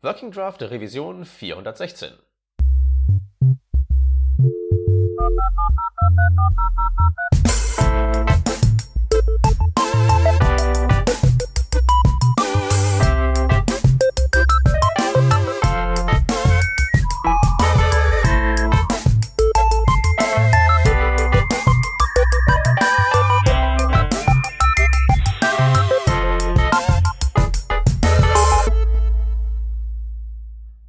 [0.00, 2.12] Working Draft Revision 416.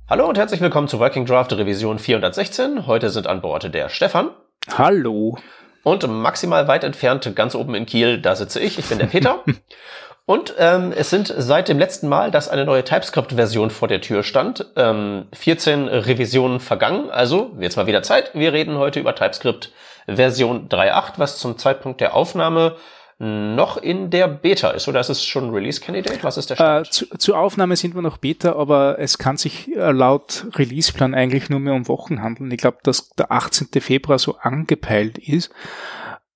[0.10, 2.88] Hallo und herzlich willkommen zu Working Draft Revision 416.
[2.88, 4.32] Heute sind an Bord der Stefan.
[4.76, 5.38] Hallo.
[5.84, 8.80] Und maximal weit entfernt, ganz oben in Kiel, da sitze ich.
[8.80, 9.44] Ich bin der Peter.
[10.26, 14.24] und ähm, es sind seit dem letzten Mal, dass eine neue TypeScript-Version vor der Tür
[14.24, 17.12] stand, ähm, 14 Revisionen vergangen.
[17.12, 18.32] Also jetzt mal wieder Zeit.
[18.34, 19.72] Wir reden heute über TypeScript
[20.08, 22.78] Version 3.8, was zum Zeitpunkt der Aufnahme
[23.22, 26.24] noch in der Beta ist oder ist es schon Release Candidate?
[26.24, 26.88] Was ist der Stand?
[26.88, 31.14] Äh, zu, zur Aufnahme sind wir noch Beta, aber es kann sich äh, laut Releaseplan
[31.14, 32.50] eigentlich nur mehr um Wochen handeln.
[32.52, 33.68] Ich glaube, dass der 18.
[33.82, 35.52] Februar so angepeilt ist.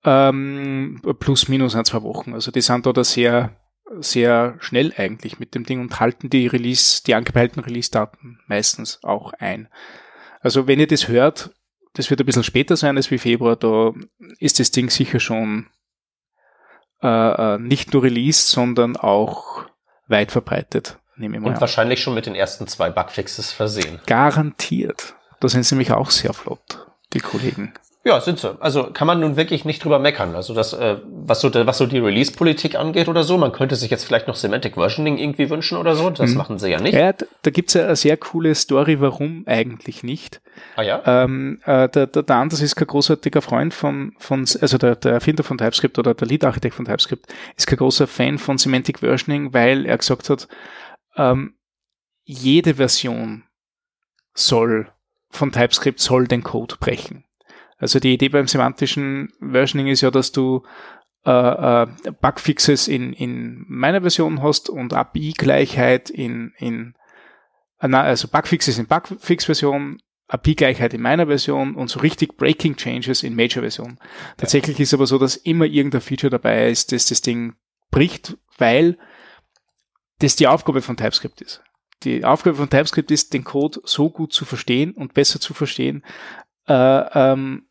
[0.04, 2.34] Ähm, plus minus ein, zwei Wochen.
[2.34, 3.56] Also die sind da sehr,
[4.00, 9.32] sehr schnell eigentlich mit dem Ding und halten die Release, die angepeilten Release-Daten meistens auch
[9.32, 9.68] ein.
[10.40, 11.54] Also wenn ihr das hört,
[11.94, 13.94] das wird ein bisschen später sein als wie Februar, da
[14.38, 15.68] ist das Ding sicher schon
[17.04, 19.64] äh, äh, nicht nur released, sondern auch
[20.08, 20.98] weit verbreitet.
[21.16, 21.60] Nehme ich mal Und an.
[21.60, 24.00] wahrscheinlich schon mit den ersten zwei Bugfixes versehen.
[24.06, 25.14] Garantiert.
[25.40, 27.74] Da sind sie nämlich auch sehr flott, die Kollegen.
[28.06, 28.54] Ja, sind sie.
[28.60, 30.36] Also kann man nun wirklich nicht drüber meckern.
[30.36, 33.90] Also das, äh, was so, was so die Release-Politik angeht oder so, man könnte sich
[33.90, 36.10] jetzt vielleicht noch Semantic Versioning irgendwie wünschen oder so.
[36.10, 36.36] Das mhm.
[36.36, 36.92] machen sie ja nicht.
[36.94, 40.42] Ja, da gibt's ja eine sehr coole Story, warum eigentlich nicht.
[40.76, 41.02] Ah ja?
[41.06, 45.12] Ähm, äh, der, der, der Anders ist kein großartiger Freund von, von also der, der
[45.12, 49.54] Erfinder von TypeScript oder der Lead-Architekt von TypeScript ist kein großer Fan von Semantic Versioning,
[49.54, 50.46] weil er gesagt hat,
[51.16, 51.54] ähm,
[52.24, 53.44] jede Version
[54.34, 54.88] soll
[55.30, 57.24] von TypeScript soll den Code brechen.
[57.78, 60.64] Also die Idee beim semantischen Versioning ist ja, dass du
[61.24, 61.86] äh, äh,
[62.20, 66.94] Bugfixes in, in meiner Version hast und API-Gleichheit in, in
[67.80, 73.34] äh, also Bugfixes in Bugfix-Version, API-Gleichheit in meiner Version und so richtig Breaking Changes in
[73.34, 73.98] Major-Version.
[74.36, 77.54] Tatsächlich ist aber so, dass immer irgendein Feature dabei ist, das das Ding
[77.90, 78.98] bricht, weil
[80.18, 81.62] das die Aufgabe von TypeScript ist.
[82.02, 86.04] Die Aufgabe von TypeScript ist, den Code so gut zu verstehen und besser zu verstehen,
[86.68, 86.72] äh,
[87.32, 87.66] ähm,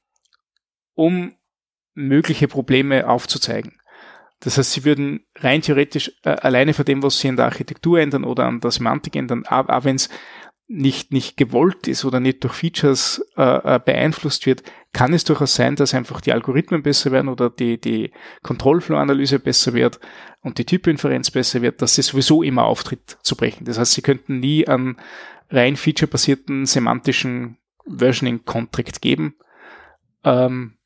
[0.95, 1.35] um
[1.95, 3.79] mögliche Probleme aufzuzeigen.
[4.39, 7.99] Das heißt, sie würden rein theoretisch äh, alleine von dem, was sie in der Architektur
[7.99, 10.09] ändern oder an der Semantik ändern, auch, auch wenn es
[10.67, 15.55] nicht, nicht gewollt ist oder nicht durch Features äh, äh, beeinflusst wird, kann es durchaus
[15.55, 18.11] sein, dass einfach die Algorithmen besser werden oder die, die
[18.43, 19.99] Kontrollflow-Analyse besser wird
[20.41, 23.65] und die Typinferenz besser wird, dass sie sowieso immer auftritt zu brechen.
[23.65, 24.97] Das heißt, sie könnten nie einen
[25.49, 29.35] rein featurebasierten semantischen Versioning-Contract geben.
[30.23, 30.77] Ähm,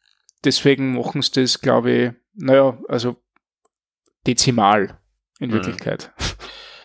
[0.43, 3.17] deswegen machen sie das, glaube ich, naja, also
[4.25, 4.99] dezimal
[5.39, 5.55] in mhm.
[5.55, 6.11] Wirklichkeit.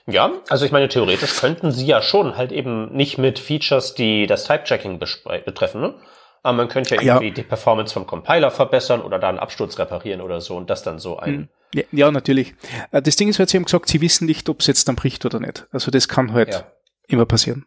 [0.06, 4.26] Ja, also ich meine, theoretisch könnten sie ja schon halt eben nicht mit Features, die
[4.26, 5.94] das Type-Checking betreffen, ne?
[6.42, 7.34] Aber man könnte ja irgendwie ja.
[7.34, 10.98] die Performance vom Compiler verbessern oder da einen Absturz reparieren oder so und das dann
[10.98, 11.34] so ein.
[11.34, 11.48] Hm.
[11.74, 12.54] Ja, ja, natürlich.
[12.90, 14.96] Äh, das Ding ist halt, sie haben gesagt, sie wissen nicht, ob es jetzt dann
[14.96, 15.66] bricht oder nicht.
[15.70, 16.72] Also das kann halt ja.
[17.06, 17.66] immer passieren.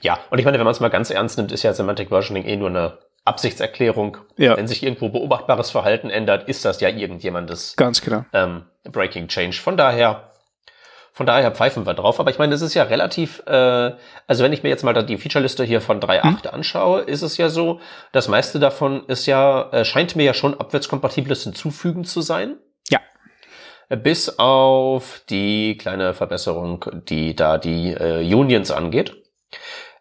[0.00, 2.44] Ja, und ich meine, wenn man es mal ganz ernst nimmt, ist ja Semantic Versioning
[2.44, 2.98] eh nur eine
[3.28, 4.16] Absichtserklärung.
[4.36, 4.56] Ja.
[4.56, 8.24] Wenn sich irgendwo beobachtbares Verhalten ändert, ist das ja irgendjemandes ganz genau.
[8.32, 9.58] Ähm, Breaking Change.
[9.58, 10.30] Von daher,
[11.12, 12.18] von daher pfeifen wir drauf.
[12.20, 13.92] Aber ich meine, das ist ja relativ, äh,
[14.26, 16.54] also wenn ich mir jetzt mal die Featureliste hier von 3.8 hm.
[16.54, 17.80] anschaue, ist es ja so,
[18.12, 22.56] das meiste davon ist ja, äh, scheint mir ja schon abwärtskompatibles Hinzufügen zu sein.
[22.88, 23.00] Ja.
[23.94, 29.27] Bis auf die kleine Verbesserung, die da die äh, Unions angeht.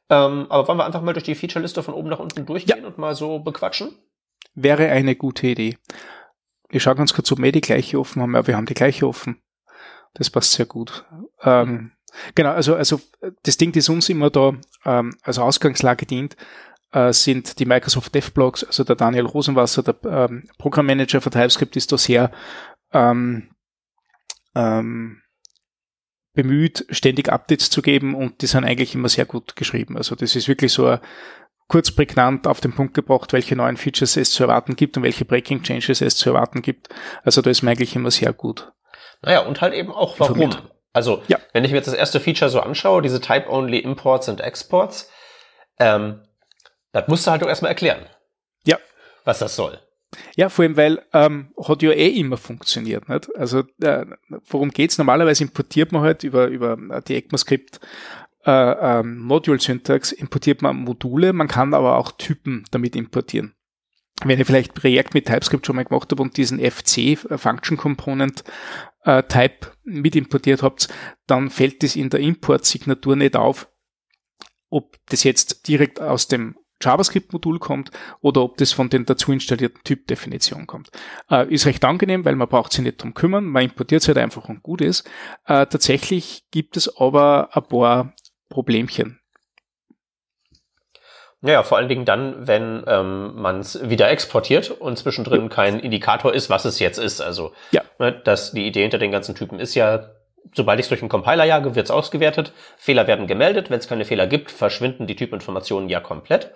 [0.10, 2.88] Ähm, aber wollen wir einfach mal durch die Featureliste von oben nach unten durchgehen ja.
[2.88, 3.98] und mal so bequatschen?
[4.56, 5.78] Wäre eine gute Idee.
[6.70, 8.36] Wir schauen uns kurz, ob wir die gleiche offen haben.
[8.36, 9.42] Ja, wir haben die gleiche offen.
[10.14, 11.06] Das passt sehr gut.
[11.42, 11.92] Ähm,
[12.36, 13.00] genau, also, also
[13.44, 14.54] das Ding, das uns immer da
[14.86, 16.36] ähm, als Ausgangslage dient,
[16.92, 21.92] äh, sind die Microsoft DevBlogs, also der Daniel Rosenwasser, der ähm, Programmmanager für TypeScript, ist
[21.92, 22.32] da sehr
[22.94, 23.50] ähm,
[24.56, 25.22] ähm,
[26.38, 29.98] bemüht, ständig Updates zu geben und die sind eigentlich immer sehr gut geschrieben.
[29.98, 30.98] Also das ist wirklich so
[31.68, 35.26] kurz prägnant auf den Punkt gebracht, welche neuen Features es zu erwarten gibt und welche
[35.26, 36.90] Breaking Changes es zu erwarten gibt.
[37.24, 38.72] Also da ist man eigentlich immer sehr gut.
[39.24, 40.40] Naja, und halt eben auch warum.
[40.40, 40.72] Informiert.
[40.94, 41.40] Also, ja.
[41.54, 45.12] wenn ich mir jetzt das erste Feature so anschaue, diese Type-Only Imports und Exports,
[45.80, 46.24] ähm,
[46.92, 48.08] das musst du halt doch erstmal erklären.
[48.64, 48.78] Ja.
[49.26, 49.80] Was das soll.
[50.36, 53.10] Ja, vor allem, weil ähm, hat ja eh immer funktioniert.
[53.10, 53.36] Nicht?
[53.36, 54.06] Also äh,
[54.50, 54.98] worum geht's?
[54.98, 57.80] Normalerweise importiert man halt über, über die ECMAScript
[58.46, 63.54] äh, ähm, Module-Syntax importiert man Module, man kann aber auch Typen damit importieren.
[64.24, 67.78] Wenn ihr vielleicht React mit TypeScript schon mal gemacht habt und diesen FC, äh, Function
[67.78, 68.46] Component
[69.04, 70.88] äh, Type mit importiert habt,
[71.28, 73.70] dann fällt das in der Import-Signatur nicht auf,
[74.70, 77.92] ob das jetzt direkt aus dem JavaScript-Modul kommt
[78.22, 80.90] oder ob das von den dazu installierten Typdefinitionen kommt.
[81.30, 84.18] Äh, ist recht angenehm, weil man braucht sich nicht drum kümmern, man importiert es halt
[84.18, 85.08] einfach und gut ist.
[85.46, 88.14] Äh, tatsächlich gibt es aber ein paar
[88.50, 89.20] Problemchen.
[91.42, 96.34] Naja, vor allen Dingen dann, wenn ähm, man es wieder exportiert und zwischendrin kein Indikator
[96.34, 97.22] ist, was es jetzt ist.
[97.22, 97.84] Also, ja.
[98.00, 100.10] ne, dass die Idee hinter den ganzen Typen ist ja,
[100.54, 103.88] sobald ich es durch einen Compiler jage, wird es ausgewertet, Fehler werden gemeldet, wenn es
[103.88, 106.52] keine Fehler gibt, verschwinden die Typinformationen ja komplett.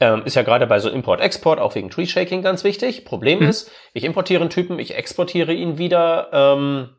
[0.00, 3.04] Ähm, ist ja gerade bei so Import-Export, auch wegen Tree-Shaking ganz wichtig.
[3.04, 3.48] Problem mhm.
[3.48, 6.28] ist, ich importiere einen Typen, ich exportiere ihn wieder.
[6.32, 6.90] Ähm,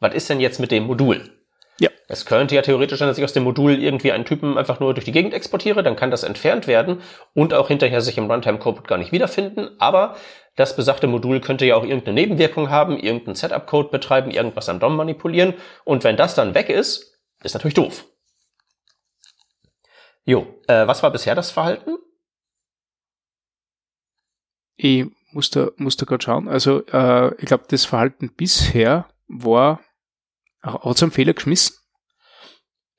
[0.00, 1.37] was ist denn jetzt mit dem Modul?
[1.80, 1.90] Ja.
[2.08, 4.94] Es könnte ja theoretisch sein, dass ich aus dem Modul irgendwie einen Typen einfach nur
[4.94, 7.00] durch die Gegend exportiere, dann kann das entfernt werden
[7.34, 10.16] und auch hinterher sich im Runtime-Code gar nicht wiederfinden, aber
[10.56, 14.96] das besagte Modul könnte ja auch irgendeine Nebenwirkung haben, irgendeinen Setup-Code betreiben, irgendwas am DOM
[14.96, 15.54] manipulieren
[15.84, 18.06] und wenn das dann weg ist, ist natürlich doof.
[20.24, 21.96] Jo, äh, was war bisher das Verhalten?
[24.76, 26.48] Ich musste, musste gerade schauen.
[26.48, 29.80] Also äh, ich glaube, das Verhalten bisher war
[30.62, 31.76] hat es einen Fehler geschmissen?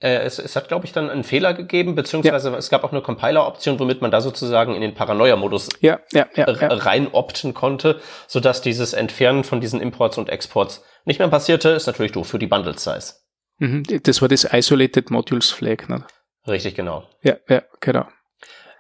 [0.02, 2.58] Äh, es, es, hat, glaube ich, dann einen Fehler gegeben, beziehungsweise ja.
[2.58, 7.10] es gab auch eine Compiler-Option, womit man da sozusagen in den Paranoia-Modus ja, ja, rein
[7.12, 11.70] opten konnte, sodass dieses Entfernen von diesen Imports und Exports nicht mehr passierte.
[11.70, 13.16] Ist natürlich doof für die Bundle-Size.
[13.58, 16.06] Mhm, das war das Isolated Modules Flag, ne?
[16.48, 17.10] Richtig, genau.
[17.22, 18.08] Ja, ja, genau.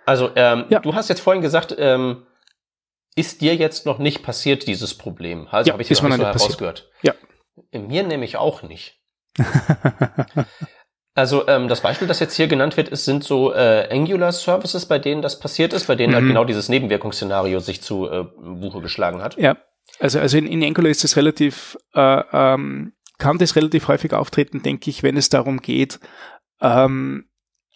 [0.05, 2.25] Also, ähm, du hast jetzt vorhin gesagt, ähm,
[3.15, 5.47] ist dir jetzt noch nicht passiert, dieses Problem?
[5.51, 6.89] Also ja, habe ich das noch nicht so herausgehört.
[7.01, 7.13] Ja.
[7.71, 8.99] Mir nämlich auch nicht.
[11.15, 14.99] also ähm, das Beispiel, das jetzt hier genannt wird, ist, sind so äh, Angular-Services, bei
[14.99, 16.27] denen das passiert ist, bei denen halt mhm.
[16.27, 19.37] halt genau dieses Nebenwirkungsszenario sich zu äh, Buche geschlagen hat.
[19.37, 19.57] Ja,
[19.99, 24.61] also, also in, in Angular ist das relativ, äh, ähm, kann das relativ häufig auftreten,
[24.61, 25.99] denke ich, wenn es darum geht,
[26.61, 27.29] ähm,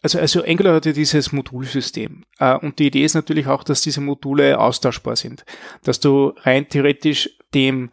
[0.03, 2.25] also, also Angular hat ja dieses Modulsystem.
[2.37, 5.45] Äh, und die Idee ist natürlich auch, dass diese Module austauschbar sind.
[5.83, 7.91] Dass du rein theoretisch dem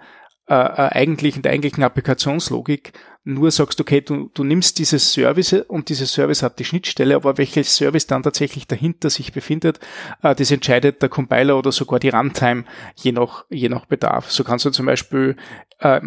[0.51, 2.93] äh, äh, eigentlich in der eigentlichen Applikationslogik
[3.23, 7.39] nur sagst, okay, du, du nimmst dieses Service und dieses Service hat die Schnittstelle, aber
[7.39, 9.79] welches Service dann tatsächlich dahinter sich befindet,
[10.25, 12.65] äh, das entscheidet der Compiler oder sogar die Runtime
[12.97, 14.33] je nach, je nach Bedarf.
[14.33, 15.37] So kannst du zum Beispiel,
[15.79, 16.01] äh,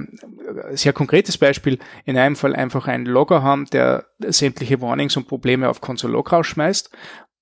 [0.71, 5.69] sehr konkretes Beispiel, in einem Fall einfach einen Logger haben, der sämtliche Warnings und Probleme
[5.69, 6.91] auf Console Log rausschmeißt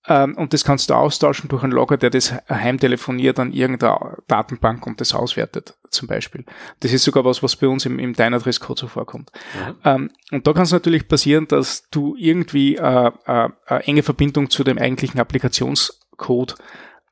[0.07, 4.99] und das kannst du austauschen durch einen Logger, der das heimtelefoniert an irgendeiner Datenbank und
[4.99, 6.43] das auswertet, zum Beispiel.
[6.79, 9.31] Das ist sogar was, was bei uns im, im Dynatrace-Code so vorkommt.
[9.53, 9.75] Mhm.
[9.83, 14.49] Ähm, und da kann es natürlich passieren, dass du irgendwie äh, äh, eine enge Verbindung
[14.49, 16.55] zu dem eigentlichen Applikationscode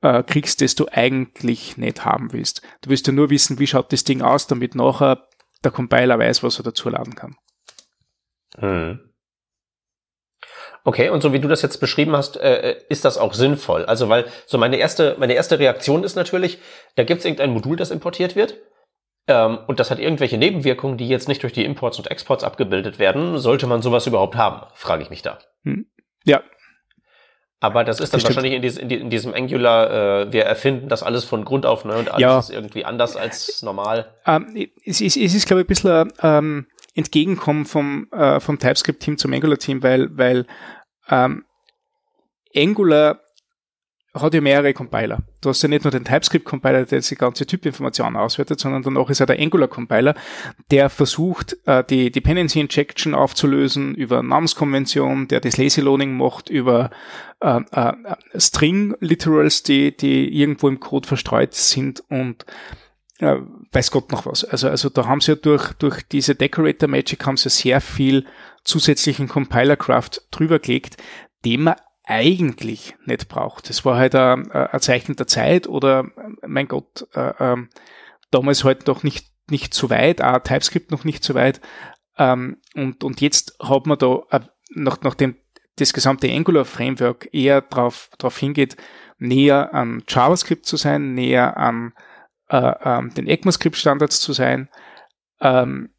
[0.02, 2.64] äh, kriegst, das du eigentlich nicht haben willst.
[2.82, 5.28] Du willst ja nur wissen, wie schaut das Ding aus, damit nachher
[5.64, 7.36] der Compiler weiß, was er dazu laden kann.
[8.60, 9.09] Mhm.
[10.84, 13.86] Okay, und so wie du das jetzt beschrieben hast, äh, ist das auch sinnvoll.
[13.86, 16.60] Also weil so meine erste, meine erste Reaktion ist natürlich,
[16.96, 18.56] da gibt es irgendein Modul, das importiert wird.
[19.28, 22.98] Ähm, und das hat irgendwelche Nebenwirkungen, die jetzt nicht durch die Imports und Exports abgebildet
[22.98, 23.38] werden.
[23.38, 25.40] Sollte man sowas überhaupt haben, frage ich mich da.
[25.64, 25.86] Hm.
[26.26, 26.42] Ja.
[27.62, 31.04] Aber das ist dann das wahrscheinlich in, dies, in, diesem Angular, äh, wir erfinden das
[31.04, 32.40] alles von Grund auf ne, und alles ja.
[32.40, 34.16] ist irgendwie anders als normal.
[34.26, 39.18] Ähm, es, ist, es ist, glaube ich, ein bisschen ähm, Entgegenkommen vom, äh, vom TypeScript-Team
[39.18, 40.46] zum Angular-Team, weil, weil
[41.10, 41.46] ähm,
[42.56, 43.20] Angular
[44.14, 45.20] hat ja mehrere Compiler.
[45.42, 49.20] Du hast ja nicht nur den TypeScript-Compiler, der die ganze Typinformation auswertet, sondern danach ist
[49.20, 50.16] ja der Angular-Compiler,
[50.72, 56.90] der versucht, äh, die Dependency Injection aufzulösen über Namenskonvention, der das Lazy Loading macht über
[57.42, 57.94] äh, äh,
[58.36, 62.46] String-Literals, die, die irgendwo im Code verstreut sind und
[63.20, 63.36] äh,
[63.72, 64.44] weiß Gott noch was.
[64.44, 68.26] Also, also da haben sie ja durch, durch diese Decorator Magic haben sie sehr viel
[68.70, 70.98] zusätzlichen Compiler-Craft drüber gelegt,
[71.46, 73.70] den man eigentlich nicht braucht.
[73.70, 76.06] Das war halt ein, ein Zeichen der Zeit oder,
[76.46, 77.58] mein Gott, äh, äh,
[78.32, 81.62] damals halt noch nicht, nicht so weit, auch TypeScript noch nicht so weit.
[82.18, 84.40] Ähm, und, und jetzt hat man da, äh,
[84.72, 85.36] nach, nachdem
[85.76, 88.76] das gesamte Angular Framework eher darauf drauf hingeht,
[89.18, 91.94] näher an JavaScript zu sein, näher an
[92.50, 94.70] äh, ähm, den ECMAScript-Standards zu sein,
[95.42, 95.92] ähm,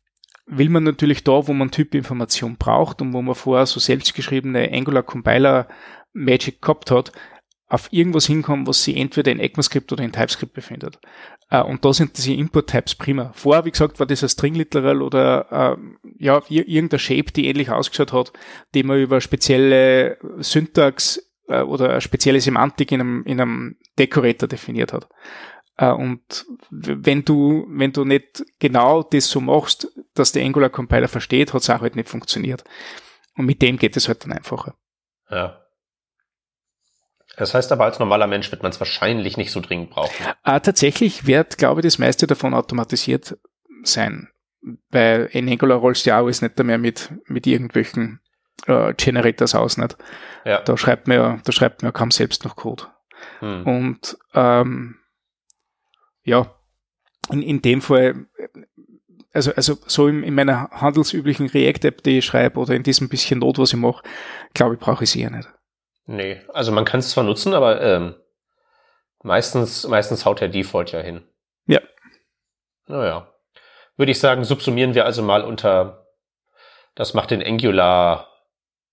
[0.51, 5.03] will man natürlich da, wo man Typinformation braucht und wo man vorher so selbstgeschriebene Angular
[5.03, 5.69] Compiler
[6.13, 7.13] Magic gehabt hat,
[7.69, 10.99] auf irgendwas hinkommen, was sie entweder in ECMAScript oder in TypeScript befindet.
[11.51, 13.31] Äh, und da sind diese Import-Types prima.
[13.35, 18.13] Vorher, wie gesagt, war das ein String-Literal oder äh, ja, irgendein Shape, die ähnlich ausgeschaut
[18.13, 18.33] hat,
[18.75, 24.93] die man über spezielle Syntax äh, oder spezielle Semantik in einem, in einem Decorator definiert
[24.93, 25.09] hat.
[25.81, 31.09] Äh, und wenn du, wenn du nicht genau das so machst, dass der Angular Compiler
[31.09, 32.63] versteht, hat es auch halt nicht funktioniert.
[33.37, 34.75] Und mit dem geht es halt dann einfacher.
[35.31, 35.65] Ja.
[37.37, 40.27] Das heißt aber, als normaler Mensch wird man es wahrscheinlich nicht so dringend brauchen.
[40.45, 43.39] Äh, tatsächlich wird, glaube ich, das meiste davon automatisiert
[43.83, 44.29] sein.
[44.91, 48.21] Weil in Angular rollst du ja alles nicht mehr mit, mit irgendwelchen
[48.67, 49.79] äh, Generators aus.
[49.79, 49.97] Nicht?
[50.45, 50.61] Ja.
[50.61, 52.85] Da schreibt man ja, da schreibt man ja kaum selbst noch Code.
[53.39, 53.67] Hm.
[53.67, 55.00] Und ähm,
[56.23, 56.55] ja,
[57.31, 58.27] in, in dem Fall,
[59.33, 63.41] also, also so in, in meiner handelsüblichen React-App, die ich schreibe, oder in diesem bisschen
[63.41, 64.03] Not, was ich mache,
[64.55, 65.49] glaube ich, brauche ich sie ja nicht.
[66.07, 68.15] Nee, also man kann es zwar nutzen, aber ähm,
[69.23, 71.23] meistens, meistens haut der Default ja hin.
[71.67, 71.81] Ja.
[72.87, 73.33] Naja.
[73.97, 76.09] Würde ich sagen, subsumieren wir also mal unter,
[76.95, 78.27] das macht den Angular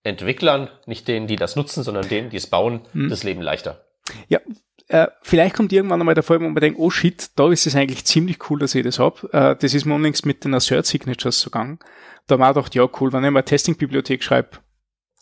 [0.04, 3.08] Entwicklern, nicht denen, die das nutzen, sondern denen, die es bauen, hm.
[3.08, 3.84] das Leben leichter.
[4.28, 4.38] Ja,
[4.88, 7.76] äh, vielleicht kommt irgendwann einmal der Fall, wo man denkt, oh shit, da ist es
[7.76, 9.22] eigentlich ziemlich cool, dass ich das hab.
[9.34, 11.78] Äh, das ist mir unlängst mit den Assert Signatures so gegangen.
[12.26, 14.58] Da wir gedacht, ja cool, wenn ich mal Testing-Bibliothek schreibe,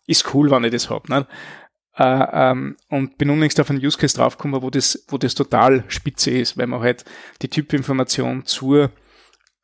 [0.07, 1.09] ist cool, wenn ich das hab.
[1.09, 1.27] Ne?
[1.97, 5.85] Äh, ähm, und bin unlängst auf einen Use Case draufgekommen, wo das, wo das total
[5.89, 7.05] spitze ist, weil man halt
[7.43, 8.91] die Typinformation zur,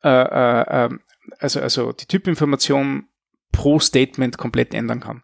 [0.03, 0.99] äh, äh, ähm,
[1.39, 3.07] also, also die Typinformation
[3.53, 5.23] pro Statement komplett ändern kann.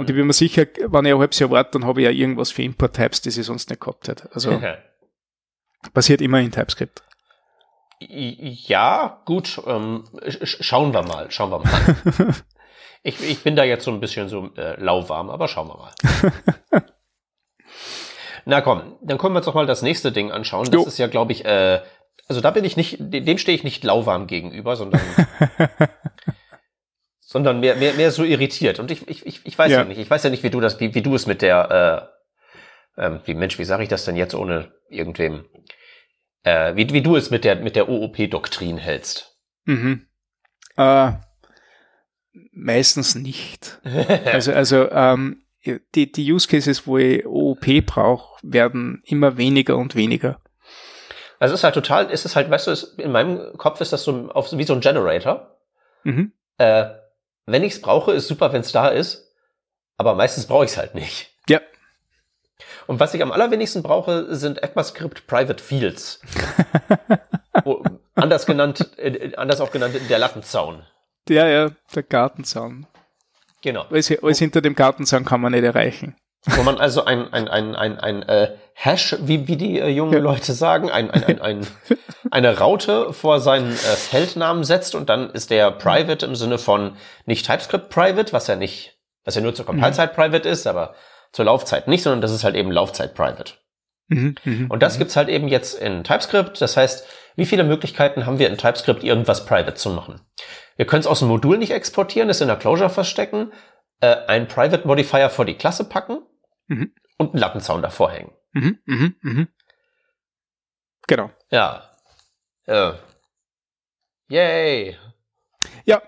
[0.00, 2.10] Und ich bin mir sicher, wenn ich ein halbes Jahr warte, dann habe ich ja
[2.10, 4.30] irgendwas für Import-Types, das ich sonst nicht gehabt hätte.
[4.32, 4.58] Also
[5.92, 7.02] passiert immer in TypeScript.
[7.98, 9.60] Ja, gut.
[9.66, 12.34] Ähm, schauen wir mal, schauen wir mal.
[13.02, 15.92] ich, ich bin da jetzt so ein bisschen so äh, lauwarm, aber schauen wir mal.
[18.46, 20.64] Na komm, dann können wir uns doch mal das nächste Ding anschauen.
[20.64, 20.86] Das jo.
[20.86, 21.82] ist ja, glaube ich, äh,
[22.26, 25.02] also da bin ich nicht, dem stehe ich nicht lauwarm gegenüber, sondern
[27.30, 28.80] sondern mehr, mehr, mehr so irritiert.
[28.80, 29.78] Und ich, ich, ich, ich weiß ja.
[29.78, 32.10] ja nicht, ich weiß ja nicht, wie du das, wie, wie du es mit der,
[32.98, 35.44] äh, ähm, wie Mensch, wie sage ich das denn jetzt ohne irgendwem,
[36.42, 39.38] äh, wie, wie du es mit der, mit der OOP-Doktrin hältst.
[39.64, 40.08] Mhm.
[40.76, 41.12] Äh,
[42.50, 43.80] meistens nicht.
[44.24, 45.44] also, also ähm,
[45.94, 50.40] die, die Use Cases, wo ich OOP brauche, werden immer weniger und weniger.
[51.38, 53.92] Also es ist halt total, es ist halt, weißt du, es, in meinem Kopf ist
[53.92, 55.56] das so auf, wie so ein Generator.
[56.02, 56.32] Mhm.
[56.58, 56.98] Äh,
[57.52, 59.32] wenn ich es brauche, ist super, wenn es da ist.
[59.96, 61.34] Aber meistens brauche ich es halt nicht.
[61.48, 61.60] Ja.
[62.86, 66.20] Und was ich am allerwenigsten brauche, sind ECMAScript Private Fields.
[67.64, 67.82] oh,
[68.14, 70.82] anders genannt, äh, anders auch genannt der Lattenzaun.
[71.28, 72.86] Ja, ja, der Gartenzaun.
[73.62, 73.82] Genau.
[73.90, 76.16] Alles, alles hinter dem Gartenzaun kann man nicht erreichen.
[76.46, 80.14] Wo man also ein, ein, ein, ein, ein äh, Hash, wie, wie die äh, jungen
[80.14, 80.18] ja.
[80.20, 81.66] Leute sagen, ein, ein, ein, ein,
[82.30, 86.96] eine Raute vor seinen äh, Feldnamen setzt und dann ist der Private im Sinne von
[87.26, 90.22] nicht TypeScript Private, was ja nicht, was ja nur zur Compile-Zeit mhm.
[90.22, 90.94] Private ist, aber
[91.32, 93.52] zur Laufzeit nicht, sondern das ist halt eben Laufzeit Private.
[94.08, 95.00] Mhm, mh, und das mhm.
[95.00, 96.60] gibt's halt eben jetzt in TypeScript.
[96.60, 97.06] Das heißt,
[97.36, 100.20] wie viele Möglichkeiten haben wir in TypeScript, irgendwas private zu machen?
[100.76, 103.52] Wir können es aus dem Modul nicht exportieren, es in der Closure verstecken,
[104.00, 106.22] äh, ein Private Modifier vor die Klasse packen
[106.68, 106.92] mhm.
[107.18, 108.32] und einen Lattenzaun davor hängen.
[108.52, 109.48] Mhm, mhm, mhm.
[111.06, 111.30] Genau.
[111.50, 111.96] Ja.
[112.66, 112.92] Äh.
[114.28, 114.96] Yay.
[115.84, 116.02] Ja.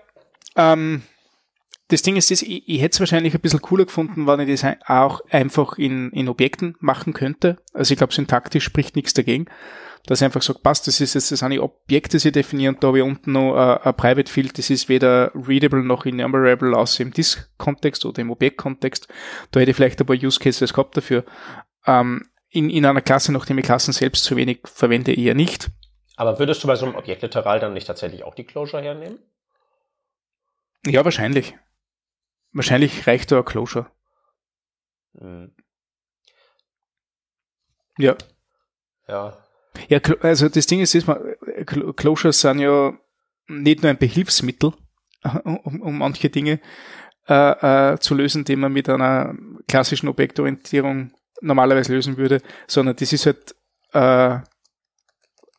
[0.55, 1.03] Ähm,
[1.89, 4.75] das Ding ist, ich, ich hätte es wahrscheinlich ein bisschen cooler gefunden, wenn ich das
[4.85, 7.57] auch einfach in, in Objekten machen könnte.
[7.73, 9.47] Also ich glaube, syntaktisch spricht nichts dagegen
[10.05, 12.83] dass ich einfach sage, passt, das ist jetzt das eine Objekt, das ich definiere und
[12.83, 16.77] da habe ich unten noch äh, ein Private Field, das ist weder readable noch enumerable,
[16.77, 19.07] außer im Disk-Kontext oder im Objekt-Kontext.
[19.51, 21.23] Da hätte ich vielleicht ein paar Use Cases gehabt dafür.
[21.85, 25.71] Ähm, in, in einer Klasse, nachdem ich Klassen selbst zu wenig verwende, eher nicht.
[26.15, 29.19] Aber würdest du bei so einem Objektliteral dann nicht tatsächlich auch die Closure hernehmen?
[30.85, 31.55] Ja, wahrscheinlich.
[32.51, 33.89] Wahrscheinlich reicht da ein Closure.
[35.17, 35.55] Hm.
[37.97, 38.15] Ja.
[39.07, 39.42] Ja,
[39.89, 41.07] ja, also das Ding ist, ist
[41.95, 42.93] Closures sind ja
[43.47, 44.73] nicht nur ein Behilfsmittel,
[45.43, 46.59] um, um manche Dinge
[47.27, 49.35] äh, äh, zu lösen, die man mit einer
[49.67, 53.55] klassischen Objektorientierung normalerweise lösen würde, sondern das ist halt
[53.93, 54.39] äh,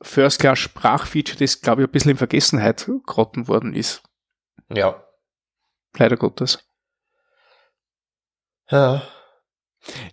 [0.02, 4.02] First-Class-Sprachfeature, das, glaube ich, ein bisschen in Vergessenheit geraten worden ist.
[4.68, 5.02] Ja.
[5.96, 6.66] Leider Gottes.
[8.70, 9.02] Ja.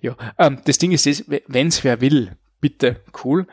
[0.01, 3.47] Ja, ähm, das Ding ist wenn es wer will, bitte, cool.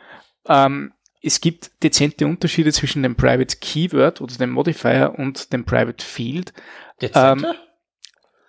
[0.47, 6.05] Ähm, es gibt dezente Unterschiede zwischen dem Private Keyword oder dem Modifier und dem Private
[6.05, 6.53] Field.
[7.01, 7.47] Dezente?
[7.47, 7.55] Ähm,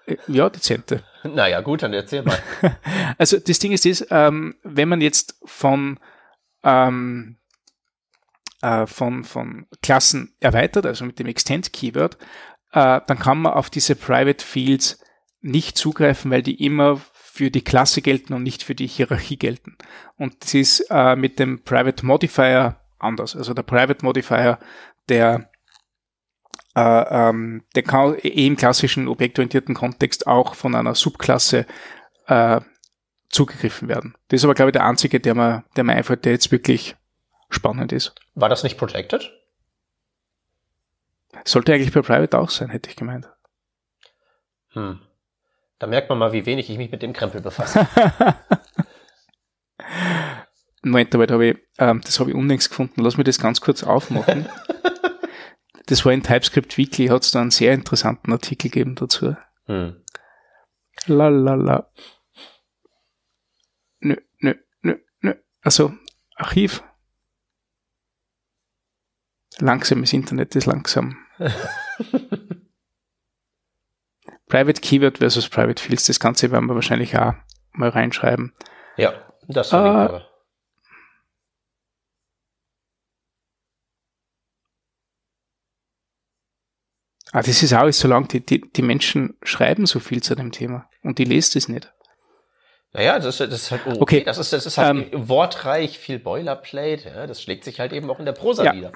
[0.06, 1.04] Äh, ja, dezente.
[1.22, 2.38] Naja, gut, dann erzähl mal.
[3.18, 5.98] Also das Ding ist das, ähm, wenn man jetzt von,
[6.64, 7.36] ähm,
[8.62, 12.16] äh, von, von Klassen erweitert, also mit dem Extend-Keyword,
[12.72, 15.02] äh, dann kann man auf diese Private Fields
[15.42, 17.00] nicht zugreifen, weil die immer
[17.40, 19.78] für die Klasse gelten und nicht für die Hierarchie gelten.
[20.18, 23.34] Und das ist äh, mit dem Private Modifier anders.
[23.34, 24.58] Also der Private Modifier,
[25.08, 25.50] der
[26.74, 26.80] äh,
[27.30, 31.64] ähm, der kann eh im klassischen objektorientierten Kontext auch von einer Subklasse
[32.26, 32.60] äh,
[33.30, 34.14] zugegriffen werden.
[34.28, 36.94] Das ist aber, glaube ich, der einzige, der mir, der mir einfällt, der jetzt wirklich
[37.48, 38.14] spannend ist.
[38.34, 39.32] War das nicht protected?
[41.46, 43.30] Sollte eigentlich bei Private auch sein, hätte ich gemeint.
[44.74, 45.00] Hm.
[45.80, 47.88] Da merkt man mal, wie wenig ich mich mit dem Krempel befasse.
[50.82, 53.02] Moment, aber da hab ich, ähm, das habe ich unlängst gefunden.
[53.02, 54.46] Lass mich das ganz kurz aufmachen.
[55.86, 59.34] das war in TypeScript Weekly, hat es da einen sehr interessanten Artikel gegeben dazu.
[59.64, 60.04] Hm.
[61.06, 61.90] La la la.
[64.00, 65.34] Nö, nö, nö, nö.
[65.62, 65.94] Also,
[66.36, 66.82] Archiv.
[69.58, 71.16] Langsames Internet ist langsam.
[74.50, 77.34] Private Keyword versus Private Fields, das Ganze werden wir wahrscheinlich auch
[77.72, 78.52] mal reinschreiben.
[78.96, 79.14] Ja,
[79.48, 80.20] das verlinken äh,
[87.32, 90.50] Ah, das ist auch so lang, die, die, die Menschen schreiben so viel zu dem
[90.50, 91.92] Thema und die lest es nicht.
[92.92, 93.98] Naja, das, das ist halt okay.
[94.00, 94.22] okay.
[94.24, 97.08] Das ist, das ist halt ähm, wortreich, viel Boilerplate.
[97.08, 98.74] Ja, das schlägt sich halt eben auch in der Prosa ja.
[98.74, 98.92] wieder.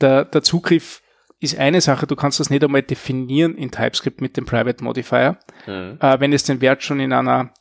[0.00, 1.01] Der, der Zugriff
[1.42, 5.38] ist eine Sache, du kannst das nicht einmal definieren in TypeScript mit dem Private Modifier.
[5.66, 5.98] Mhm.
[6.00, 7.52] Äh, wenn es den Wert schon in einer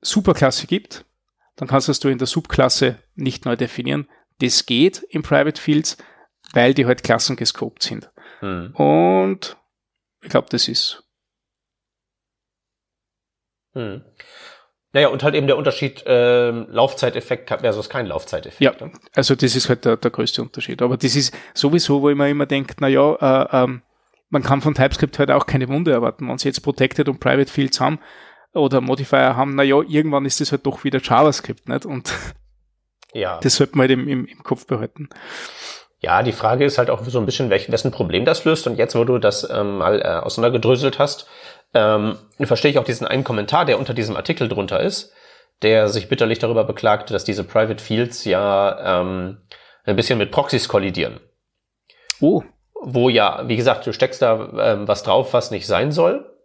[0.00, 1.04] Superklasse gibt,
[1.56, 4.08] dann kannst du es in der Subklasse nicht neu definieren.
[4.40, 5.96] Das geht in Private Fields,
[6.52, 8.10] weil die halt Klassen gescoped sind.
[8.40, 8.74] Hm.
[8.74, 9.56] Und
[10.22, 11.04] ich glaube, das ist.
[13.74, 14.04] Hm.
[14.92, 18.60] Naja, und halt eben der Unterschied äh, Laufzeiteffekt versus kein Laufzeiteffekt.
[18.60, 18.92] Ja, ne?
[19.14, 20.80] also das ist halt der, der größte Unterschied.
[20.80, 23.82] Aber das ist sowieso, wo ich mir immer denke, naja, äh, ähm,
[24.30, 26.28] man kann von TypeScript halt auch keine Wunder erwarten.
[26.28, 27.98] Wenn sie jetzt Protected und Private Fields haben
[28.54, 31.84] oder Modifier haben, naja, irgendwann ist das halt doch wieder JavaScript, nicht?
[31.84, 32.12] Und
[33.12, 33.40] ja.
[33.42, 35.10] das sollte man halt im, im, im Kopf behalten.
[36.00, 38.66] Ja, die Frage ist halt auch so ein bisschen, welch, wessen Problem das löst.
[38.66, 41.26] Und jetzt, wo du das ähm, mal äh, auseinandergedröselt hast,
[41.74, 45.12] ähm, verstehe ich auch diesen einen Kommentar, der unter diesem Artikel drunter ist,
[45.62, 49.38] der sich bitterlich darüber beklagt, dass diese Private Fields ja ähm,
[49.84, 51.20] ein bisschen mit Proxys kollidieren.
[52.20, 52.42] Oh.
[52.80, 56.37] Wo ja, wie gesagt, du steckst da ähm, was drauf, was nicht sein soll.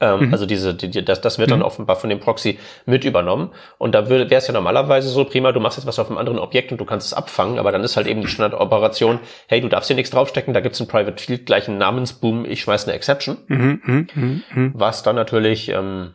[0.00, 0.32] Ähm, mhm.
[0.32, 1.54] Also diese, die, das, das wird mhm.
[1.54, 3.50] dann offenbar von dem Proxy mit übernommen.
[3.78, 6.38] Und da wäre es ja normalerweise so, prima, du machst jetzt was auf einem anderen
[6.38, 9.68] Objekt und du kannst es abfangen, aber dann ist halt eben die Standardoperation, hey, du
[9.68, 12.94] darfst hier nichts draufstecken, da gibt's ein Private Field, gleich einen Namensboom, ich schmeiß eine
[12.94, 13.38] Exception.
[13.48, 14.70] Mhm, mh, mh, mh.
[14.74, 16.14] Was dann natürlich, ähm,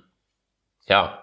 [0.87, 1.21] ja,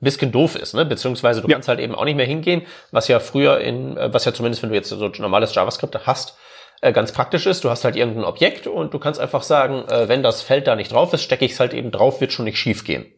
[0.00, 0.84] bisschen doof ist, ne?
[0.84, 1.54] Beziehungsweise du ja.
[1.54, 4.62] kannst halt eben auch nicht mehr hingehen, was ja früher in, äh, was ja zumindest,
[4.62, 6.36] wenn du jetzt so normales JavaScript hast,
[6.80, 7.64] äh, ganz praktisch ist.
[7.64, 10.76] Du hast halt irgendein Objekt und du kannst einfach sagen, äh, wenn das Feld da
[10.76, 13.12] nicht drauf ist, stecke ich es halt eben drauf, wird schon nicht schief gehen.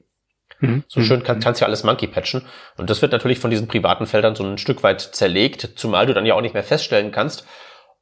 [0.60, 0.84] Mhm.
[0.88, 2.44] So schön kann, kannst du ja alles Monkey patchen.
[2.76, 6.14] Und das wird natürlich von diesen privaten Feldern so ein Stück weit zerlegt, zumal du
[6.14, 7.46] dann ja auch nicht mehr feststellen kannst,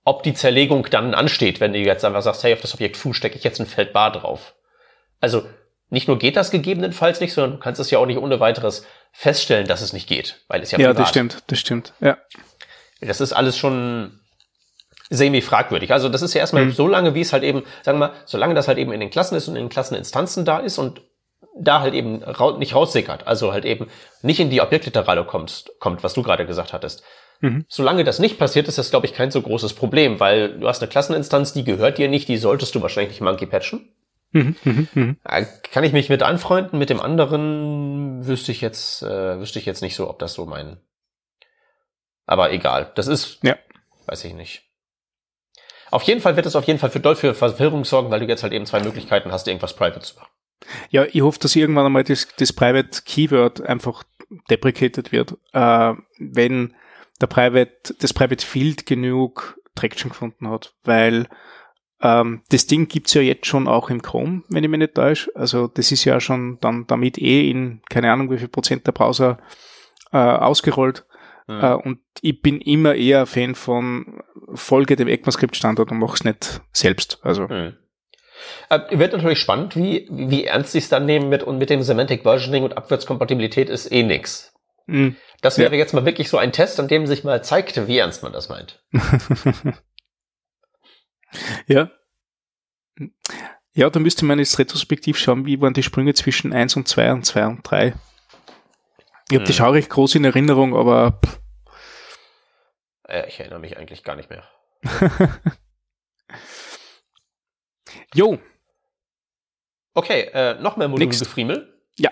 [0.05, 3.13] ob die Zerlegung dann ansteht, wenn du jetzt einfach sagst, hey, auf das Objekt Foo
[3.13, 4.55] stecke ich jetzt ein Feld bar drauf.
[5.21, 5.43] Also
[5.91, 8.87] nicht nur geht das gegebenenfalls nicht, sondern du kannst es ja auch nicht ohne weiteres
[9.13, 11.03] feststellen, dass es nicht geht, weil es ja Ja, privat.
[11.03, 12.17] das stimmt, das stimmt, ja.
[13.01, 14.21] Das ist alles schon
[15.11, 15.93] semi-fragwürdig.
[15.93, 16.73] Also das ist ja erstmal mhm.
[16.73, 19.11] so lange, wie es halt eben, sagen wir mal, solange das halt eben in den
[19.11, 21.03] Klassen ist und in den Klasseninstanzen da ist und
[21.59, 23.89] da halt eben ra nicht raussickert, also halt eben
[24.23, 27.03] nicht in die Objektliterale kommt, kommt, was du gerade gesagt hattest.
[27.41, 27.65] Mhm.
[27.69, 30.83] Solange das nicht passiert, ist das, glaube ich, kein so großes Problem, weil du hast
[30.83, 33.89] eine Klasseninstanz, die gehört dir nicht, die solltest du wahrscheinlich nicht monkey patchen.
[34.33, 35.47] Mhm, mh, mh.
[35.73, 39.83] Kann ich mich mit anfreunden, mit dem anderen wüsste ich jetzt, äh, wüsste ich jetzt
[39.83, 40.79] nicht so, ob das so mein.
[42.27, 42.91] Aber egal.
[42.97, 43.57] Das ist, ja.
[44.07, 44.66] weiß ich nicht.
[45.91, 48.27] Auf jeden Fall wird es auf jeden Fall für doll für Verwirrung sorgen, weil du
[48.27, 50.29] jetzt halt eben zwei Möglichkeiten hast, irgendwas private zu machen.
[50.91, 54.03] Ja, ich hoffe, dass irgendwann einmal das, das Private Keyword einfach
[54.51, 56.75] deprecated wird, äh, wenn
[57.21, 61.29] der Private, das Private Field genug Traction gefunden hat, weil
[62.01, 65.31] ähm, das Ding gibt's ja jetzt schon auch im Chrome, wenn ich mich nicht täusche.
[65.35, 68.93] Also das ist ja schon dann damit eh in keine Ahnung wie viel Prozent der
[68.93, 69.39] Browser
[70.13, 71.06] äh, ausgerollt.
[71.47, 71.61] Mhm.
[71.63, 74.23] Äh, und ich bin immer eher Fan von
[74.55, 77.19] Folge dem ECMAScript-Standard und mach's nicht selbst.
[77.23, 77.49] Also.
[77.49, 77.77] Mhm.
[78.69, 81.83] Äh, wird natürlich spannend, wie, wie ernst sie es dann nehmen mit, und mit dem
[81.83, 84.53] Semantic Versioning und Abwärtskompatibilität ist eh nix.
[84.87, 85.17] Mhm.
[85.41, 85.79] Das wäre ja.
[85.79, 88.49] jetzt mal wirklich so ein Test, an dem sich mal zeigte, wie ernst man das
[88.49, 88.83] meint.
[91.67, 91.91] ja.
[93.75, 97.13] Ja, da müsste man jetzt retrospektiv schauen, wie waren die Sprünge zwischen 1 und 2
[97.13, 97.93] und 2 und 3.
[99.29, 99.47] Ich habe hm.
[99.47, 101.21] die Schau recht groß in Erinnerung, aber.
[103.09, 104.45] Äh, ich erinnere mich eigentlich gar nicht mehr.
[108.15, 108.39] jo.
[109.95, 111.81] Okay, äh, noch mehr Module befriemel.
[111.97, 112.11] Ja.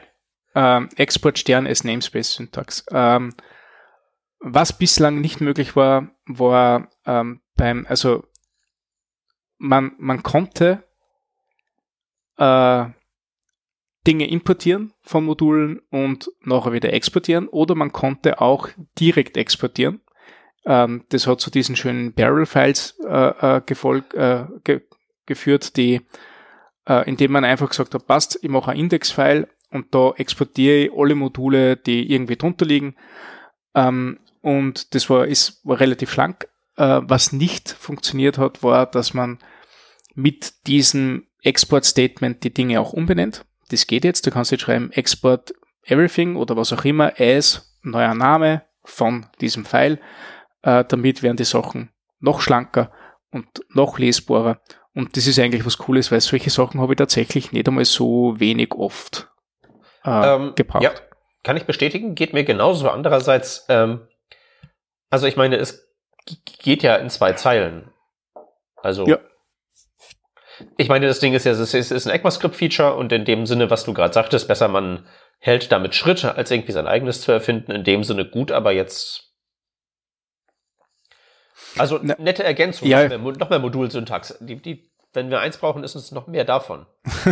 [0.54, 2.84] Ähm, Export Stern als Namespace Syntax.
[2.90, 3.34] Ähm,
[4.38, 8.24] was bislang nicht möglich war, war ähm, beim, also
[9.58, 10.84] man, man konnte
[12.38, 12.86] äh,
[14.06, 20.00] Dinge importieren von Modulen und nachher wieder exportieren oder man konnte auch direkt exportieren.
[20.66, 24.80] Ähm, das hat zu diesen schönen Barrel-Files äh, äh, äh, ge
[25.26, 26.02] geführt, die,
[26.86, 30.92] äh, indem man einfach gesagt hat, passt, ich mache ein Index-File und da exportiere ich
[30.94, 32.94] alle Module, die irgendwie drunter liegen.
[33.74, 36.46] Ähm, und das war, ist, war relativ schlank.
[36.76, 39.38] Äh, was nicht funktioniert hat, war, dass man
[40.14, 43.46] mit diesem Export-Statement die Dinge auch umbenennt.
[43.74, 44.24] Das geht jetzt.
[44.24, 49.64] Du kannst jetzt schreiben Export Everything oder was auch immer as neuer Name von diesem
[49.64, 49.98] File.
[50.62, 52.92] Äh, damit werden die Sachen noch schlanker
[53.32, 54.60] und noch lesbarer.
[54.94, 58.38] Und das ist eigentlich was Cooles, weil solche Sachen habe ich tatsächlich nicht einmal so
[58.38, 59.28] wenig oft
[60.04, 60.84] äh, ähm, gebraucht.
[60.84, 60.92] Ja,
[61.42, 62.88] kann ich bestätigen, geht mir genauso.
[62.88, 64.06] Andererseits, ähm,
[65.10, 65.92] also ich meine, es
[66.24, 67.90] geht ja in zwei Zeilen.
[68.76, 69.18] Also ja.
[70.76, 73.70] Ich meine, das Ding ist ja, es ist, ist ein ECMAScript-Feature und in dem Sinne,
[73.70, 75.06] was du gerade sagtest, besser man
[75.38, 77.72] hält damit Schritt, als irgendwie sein eigenes zu erfinden.
[77.72, 79.34] In dem Sinne gut, aber jetzt
[81.78, 83.08] also nette Ergänzung, ja.
[83.08, 84.38] noch, mehr, noch mehr Modulsyntax.
[84.40, 86.86] Die, die, wenn wir eins brauchen, ist es noch mehr davon.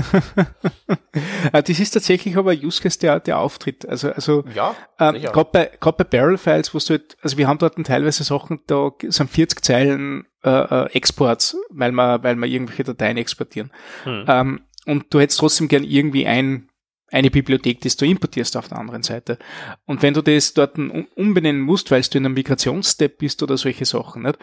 [1.52, 3.86] Ah, das ist tatsächlich aber ein Use Case, der, der auftritt.
[3.86, 7.46] Also, also ja, ähm, gerade bei, grad bei Barrel Files, wo du halt, also wir
[7.48, 12.46] haben dort teilweise Sachen, da sind 40 Zeilen äh, äh, Exports, weil wir, weil wir
[12.46, 13.70] irgendwelche Dateien exportieren.
[14.04, 14.24] Hm.
[14.28, 16.68] Ähm, und du hättest trotzdem gern irgendwie ein
[17.12, 19.38] eine Bibliothek, die du importierst auf der anderen Seite.
[19.84, 23.84] Und wenn du das dort umbenennen musst, weil du in einem Migrationsstep bist oder solche
[23.84, 24.38] Sachen, nicht,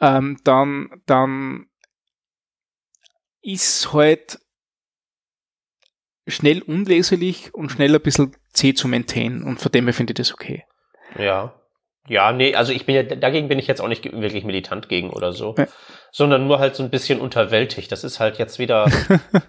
[0.00, 1.66] ähm, dann, dann
[3.42, 4.38] ist halt
[6.26, 9.44] schnell unleserlich und schnell ein bisschen zäh zu maintainen.
[9.44, 10.64] Und von dem her finde ich das okay.
[11.18, 11.54] Ja.
[12.08, 15.10] Ja, nee, also ich bin ja, dagegen bin ich jetzt auch nicht wirklich militant gegen
[15.10, 15.66] oder so, ja.
[16.12, 17.90] sondern nur halt so ein bisschen unterwältigt.
[17.90, 18.86] Das ist halt jetzt wieder,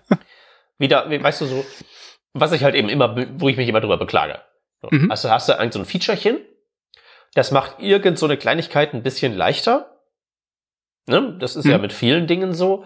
[0.77, 1.65] wieder, weißt du, so,
[2.33, 4.39] was ich halt eben immer, wo ich mich immer drüber beklage.
[4.81, 4.87] So.
[4.91, 5.11] Mhm.
[5.11, 6.39] Also hast du ein so ein Featurechen,
[7.33, 10.01] das macht irgend so eine Kleinigkeit ein bisschen leichter.
[11.07, 11.37] Ne?
[11.39, 11.71] Das ist mhm.
[11.71, 12.85] ja mit vielen Dingen so,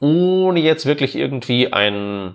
[0.00, 2.34] ohne jetzt wirklich irgendwie ein,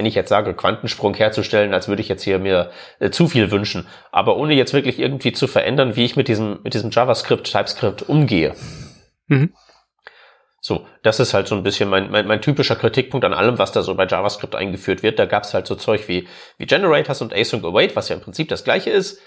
[0.00, 3.50] wenn ich jetzt sage, Quantensprung herzustellen, als würde ich jetzt hier mir äh, zu viel
[3.50, 7.52] wünschen, aber ohne jetzt wirklich irgendwie zu verändern, wie ich mit diesem, mit diesem JavaScript,
[7.52, 8.54] TypeScript umgehe.
[9.26, 9.52] Mhm.
[10.62, 13.72] So, das ist halt so ein bisschen mein, mein, mein typischer Kritikpunkt an allem, was
[13.72, 15.18] da so bei JavaScript eingeführt wird.
[15.18, 18.48] Da gab's halt so Zeug wie, wie Generators und Async Await, was ja im Prinzip
[18.48, 19.20] das gleiche ist.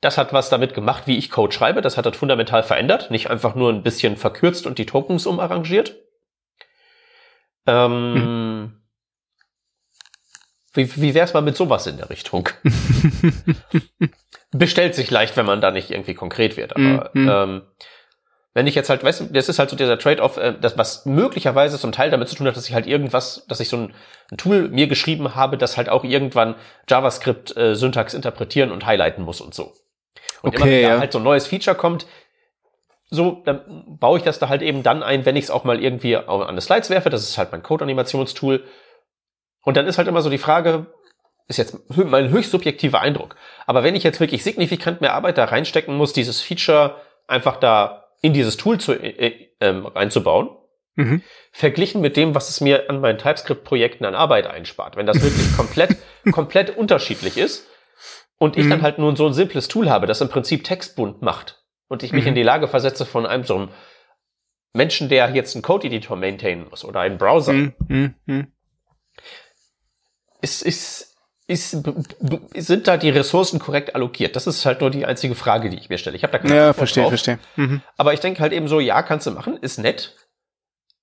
[0.00, 1.82] Das hat was damit gemacht, wie ich Code schreibe.
[1.82, 3.10] Das hat das fundamental verändert.
[3.10, 5.94] Nicht einfach nur ein bisschen verkürzt und die Tokens umarrangiert.
[7.66, 8.85] Ähm, hm.
[10.76, 12.48] Wie, wie wär's mal mit sowas in der Richtung?
[14.52, 16.76] Bestellt sich leicht, wenn man da nicht irgendwie konkret wird.
[16.76, 17.28] Aber mhm.
[17.28, 17.62] ähm,
[18.56, 21.04] wenn ich jetzt halt, weißt du, das ist halt so dieser Trade-off, äh, das, was
[21.04, 23.94] möglicherweise zum Teil damit zu tun hat, dass ich halt irgendwas, dass ich so ein,
[24.30, 26.54] ein Tool mir geschrieben habe, das halt auch irgendwann
[26.88, 29.74] JavaScript-Syntax äh, interpretieren und highlighten muss und so.
[30.42, 30.94] Und okay, immer wenn ja.
[30.94, 32.06] da halt so ein neues Feature kommt,
[33.10, 35.82] so, dann baue ich das da halt eben dann ein, wenn ich es auch mal
[35.82, 37.10] irgendwie an eine Slides werfe.
[37.10, 38.64] Das ist halt mein Code-Animationstool.
[39.66, 40.86] Und dann ist halt immer so die Frage,
[41.48, 43.34] ist jetzt mein höchst subjektiver Eindruck.
[43.66, 48.04] Aber wenn ich jetzt wirklich signifikant mehr Arbeit da reinstecken muss, dieses Feature einfach da
[48.22, 50.50] in dieses Tool zu, äh, äh, einzubauen,
[50.94, 51.20] mhm.
[51.50, 54.94] verglichen mit dem, was es mir an meinen TypeScript-Projekten an Arbeit einspart.
[54.94, 55.96] Wenn das wirklich komplett,
[56.30, 57.66] komplett unterschiedlich ist
[58.38, 58.70] und ich mhm.
[58.70, 62.12] dann halt nur so ein simples Tool habe, das im Prinzip textbunt macht und ich
[62.12, 62.28] mich mhm.
[62.28, 63.68] in die Lage versetze von einem so einem
[64.74, 68.52] Menschen, der jetzt einen Code-Editor maintainen muss oder einen Browser, mhm.
[70.46, 71.16] Ist, ist,
[71.48, 71.70] ist,
[72.54, 74.36] sind da die Ressourcen korrekt allokiert?
[74.36, 76.16] Das ist halt nur die einzige Frage, die ich mir stelle.
[76.16, 77.10] Ich habe da keine Ja, Antwort verstehe, drauf.
[77.10, 77.40] verstehe.
[77.56, 77.82] Mhm.
[77.96, 80.14] Aber ich denke halt eben so, ja, kannst du machen, ist nett.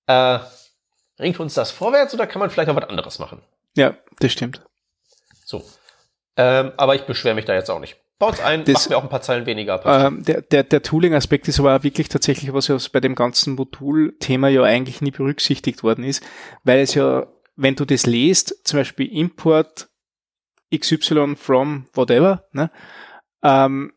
[0.08, 0.40] Äh,
[1.18, 3.42] bringt uns das vorwärts oder kann man vielleicht auch was anderes machen?
[3.76, 4.62] Ja, das stimmt.
[5.44, 5.62] So.
[6.38, 7.98] Ähm, aber ich beschwere mich da jetzt auch nicht.
[8.18, 9.82] Baut's ein, das, macht mir auch ein paar Zeilen weniger.
[9.86, 14.48] Ähm, der der, der Tooling-Aspekt ist aber wirklich tatsächlich, was ja bei dem ganzen Modul-Thema
[14.48, 16.24] ja eigentlich nie berücksichtigt worden ist,
[16.64, 19.90] weil es ja, wenn du das lest, zum Beispiel Import
[20.76, 22.72] XY from whatever, ne?
[23.44, 23.94] Ähm,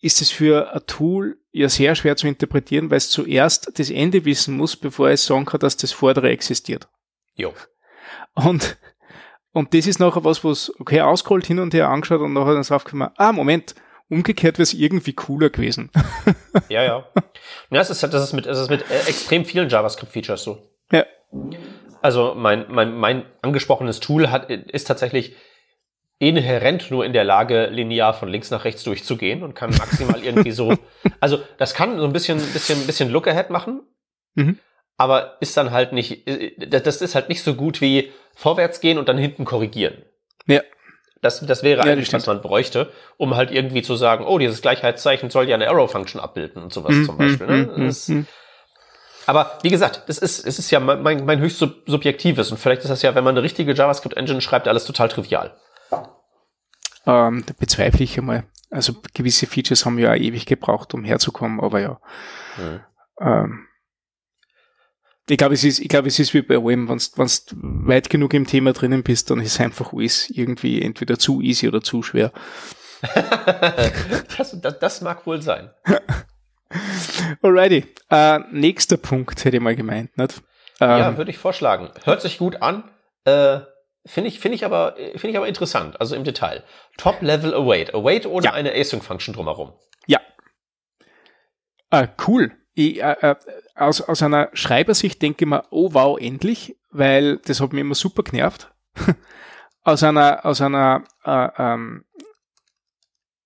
[0.00, 4.24] ist es für ein Tool ja sehr schwer zu interpretieren, weil es zuerst das Ende
[4.24, 6.88] wissen muss, bevor es sagen kann, dass das Vordere existiert.
[7.34, 7.52] Jo.
[8.34, 8.76] Und,
[9.52, 12.62] und das ist nachher was, was, okay, ausgeholt hin und her angeschaut und nachher dann
[12.62, 13.74] drauf gekommen, ah, Moment,
[14.08, 15.90] umgekehrt wäre es irgendwie cooler gewesen.
[16.68, 17.08] ja, ja.
[17.70, 20.58] Ja, es ist, das ist mit, es ist mit äh, extrem vielen JavaScript-Features so.
[20.92, 21.04] Ja.
[22.06, 25.34] Also mein, mein, mein angesprochenes Tool hat, ist tatsächlich
[26.20, 30.52] inhärent nur in der Lage, linear von links nach rechts durchzugehen und kann maximal irgendwie
[30.52, 30.72] so,
[31.20, 33.82] also das kann so ein bisschen, bisschen, bisschen Look-Ahead machen,
[34.36, 34.60] mhm.
[34.96, 39.08] aber ist dann halt nicht, das ist halt nicht so gut wie vorwärts gehen und
[39.08, 40.04] dann hinten korrigieren.
[40.46, 40.60] Ja.
[41.22, 44.62] Das, das wäre ja, eigentlich, was man bräuchte, um halt irgendwie zu sagen, oh, dieses
[44.62, 47.04] Gleichheitszeichen soll ja eine Arrow-Function abbilden und sowas mhm.
[47.04, 47.46] zum Beispiel.
[47.48, 47.68] Ne?
[47.76, 47.86] Mhm.
[47.86, 48.26] Das, mhm.
[49.26, 52.90] Aber wie gesagt, das ist, es ist ja mein, mein höchst subjektives und vielleicht ist
[52.90, 55.56] das ja, wenn man eine richtige JavaScript-Engine schreibt, alles total trivial.
[57.06, 58.44] Ähm, da bezweifle ich einmal.
[58.70, 62.00] Also gewisse Features haben ja auch ewig gebraucht, um herzukommen, aber ja.
[62.56, 62.80] Mhm.
[63.20, 63.66] Ähm,
[65.28, 68.32] ich glaube, es ist, ich glaube, es ist wie bei allem, wenn du weit genug
[68.34, 72.32] im Thema drinnen bist, dann ist einfach alles irgendwie entweder zu easy oder zu schwer.
[74.38, 75.70] das, das, das, mag wohl sein.
[77.42, 77.86] Alrighty.
[78.10, 80.42] Äh, nächster Punkt hätte ich mal gemeint, nicht?
[80.80, 81.90] Ähm, ja, würde ich vorschlagen.
[82.04, 82.84] Hört sich gut an.
[83.24, 83.60] Äh,
[84.06, 86.62] Finde ich, finde ich aber, finde ich aber interessant, also im Detail.
[86.96, 87.92] Top Level Await.
[87.92, 88.52] Await ohne ja.
[88.52, 89.72] eine Async-Function drumherum.
[90.06, 90.20] Ja.
[91.90, 92.52] Äh, cool.
[92.74, 93.34] Ich, äh, äh,
[93.74, 97.96] aus, aus einer Schreibersicht denke ich mir, oh wow, endlich, weil das hat mir immer
[97.96, 98.70] super genervt.
[99.82, 102.04] aus einer, aus einer, äh, ähm,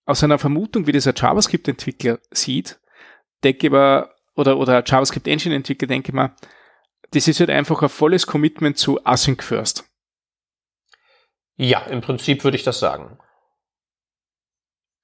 [0.04, 2.79] aus einer Vermutung, wie das ein JavaScript-Entwickler sieht,
[3.44, 6.34] denke ich mir, oder, oder ein JavaScript-Engine-Entwickler denke ich mir,
[7.12, 9.84] das ist halt einfach ein volles Commitment zu Async First.
[11.56, 13.18] Ja, im Prinzip würde ich das sagen.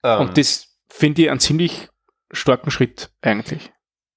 [0.03, 1.89] Ähm, Und das finde ich einen ziemlich
[2.31, 3.73] starken Schritt eigentlich.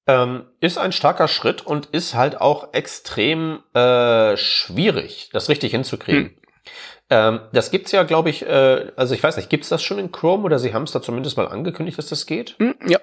[0.07, 6.29] Ähm, ist ein starker Schritt und ist halt auch extrem äh, schwierig, das richtig hinzukriegen.
[6.29, 6.39] Hm.
[7.11, 10.11] Ähm, das gibt's ja, glaube ich, äh, also ich weiß nicht, gibt's das schon in
[10.11, 12.55] Chrome oder sie haben es da zumindest mal angekündigt, dass das geht?
[12.59, 12.99] Hm, ja.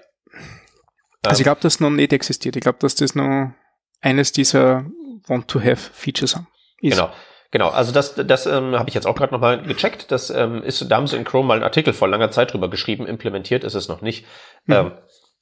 [1.29, 2.57] Also ich glaube, dass noch nicht existiert.
[2.57, 3.53] Ich glaube, dass das noch
[4.01, 4.87] eines dieser
[5.27, 6.41] Want-to-Have-Features ist.
[6.81, 7.11] Genau.
[7.53, 10.11] Genau, also das, das ähm, habe ich jetzt auch gerade nochmal gecheckt.
[10.11, 12.69] Das ähm, ist, da haben sie in Chrome mal einen Artikel vor langer Zeit drüber
[12.69, 13.07] geschrieben.
[13.07, 14.27] Implementiert ist es noch nicht.
[14.67, 14.75] Mhm.
[14.75, 14.93] Ähm,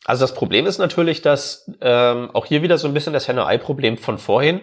[0.04, 3.96] also das Problem ist natürlich, dass ähm, auch hier wieder so ein bisschen das Henne-Ei-Problem
[3.96, 4.60] von vorhin.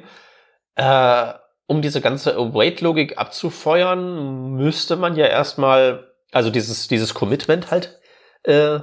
[0.75, 1.33] Äh,
[1.65, 7.99] um diese ganze Await-Logik abzufeuern, müsste man ja erstmal, also dieses, dieses Commitment halt
[8.43, 8.79] äh,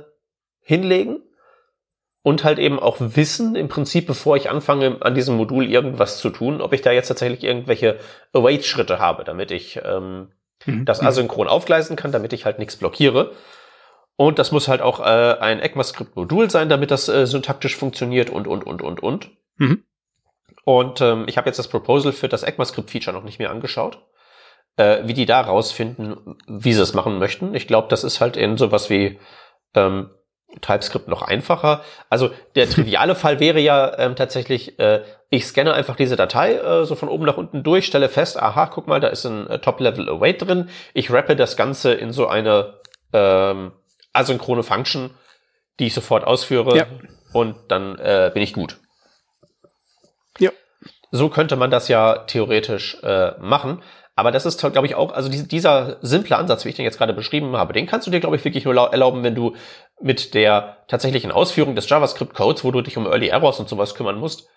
[0.60, 1.22] hinlegen
[2.28, 6.28] und halt eben auch wissen, im Prinzip, bevor ich anfange, an diesem Modul irgendwas zu
[6.28, 7.98] tun, ob ich da jetzt tatsächlich irgendwelche
[8.34, 10.28] Await-Schritte habe, damit ich ähm,
[10.66, 10.84] mhm.
[10.84, 13.32] das asynchron aufgleisen kann, damit ich halt nichts blockiere.
[14.16, 18.46] Und das muss halt auch äh, ein ECMAScript-Modul sein, damit das äh, syntaktisch funktioniert und,
[18.46, 19.30] und, und, und, und.
[19.56, 19.84] Mhm.
[20.64, 24.04] Und ähm, ich habe jetzt das Proposal für das ECMAScript-Feature noch nicht mehr angeschaut,
[24.76, 27.54] äh, wie die da rausfinden, wie sie es machen möchten.
[27.54, 29.18] Ich glaube, das ist halt in sowas wie
[29.74, 30.10] ähm,
[30.60, 31.82] TypeScript noch einfacher.
[32.08, 36.84] Also der triviale Fall wäre ja ähm, tatsächlich, äh, ich scanne einfach diese Datei äh,
[36.84, 39.58] so von oben nach unten durch, stelle fest, aha, guck mal, da ist ein äh,
[39.58, 40.70] Top-Level Await drin.
[40.94, 42.80] Ich rappe das Ganze in so eine
[43.12, 43.72] ähm,
[44.12, 45.10] asynchrone Function,
[45.78, 46.86] die ich sofort ausführe ja.
[47.32, 48.78] und dann äh, bin ich gut.
[50.38, 50.50] Ja.
[51.10, 53.82] So könnte man das ja theoretisch äh, machen.
[54.18, 57.12] Aber das ist, glaube ich, auch, also dieser simple Ansatz, wie ich den jetzt gerade
[57.12, 59.54] beschrieben habe, den kannst du dir, glaube ich, wirklich nur erlauben, wenn du
[60.00, 64.18] mit der tatsächlichen Ausführung des JavaScript-Codes, wo du dich um Early Errors und sowas kümmern
[64.18, 64.48] musst,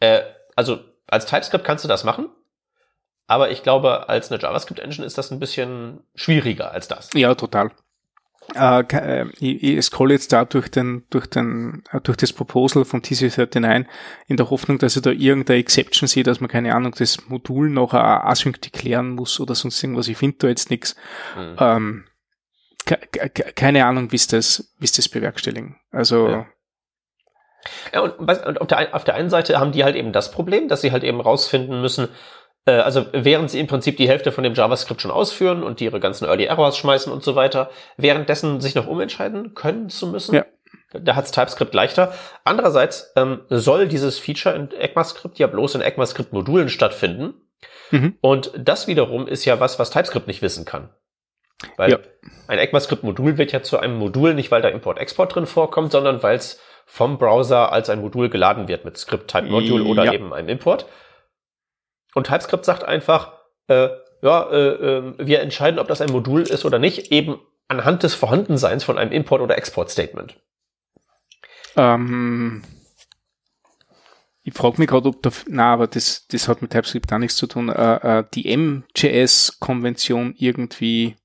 [0.00, 0.22] äh,
[0.56, 2.30] also als TypeScript kannst du das machen,
[3.26, 7.10] aber ich glaube, als eine JavaScript-Engine ist das ein bisschen schwieriger als das.
[7.12, 7.72] Ja, total.
[8.54, 12.84] Äh, äh, ich, ich scroll jetzt da durch den, durch den, äh, durch das Proposal
[12.84, 13.86] von TC39
[14.26, 17.70] in der Hoffnung, dass ich da irgendeine Exception sehe, dass man keine Ahnung, das Modul
[17.70, 20.08] noch async deklären muss oder sonst irgendwas.
[20.08, 20.96] Ich finde da jetzt nichts.
[21.36, 21.56] Mhm.
[21.58, 22.04] Ähm,
[23.54, 25.76] keine Ahnung, wie es das, wie das bewerkstelligen.
[25.90, 26.28] Also.
[26.28, 26.46] Ja.
[27.92, 30.80] Ja, und auf der, auf der einen Seite haben die halt eben das Problem, dass
[30.80, 32.08] sie halt eben rausfinden müssen,
[32.66, 36.00] äh, also während sie im Prinzip die Hälfte von dem JavaScript schon ausführen und ihre
[36.00, 40.34] ganzen Early Errors schmeißen und so weiter, währenddessen sich noch umentscheiden können zu müssen.
[40.34, 40.44] Ja.
[40.92, 42.12] Da hat's TypeScript leichter.
[42.44, 47.34] Andererseits ähm, soll dieses Feature in ECMAScript ja bloß in ECMAScript-Modulen stattfinden.
[47.90, 48.16] Mhm.
[48.20, 50.90] Und das wiederum ist ja was, was TypeScript nicht wissen kann.
[51.76, 51.98] Weil ja.
[52.46, 56.36] ein ECMAScript-Modul wird ja zu einem Modul nicht, weil da Import-Export drin vorkommt, sondern weil
[56.36, 60.12] es vom Browser als ein Modul geladen wird mit Script-Type-Module oder ja.
[60.12, 60.86] eben einem Import.
[62.14, 63.32] Und TypeScript sagt einfach,
[63.68, 63.88] äh,
[64.22, 68.14] ja, äh, äh, wir entscheiden, ob das ein Modul ist oder nicht, eben anhand des
[68.14, 70.36] Vorhandenseins von einem Import- oder Export-Statement?
[71.76, 72.62] Ähm,
[74.44, 77.36] ich frage mich gerade, ob da, na, aber das, das hat mit TypeScript gar nichts
[77.36, 81.16] zu tun, äh, äh, die MJS-Konvention irgendwie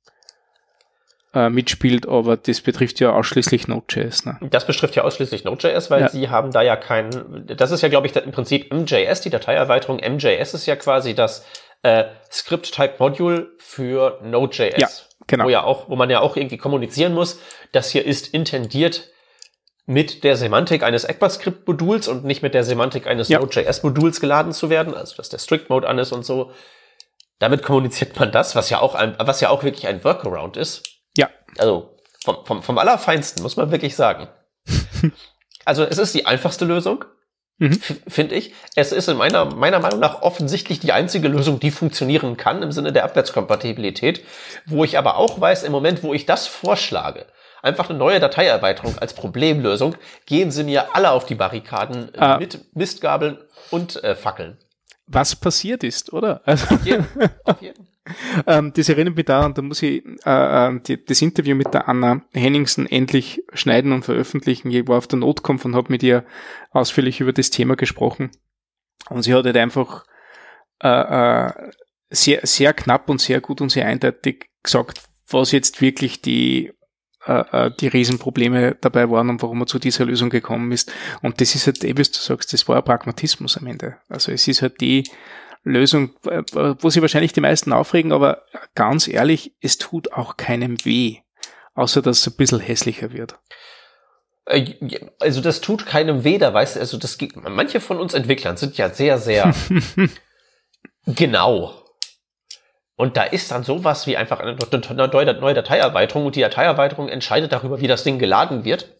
[1.37, 4.25] äh, mitspielt, aber das betrifft ja ausschließlich Node.js.
[4.25, 4.39] Ne?
[4.49, 6.09] Das betrifft ja ausschließlich Node.js, weil ja.
[6.09, 9.97] sie haben da ja keinen, das ist ja, glaube ich, im Prinzip MJS, die Dateierweiterung.
[9.97, 11.45] MJS ist ja quasi das
[11.83, 14.77] äh, Script-Type-Module für Node.js.
[14.77, 14.87] Ja,
[15.27, 15.45] genau.
[15.45, 17.39] Wo, ja auch, wo man ja auch irgendwie kommunizieren muss.
[17.71, 19.09] Das hier ist intendiert
[19.85, 23.39] mit der Semantik eines ECMAScript-Moduls und nicht mit der Semantik eines ja.
[23.39, 26.51] Node.js-Moduls geladen zu werden, also dass der Strict-Mode an ist und so.
[27.39, 30.96] Damit kommuniziert man das, was ja auch ein, was ja auch wirklich ein Workaround ist.
[31.59, 34.27] Also vom, vom, vom Allerfeinsten, muss man wirklich sagen.
[35.65, 37.05] also es ist die einfachste Lösung,
[37.57, 37.79] mhm.
[38.07, 38.53] finde ich.
[38.75, 42.71] Es ist in meiner, meiner Meinung nach offensichtlich die einzige Lösung, die funktionieren kann im
[42.71, 44.23] Sinne der Abwärtskompatibilität,
[44.65, 47.27] wo ich aber auch weiß, im Moment, wo ich das vorschlage,
[47.61, 52.37] einfach eine neue Dateierweiterung als Problemlösung, gehen sie mir alle auf die Barrikaden äh, ah.
[52.37, 53.37] mit Mistgabeln
[53.71, 54.57] und äh, Fackeln.
[55.07, 56.41] Was passiert ist, oder?
[56.43, 57.07] Also, auf jeden.
[57.45, 57.87] Auf jeden.
[58.45, 61.87] Ähm, das erinnert mich daran, da muss ich äh, äh, die, das Interview mit der
[61.87, 64.71] Anna Henningsen endlich schneiden und veröffentlichen.
[64.71, 66.25] Ich war auf der Notkampf und habe mit ihr
[66.71, 68.31] ausführlich über das Thema gesprochen.
[69.09, 70.05] Und sie hat halt einfach
[70.83, 71.51] äh, äh,
[72.09, 76.71] sehr, sehr knapp und sehr gut und sehr eindeutig gesagt, was jetzt wirklich die
[77.27, 80.93] äh, äh, die Riesenprobleme dabei waren und warum er zu dieser Lösung gekommen ist.
[81.21, 83.97] Und das ist halt, eh, wie du sagst, das war ein Pragmatismus am Ende.
[84.07, 85.03] Also es ist halt die
[85.63, 88.43] Lösung, äh, wo sich wahrscheinlich die meisten aufregen, aber
[88.75, 91.17] ganz ehrlich, es tut auch keinem weh,
[91.73, 93.37] außer dass es ein bisschen hässlicher wird.
[95.19, 97.17] Also das tut keinem weh, da weißt du, also das
[97.49, 99.53] manche von uns Entwicklern sind ja sehr, sehr
[101.05, 101.83] genau.
[102.95, 107.79] Und da ist dann sowas wie einfach eine neue Dateierweiterung und die Dateierweiterung entscheidet darüber,
[107.79, 108.96] wie das Ding geladen wird.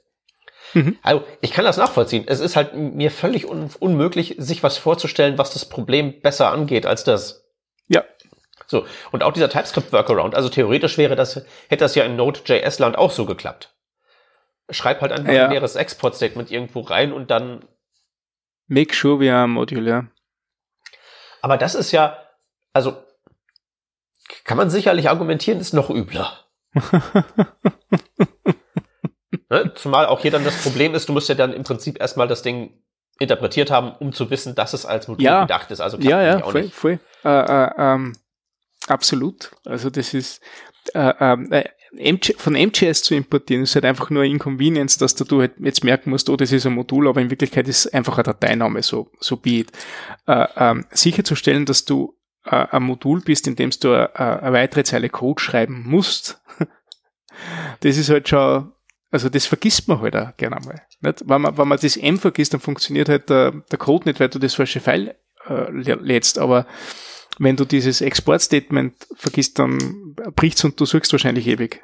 [0.74, 0.98] Mhm.
[1.02, 2.26] Also ich kann das nachvollziehen.
[2.28, 6.86] Es ist halt mir völlig un unmöglich, sich was vorzustellen, was das Problem besser angeht
[6.86, 7.46] als das.
[7.88, 8.04] Ja.
[8.68, 11.36] So, und auch dieser TypeScript-Workaround, also theoretisch wäre das,
[11.70, 13.74] hätte das ja in Node.js-Land auch so geklappt.
[14.70, 15.46] Schreib halt einfach ja.
[15.46, 17.64] ein leeres Export-Statement irgendwo rein und dann.
[18.68, 20.08] Make sure we are modular.
[21.42, 22.18] Aber das ist ja,
[22.74, 22.98] also
[24.44, 26.44] kann man sicherlich argumentieren, ist noch übler.
[29.50, 29.72] ne?
[29.76, 32.42] Zumal auch hier dann das Problem ist, du musst ja dann im Prinzip erstmal das
[32.42, 32.82] Ding
[33.20, 35.42] interpretiert haben, um zu wissen, dass es als Modul ja.
[35.42, 35.82] gedacht ist.
[35.82, 36.76] Also ja, ja, voll, nicht.
[36.76, 37.00] voll.
[37.24, 38.16] Äh, äh, ähm,
[38.88, 39.52] absolut.
[39.66, 40.42] Also das ist
[40.94, 41.64] äh, ähm, äh,
[42.38, 46.10] von MGS zu importieren, ist halt einfach nur eine Inconvenience, dass du halt jetzt merken
[46.10, 49.38] musst, oh, das ist ein Modul, aber in Wirklichkeit ist einfach ein Dateiname, so, so
[49.38, 49.72] be it.
[50.28, 55.10] Äh, ähm, sicherzustellen, dass du äh, ein Modul bist, in dem du eine weitere Zeile
[55.10, 56.42] Code schreiben musst,
[57.80, 58.74] das ist halt schon,
[59.12, 60.82] also das vergisst man halt auch gerne einmal.
[61.02, 61.24] Nicht?
[61.28, 64.30] Wenn, man, wenn man das M vergisst, dann funktioniert halt der, der Code nicht, weil
[64.30, 65.16] du das falsche File
[65.48, 66.66] äh, lädst, aber
[67.40, 71.84] wenn du dieses Export-Statement vergisst, dann bricht's und du suchst wahrscheinlich ewig.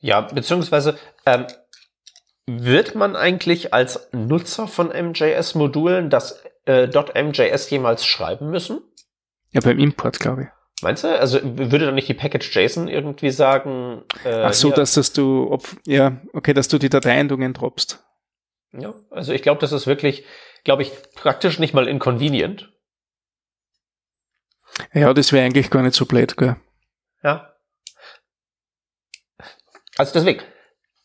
[0.00, 1.46] Ja, beziehungsweise ähm,
[2.46, 8.80] wird man eigentlich als Nutzer von MJS-Modulen das äh, .mjs jemals schreiben müssen?
[9.50, 10.48] Ja, beim Import, glaube ich.
[10.82, 11.18] Meinst du?
[11.18, 14.02] Also würde dann nicht die Package JSON irgendwie sagen?
[14.24, 18.04] Äh, Ach so, hier, dass, dass du, ob, ja, okay, dass du die Dateiendungen droppst.
[18.72, 20.24] Ja, also ich glaube, das ist wirklich,
[20.64, 22.72] glaube ich, praktisch nicht mal inconvenient.
[24.92, 26.56] Ja, das wäre eigentlich gar nicht so blöd, gell?
[27.22, 27.54] Ja.
[29.96, 30.42] Also deswegen,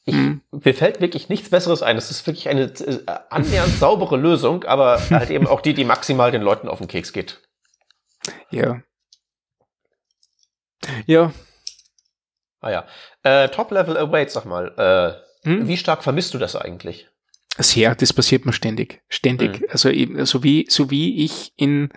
[0.06, 0.42] ich, mhm.
[0.52, 1.98] mir fällt wirklich nichts Besseres ein.
[1.98, 6.32] Es ist wirklich eine äh, annähernd saubere Lösung, aber halt eben auch die, die maximal
[6.32, 7.42] den Leuten auf den Keks geht.
[8.50, 8.82] Ja.
[11.06, 11.32] Ja.
[12.60, 12.86] Ah ja.
[13.24, 14.74] Äh, Top-Level Await, sag mal.
[14.78, 15.68] Äh, hm?
[15.68, 17.08] Wie stark vermisst du das eigentlich?
[17.58, 19.02] Sehr, das passiert mir ständig.
[19.10, 19.60] Ständig.
[19.60, 19.68] Hm.
[19.70, 19.90] Also
[20.26, 21.90] so wie, so wie ich in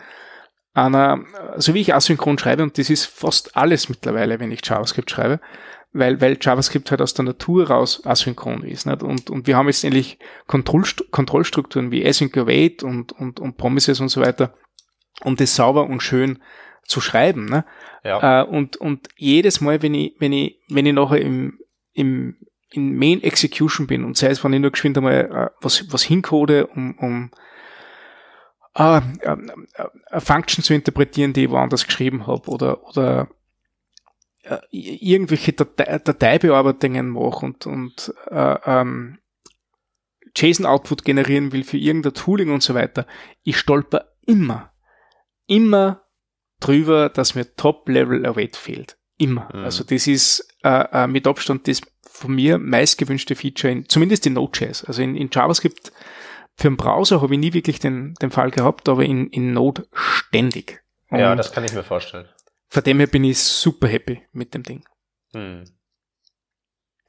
[0.72, 1.24] einer,
[1.56, 5.40] so wie ich asynchron schreibe, und das ist fast alles mittlerweile, wenn ich JavaScript schreibe,
[5.92, 8.86] weil, weil JavaScript halt aus der Natur raus asynchron ist.
[8.86, 9.02] Nicht?
[9.02, 14.08] Und, und wir haben jetzt endlich Kontrollstrukturen wie Async Await und, und, und Promises und
[14.08, 14.54] so weiter,
[15.22, 16.38] um das sauber und schön
[16.90, 17.46] zu schreiben.
[17.46, 17.64] Ne?
[18.04, 18.42] Ja.
[18.42, 21.58] Äh, und, und jedes Mal, wenn ich, wenn ich, wenn ich nachher im,
[21.92, 22.36] im,
[22.70, 26.02] in Main Execution bin und sei es, wenn ich nur geschwind einmal äh, was, was
[26.02, 27.30] hincode, um, um
[28.76, 29.36] äh, äh,
[30.10, 33.28] äh, Function zu interpretieren, die ich woanders geschrieben habe oder, oder
[34.42, 39.18] äh, irgendwelche Datei, Dateibearbeitungen mache und, und äh, ähm,
[40.36, 43.06] JSON-Output generieren will für irgendein Tooling und so weiter.
[43.42, 44.70] Ich stolper immer
[45.50, 46.02] immer
[46.60, 48.96] drüber, dass mir Top-Level Await fehlt.
[49.18, 49.48] Immer.
[49.52, 49.64] Mhm.
[49.64, 54.34] Also das ist äh, äh, mit Abstand das von mir meistgewünschte Feature, in, zumindest in
[54.34, 54.84] Node.js.
[54.84, 55.92] Also in, in JavaScript
[56.56, 59.86] für einen Browser habe ich nie wirklich den, den Fall gehabt, aber in, in Node
[59.92, 60.82] ständig.
[61.08, 62.28] Und ja, das kann ich mir vorstellen.
[62.68, 64.84] Von dem her bin ich super happy mit dem Ding.
[65.32, 65.64] Hm.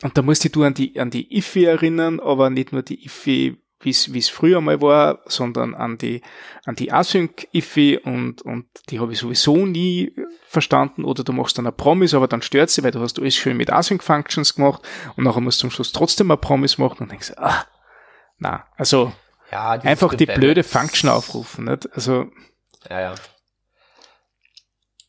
[0.02, 3.61] Und da musst du an die, an die IFI erinnern, aber nicht nur die IFI,
[3.84, 6.22] wie es früher mal war, sondern an die,
[6.66, 10.14] an die Async-IFI und, und die habe ich sowieso nie
[10.48, 11.06] verstanden.
[11.06, 13.58] Oder du machst dann eine Promise, aber dann stört sie, weil du hast alles schön
[13.58, 14.82] mit Async-Functions gemacht
[15.16, 17.66] und nachher musst du zum Schluss trotzdem eine Promise machen und denkst, ah,
[18.38, 19.12] na, also
[19.52, 21.92] ja, einfach die blöde Function aufrufen, nicht?
[21.94, 22.28] Also.
[22.90, 23.16] Ja, ja.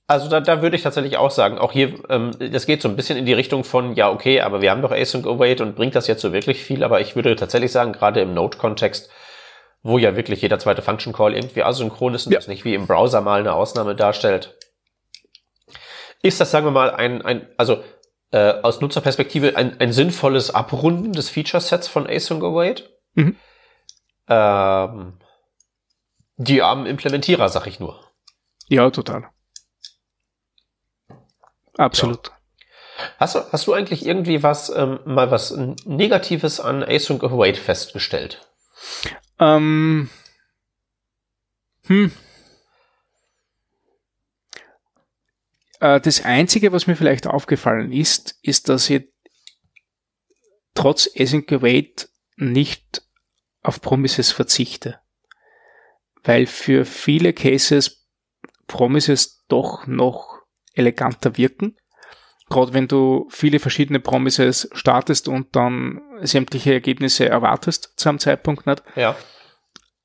[0.06, 2.96] Also da, da würde ich tatsächlich auch sagen, auch hier, ähm, das geht so ein
[2.96, 5.94] bisschen in die Richtung von, ja, okay, aber wir haben doch Async Await und bringt
[5.94, 9.10] das jetzt so wirklich viel, aber ich würde tatsächlich sagen, gerade im Node-Kontext,
[9.82, 12.38] wo ja wirklich jeder zweite Function Call irgendwie asynchron ist und ja.
[12.38, 14.56] das nicht wie im Browser mal eine Ausnahme darstellt,
[16.22, 17.82] ist das, sagen wir mal, ein, ein also
[18.32, 22.90] äh, aus Nutzerperspektive ein, ein sinnvolles Abrunden des Feature-Sets von Async Await.
[23.14, 23.36] Mhm.
[24.28, 25.18] Ähm,
[26.36, 28.00] die armen Implementierer, sag ich nur.
[28.68, 29.28] Ja, total.
[31.76, 32.28] Absolut.
[32.28, 32.34] Ja.
[33.18, 38.46] Hast du, hast du eigentlich irgendwie was, ähm, mal was Negatives an Async Await festgestellt?
[39.38, 40.10] Ähm,
[41.86, 42.12] hm.
[45.80, 49.08] Äh, das Einzige, was mir vielleicht aufgefallen ist, ist, dass ich
[50.74, 53.02] trotz Async Await nicht
[53.62, 55.00] auf Promises verzichte.
[56.24, 58.06] Weil für viele Cases
[58.68, 60.41] Promises doch noch
[60.74, 61.76] eleganter wirken.
[62.48, 68.66] Gerade wenn du viele verschiedene Promises startest und dann sämtliche Ergebnisse erwartest zu einem Zeitpunkt
[68.66, 68.82] nicht.
[68.94, 69.16] Ja.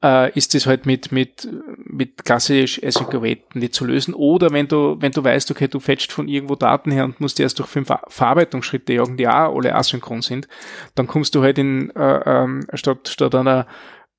[0.02, 1.50] Äh, ist das halt mit, mit,
[1.84, 3.12] mit klassisch async
[3.56, 4.14] nicht zu lösen.
[4.14, 7.40] Oder wenn du, wenn du weißt, okay, du fetcht von irgendwo Daten her und musst
[7.40, 10.48] erst durch fünf Verarbeitungsschritte jagen, die auch alle asynchron sind,
[10.96, 13.66] dann kommst du halt in, äh, ähm, statt, statt einer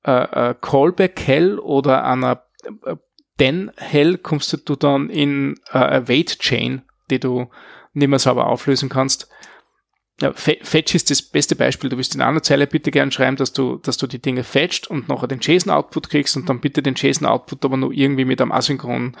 [0.05, 0.11] äh,
[0.51, 2.43] äh, Callback-Hell oder einer
[2.85, 2.95] äh,
[3.39, 7.49] denn hell kommst du dann in äh, eine Weight Chain, die du
[7.93, 9.29] nicht mehr sauber auflösen kannst.
[10.21, 11.89] Ja, Fetch ist das beste Beispiel.
[11.89, 14.87] Du wirst in einer Zeile bitte gern schreiben, dass du, dass du die Dinge fetcht
[14.87, 18.51] und nachher den JSON-Output kriegst und dann bitte den JSON-Output aber nur irgendwie mit einem
[18.51, 19.15] asynchronen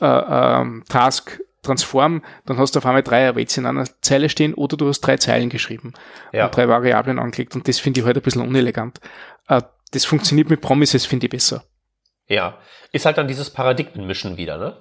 [0.00, 4.54] äh, äh, Task transform, dann hast du auf einmal drei Awaits in einer Zeile stehen
[4.54, 5.94] oder du hast drei Zeilen geschrieben
[6.32, 6.46] ja.
[6.46, 9.00] und drei Variablen angelegt und das finde ich heute halt ein bisschen unelegant.
[9.48, 11.64] Äh, das funktioniert mit Promises, finde ich besser.
[12.28, 12.58] Ja,
[12.92, 14.76] ist halt dann dieses Paradigmenmischen wieder, ne?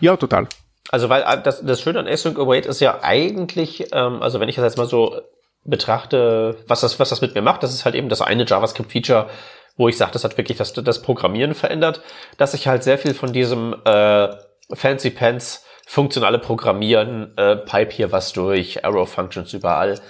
[0.00, 0.48] Ja, total.
[0.90, 4.48] Also, weil äh, das, das Schöne an Async Await ist ja eigentlich, ähm, also wenn
[4.48, 5.20] ich das jetzt mal so
[5.64, 9.28] betrachte, was das, was das mit mir macht, das ist halt eben das eine JavaScript-Feature,
[9.76, 12.02] wo ich sage, das hat wirklich das, das Programmieren verändert,
[12.36, 14.28] dass ich halt sehr viel von diesem äh,
[14.72, 20.00] Fancy Pants funktionale Programmieren, äh, Pipe hier was durch, Arrow Functions überall,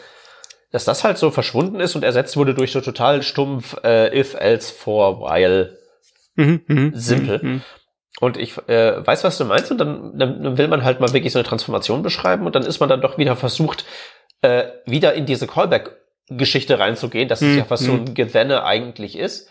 [0.71, 4.35] dass das halt so verschwunden ist und ersetzt wurde durch so total stumpf äh, if,
[4.35, 5.77] else, for, while
[6.35, 7.41] Mhm, mhm, Simpel.
[7.43, 7.63] Mhm, mhm.
[8.21, 11.33] Und ich äh, weiß, was du meinst, und dann, dann will man halt mal wirklich
[11.33, 13.85] so eine Transformation beschreiben und dann ist man dann doch wieder versucht,
[14.43, 19.49] äh, wieder in diese Callback-Geschichte reinzugehen, dass es ja was so ein Gewenne eigentlich ist.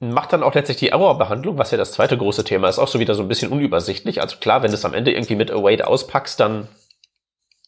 [0.00, 3.00] Macht dann auch letztlich die Error-Behandlung, was ja das zweite große Thema ist, auch so
[3.00, 4.20] wieder so ein bisschen unübersichtlich.
[4.20, 6.68] Also klar, wenn du es am Ende irgendwie mit Await auspackst, dann.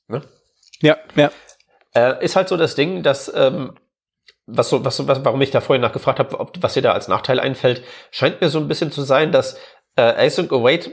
[0.07, 0.23] Ne?
[0.81, 1.31] Ja, ja.
[1.93, 3.75] Äh, ist halt so das Ding, dass ähm,
[4.53, 7.09] was so, was, was, warum ich da vorhin nachgefragt habe, ob, was dir da als
[7.09, 9.59] Nachteil einfällt, scheint mir so ein bisschen zu sein, dass
[9.97, 10.91] äh, Async Await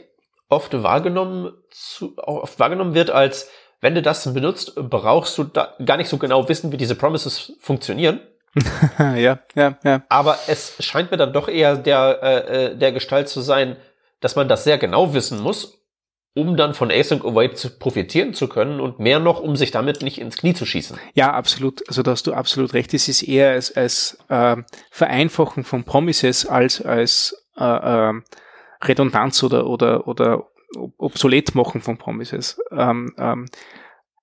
[0.49, 3.49] oft wahrgenommen, zu, oft wahrgenommen wird als,
[3.81, 7.53] wenn du das benutzt, brauchst du da gar nicht so genau wissen, wie diese Promises
[7.59, 8.21] funktionieren.
[8.99, 10.03] ja, ja, ja.
[10.09, 13.77] Aber es scheint mir dann doch eher der, äh, äh der Gestalt zu sein,
[14.19, 15.77] dass man das sehr genau wissen muss,
[16.37, 20.03] um dann von Async Await zu profitieren zu können und mehr noch, um sich damit
[20.03, 20.97] nicht ins Knie zu schießen.
[21.15, 21.81] Ja, absolut.
[21.89, 22.93] Also da hast du absolut recht.
[22.93, 24.55] Es ist eher als, als äh,
[24.91, 28.13] Vereinfachen von Promises als als äh, äh,
[28.83, 30.47] Redundanz oder oder oder
[30.97, 32.59] obsolet machen von Promises.
[32.71, 33.45] Ähm, ähm,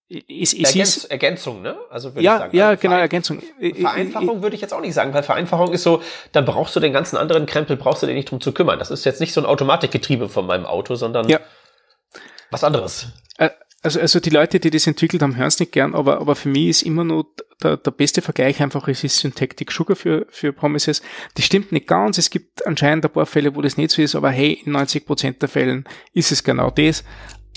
[0.08, 1.76] es, es Ergänz, ist, Ergänzung, ne?
[1.90, 2.56] Also würde ja, ich sagen.
[2.56, 3.42] Ja, also genau, Ergänzung.
[3.58, 6.00] Vereinfachung würde ich jetzt auch nicht sagen, weil Vereinfachung ist so,
[6.30, 8.78] da brauchst du den ganzen anderen Krempel, brauchst du dir nicht drum zu kümmern.
[8.78, 11.40] Das ist jetzt nicht so ein Automatikgetriebe von meinem Auto, sondern ja
[12.50, 13.08] was anderes.
[13.84, 16.48] Also, also die Leute, die das entwickelt haben, hören es nicht gern, aber, aber für
[16.48, 17.26] mich ist immer nur
[17.62, 21.02] der, der beste Vergleich einfach, es ist Syntactic Sugar für, für Promises.
[21.34, 22.16] Das stimmt nicht ganz.
[22.16, 25.04] Es gibt anscheinend ein paar Fälle, wo das nicht so ist, aber hey, in 90
[25.04, 25.84] Prozent der Fällen
[26.14, 27.04] ist es genau das.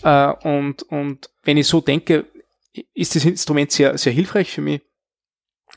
[0.03, 2.25] Äh, und, und wenn ich so denke,
[2.93, 4.81] ist das Instrument sehr, sehr hilfreich für mich,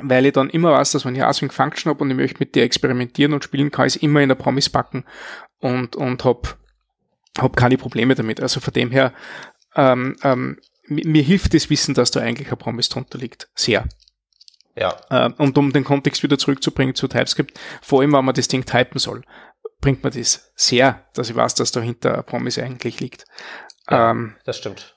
[0.01, 2.57] weil ich dann immer weiß, dass wenn ich Async Function habe und ich möchte mit
[2.57, 5.05] der experimentieren und spielen, kann ich es immer in der Promise packen
[5.61, 6.25] und, und
[7.37, 8.41] habe hab keine Probleme damit.
[8.41, 9.13] Also von dem her
[9.77, 10.59] ähm, ähm,
[10.91, 13.49] mir hilft das Wissen, dass da eigentlich ein Promise drunter liegt.
[13.55, 13.89] Sehr.
[14.77, 14.97] Ja.
[15.11, 18.65] Äh, und um den Kontext wieder zurückzubringen zu TypeScript, vor allem, wenn man das Ding
[18.65, 19.23] typen soll,
[19.81, 23.25] bringt man das sehr, dass ich weiß, dass dahinter ein Promise eigentlich liegt.
[23.89, 24.97] Ja, ähm, das stimmt.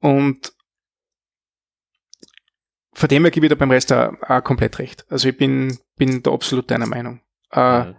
[0.00, 0.52] Und
[2.92, 5.06] von dem her gebe ich da beim Rest auch, auch komplett recht.
[5.10, 7.20] Also ich bin, bin da absolut deiner Meinung.
[7.52, 7.96] Äh, mhm.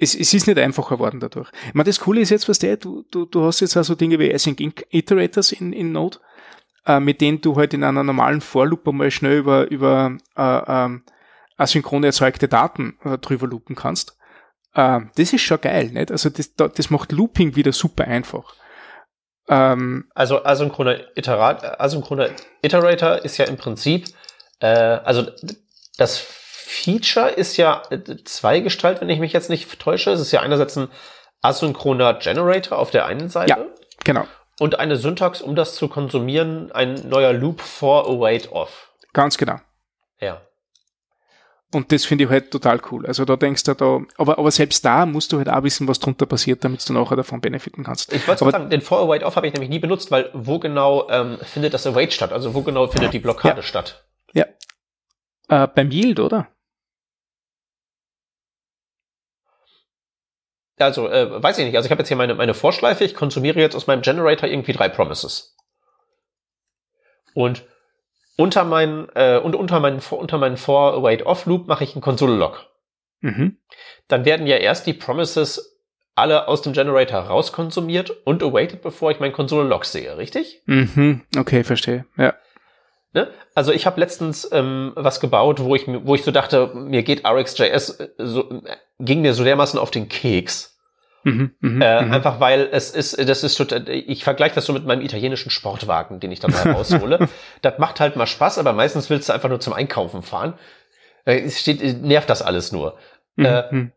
[0.00, 1.50] Es, es ist nicht einfacher geworden dadurch.
[1.68, 3.94] Ich meine, das Coole ist jetzt, was der, du, du, du hast jetzt auch so
[3.94, 6.18] Dinge wie Async Iterators in, in Node,
[6.86, 11.02] äh, mit denen du halt in einer normalen For-Loop einmal schnell über, über äh, ähm,
[11.58, 14.16] asynchrone erzeugte Daten äh, drüber loopen kannst.
[14.74, 16.10] Äh, das ist schon geil, nicht?
[16.10, 18.54] Also das, das macht Looping wieder super einfach.
[19.48, 22.30] Ähm, also asynchroner, Iterat, asynchroner
[22.62, 24.06] Iterator ist ja im Prinzip,
[24.60, 25.26] äh, also
[25.98, 26.39] das
[26.72, 27.82] Feature ist ja
[28.24, 30.12] zweigestalt, wenn ich mich jetzt nicht täusche.
[30.12, 30.88] Es ist ja einerseits ein
[31.42, 33.50] asynchroner Generator auf der einen Seite.
[33.50, 33.66] Ja,
[34.04, 34.24] genau.
[34.60, 38.92] Und eine Syntax, um das zu konsumieren, ein neuer Loop for await off.
[39.12, 39.56] Ganz genau.
[40.20, 40.42] Ja.
[41.74, 43.04] Und das finde ich halt total cool.
[43.04, 45.98] Also da denkst du da, aber, aber selbst da musst du halt auch wissen, was
[45.98, 48.12] drunter passiert, damit du nachher davon benefiten kannst.
[48.12, 51.08] Ich wollte sagen, den For Await Off habe ich nämlich nie benutzt, weil wo genau
[51.10, 52.32] ähm, findet das Await statt?
[52.32, 53.62] Also wo genau findet die Blockade ja.
[53.62, 54.04] statt?
[54.32, 54.44] Ja.
[55.48, 56.46] Äh, beim Yield, oder?
[60.80, 61.76] Also, äh, weiß ich nicht.
[61.76, 64.72] Also ich habe jetzt hier meine, meine Vorschleife, ich konsumiere jetzt aus meinem Generator irgendwie
[64.72, 65.56] drei Promises.
[67.34, 67.64] Und
[68.36, 72.02] unter meinen, äh, und unter meinen, unter meinen for await off Loop mache ich einen
[72.02, 72.66] Konsole-Log.
[73.20, 73.58] Mhm.
[74.08, 75.78] Dann werden ja erst die Promises
[76.14, 80.62] alle aus dem Generator rauskonsumiert und awaited, bevor ich meinen Konsole-Log sehe, richtig?
[80.66, 81.22] Mhm.
[81.36, 82.04] Okay, verstehe.
[82.16, 82.34] Ja.
[83.12, 83.28] Ne?
[83.54, 87.26] Also ich habe letztens ähm, was gebaut, wo ich, wo ich so dachte, mir geht
[87.26, 90.70] RxJS äh, so, äh, ging mir so dermaßen auf den Keks
[91.22, 92.14] Mhm, mh, äh, mh.
[92.14, 96.18] Einfach weil es ist, das ist total, ich vergleiche das so mit meinem italienischen Sportwagen,
[96.20, 97.28] den ich dann mal raushole.
[97.62, 100.54] das macht halt mal Spaß, aber meistens willst du einfach nur zum Einkaufen fahren.
[101.24, 102.96] Äh, es steht, nervt das alles nur.
[103.36, 103.92] Mhm, äh, mhm.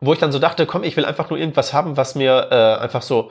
[0.00, 2.82] wo ich dann so dachte, komm, ich will einfach nur irgendwas haben, was mir äh,
[2.82, 3.30] einfach so,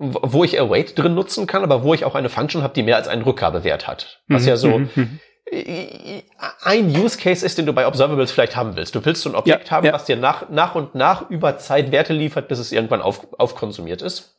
[0.00, 2.96] wo ich Await drin nutzen kann, aber wo ich auch eine Function habe, die mehr
[2.96, 4.22] als einen Rückgabewert hat.
[4.28, 5.20] Was mhm, ja so, mhm, mhm
[6.62, 8.94] ein Use Case ist, den du bei Observables vielleicht haben willst.
[8.94, 9.92] Du willst so ein Objekt ja, haben, ja.
[9.92, 14.02] was dir nach, nach und nach über Zeit Werte liefert, bis es irgendwann auf, aufkonsumiert
[14.02, 14.36] ist.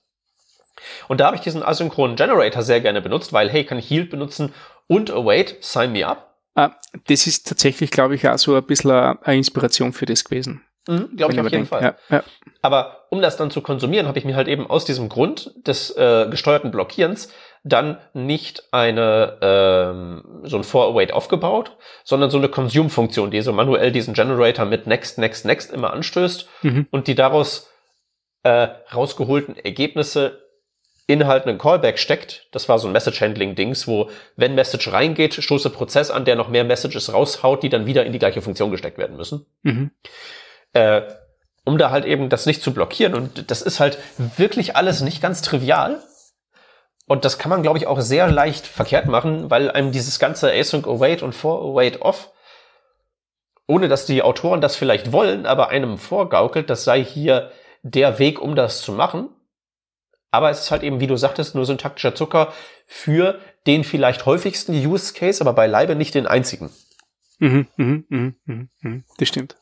[1.07, 4.09] Und da habe ich diesen asynchronen Generator sehr gerne benutzt, weil, hey, kann ich Yield
[4.09, 4.53] benutzen
[4.88, 6.38] und Await, sign me up.
[6.55, 6.72] Ah,
[7.07, 10.62] das ist tatsächlich, glaube ich, auch so ein bisschen eine Inspiration für das gewesen.
[10.88, 11.82] Mhm, glaube ich auf jeden Fall.
[11.82, 12.23] Ja, ja.
[12.61, 15.95] Aber um das dann zu konsumieren, habe ich mir halt eben aus diesem Grund des
[15.95, 17.29] äh, gesteuerten Blockierens
[17.63, 23.91] dann nicht eine ähm, so ein For-Await aufgebaut, sondern so eine Consume-Funktion, die so manuell
[23.91, 26.88] diesen Generator mit Next, Next, Next immer anstößt mhm.
[26.89, 27.69] und die daraus
[28.43, 30.41] äh, rausgeholten Ergebnisse
[31.05, 32.47] in halt einen Callback steckt.
[32.51, 36.63] Das war so ein Message-Handling-Dings, wo wenn Message reingeht, stoße Prozess an, der noch mehr
[36.63, 39.45] Messages raushaut, die dann wieder in die gleiche Funktion gesteckt werden müssen.
[39.61, 39.91] Mhm.
[40.74, 41.01] Äh,
[41.63, 43.13] um da halt eben das nicht zu blockieren.
[43.13, 46.01] Und das ist halt wirklich alles nicht ganz trivial.
[47.07, 50.53] Und das kann man, glaube ich, auch sehr leicht verkehrt machen, weil einem dieses ganze
[50.53, 52.32] Async Await und For Await Off,
[53.67, 57.51] ohne dass die Autoren das vielleicht wollen, aber einem vorgaukelt, das sei hier
[57.84, 59.30] der Weg, um das zu machen.
[60.32, 62.53] Aber es ist halt eben, wie du sagtest, nur syntaktischer Zucker
[62.88, 66.72] für den vielleicht häufigsten Use Case, aber beileibe nicht den einzigen.
[67.39, 69.03] Mhm, mhm, mhm, mhm, mhm.
[69.17, 69.57] Das stimmt.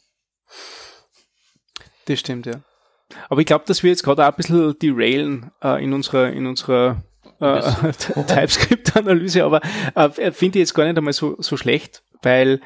[2.09, 2.61] Das stimmt, ja.
[3.29, 6.47] Aber ich glaube, dass wir jetzt gerade auch ein bisschen derailen äh, in unserer, in
[6.47, 7.03] unserer
[7.39, 9.61] äh, TypeScript-Analyse, aber
[9.93, 12.61] äh, finde ich jetzt gar nicht einmal so, so schlecht, weil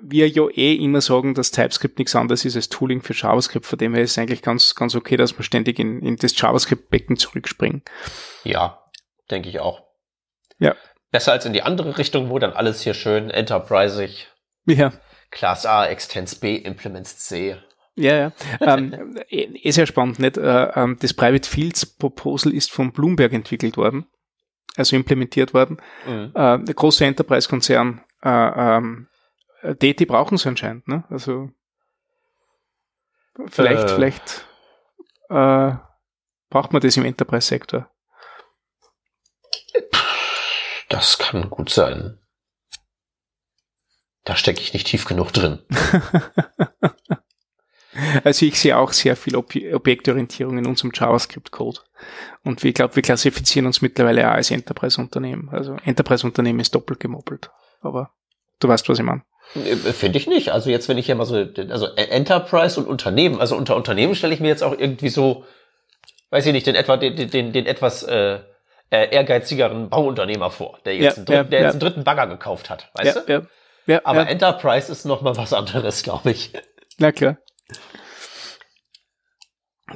[0.00, 3.66] wir ja eh immer sagen, dass TypeScript nichts anderes ist als Tooling für JavaScript.
[3.66, 6.38] Von dem her ist es eigentlich ganz, ganz okay, dass wir ständig in, in das
[6.38, 7.82] JavaScript-Becken zurückspringen.
[8.42, 8.82] Ja,
[9.30, 9.82] denke ich auch.
[10.58, 10.74] Ja.
[11.10, 14.28] Besser als in die andere Richtung, wo dann alles hier schön enterprisig.
[14.64, 14.92] Ja.
[15.30, 17.56] Class A, Extends B, Implements C.
[18.00, 18.32] Ja, ja.
[18.62, 20.38] ähm, eh, eh sehr spannend, nicht?
[20.38, 24.06] Äh, ähm, das Private Fields Proposal ist von Bloomberg entwickelt worden,
[24.74, 25.76] also implementiert worden.
[26.06, 26.32] Mhm.
[26.34, 28.28] Äh, der große Enterprise-Konzern, äh,
[28.76, 29.08] ähm,
[29.82, 31.04] die, die brauchen es anscheinend, ne?
[31.10, 31.50] Also
[33.48, 33.88] vielleicht, äh.
[33.88, 34.46] vielleicht
[35.28, 35.72] äh,
[36.48, 37.90] braucht man das im Enterprise-Sektor.
[40.88, 42.18] Das kann gut sein.
[44.24, 45.62] Da stecke ich nicht tief genug drin.
[48.24, 51.80] Also ich sehe auch sehr viel Ob Objektorientierung in unserem JavaScript-Code.
[52.44, 55.48] Und ich glaube, wir klassifizieren uns mittlerweile auch als Enterprise-Unternehmen.
[55.50, 57.50] Also Enterprise-Unternehmen ist doppelt gemoppelt.
[57.82, 58.10] Aber
[58.58, 59.22] du weißt, was ich meine.
[59.54, 60.50] Äh, finde ich nicht.
[60.50, 64.34] Also jetzt, wenn ich hier mal so, also Enterprise und Unternehmen, also unter Unternehmen stelle
[64.34, 65.44] ich mir jetzt auch irgendwie so
[66.30, 68.38] weiß ich nicht, den etwa, den, den, den etwas äh,
[68.90, 72.70] ehrgeizigeren Bauunternehmer vor, der jetzt, ja, einen, dritten, ja, der jetzt einen dritten Bagger gekauft
[72.70, 73.32] hat, weißt ja, du?
[73.32, 73.42] Ja,
[73.86, 76.52] ja, Aber Enterprise ist noch mal was anderes, glaube ich.
[76.98, 77.38] Na klar.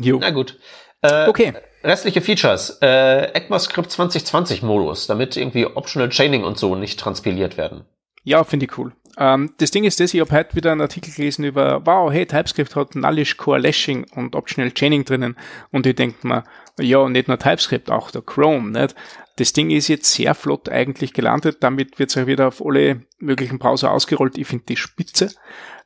[0.01, 0.19] Jo.
[0.21, 0.59] Na gut.
[1.03, 1.53] Äh, okay.
[1.83, 2.79] Restliche Features.
[2.81, 7.85] Äh, ECMAScript 2020 Modus, damit irgendwie Optional Chaining und so nicht transpiliert werden.
[8.23, 8.93] Ja, finde ich cool.
[9.19, 12.27] Ähm, das Ding ist das, ich habe heute wieder einen Artikel gelesen über, wow, hey,
[12.27, 15.37] TypeScript hat Nullish Core Lashing und Optional Chaining drinnen.
[15.71, 16.45] Und ich denke mir,
[16.81, 18.95] ja, nicht nur TypeScript, auch der Chrome, nicht?
[19.37, 21.59] Das Ding ist jetzt sehr flott eigentlich gelandet.
[21.61, 24.39] Damit wird es auch wieder auf alle möglichen Browser ausgerollt.
[24.39, 25.31] Ich finde die spitze.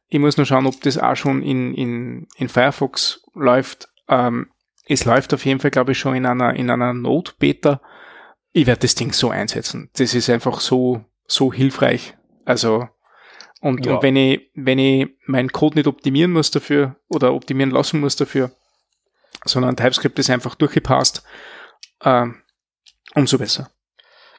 [0.08, 3.88] Ich muss nur schauen, ob das auch schon in, in, in Firefox läuft.
[4.08, 4.50] Ähm,
[4.86, 7.80] es läuft auf jeden Fall, glaube ich, schon in einer, in einer Node-Beta.
[8.52, 9.90] Ich werde das Ding so einsetzen.
[9.96, 12.16] Das ist einfach so, so hilfreich.
[12.44, 12.88] Also,
[13.60, 13.94] und, ja.
[13.94, 18.16] und wenn ich, wenn ich meinen Code nicht optimieren muss dafür oder optimieren lassen muss
[18.16, 18.50] dafür,
[19.44, 21.22] sondern TypeScript ist einfach durchgepasst,
[22.00, 22.26] äh,
[23.14, 23.70] umso besser.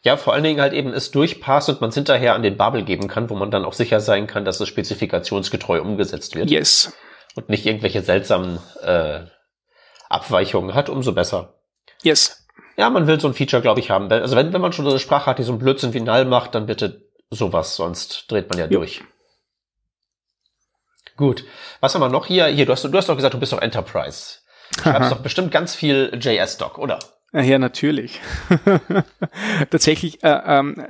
[0.01, 2.84] Ja, vor allen Dingen halt eben es durchpasst und man es hinterher an den Bubble
[2.84, 6.49] geben kann, wo man dann auch sicher sein kann, dass es spezifikationsgetreu umgesetzt wird.
[6.49, 6.93] Yes.
[7.36, 9.26] Und nicht irgendwelche seltsamen äh,
[10.10, 11.55] Abweichungen hat, umso besser.
[12.03, 12.47] Yes.
[12.78, 14.12] Ja, man will so ein Feature, glaube ich, haben.
[14.12, 16.26] Also wenn, wenn man schon so eine Sprache hat, die so ein Blödsinn wie Null
[16.26, 18.72] macht, dann bitte sowas, sonst dreht man ja, ja.
[18.72, 19.03] durch.
[21.16, 21.43] Gut.
[21.82, 22.47] Was haben wir noch hier?
[22.47, 24.38] Hier, du hast, du hast doch gesagt, du bist doch Enterprise.
[24.76, 26.99] Du schreibst doch bestimmt ganz viel JS-Doc, oder?
[27.32, 28.20] Ja, natürlich.
[29.70, 30.88] Tatsächlich, äh, ähm,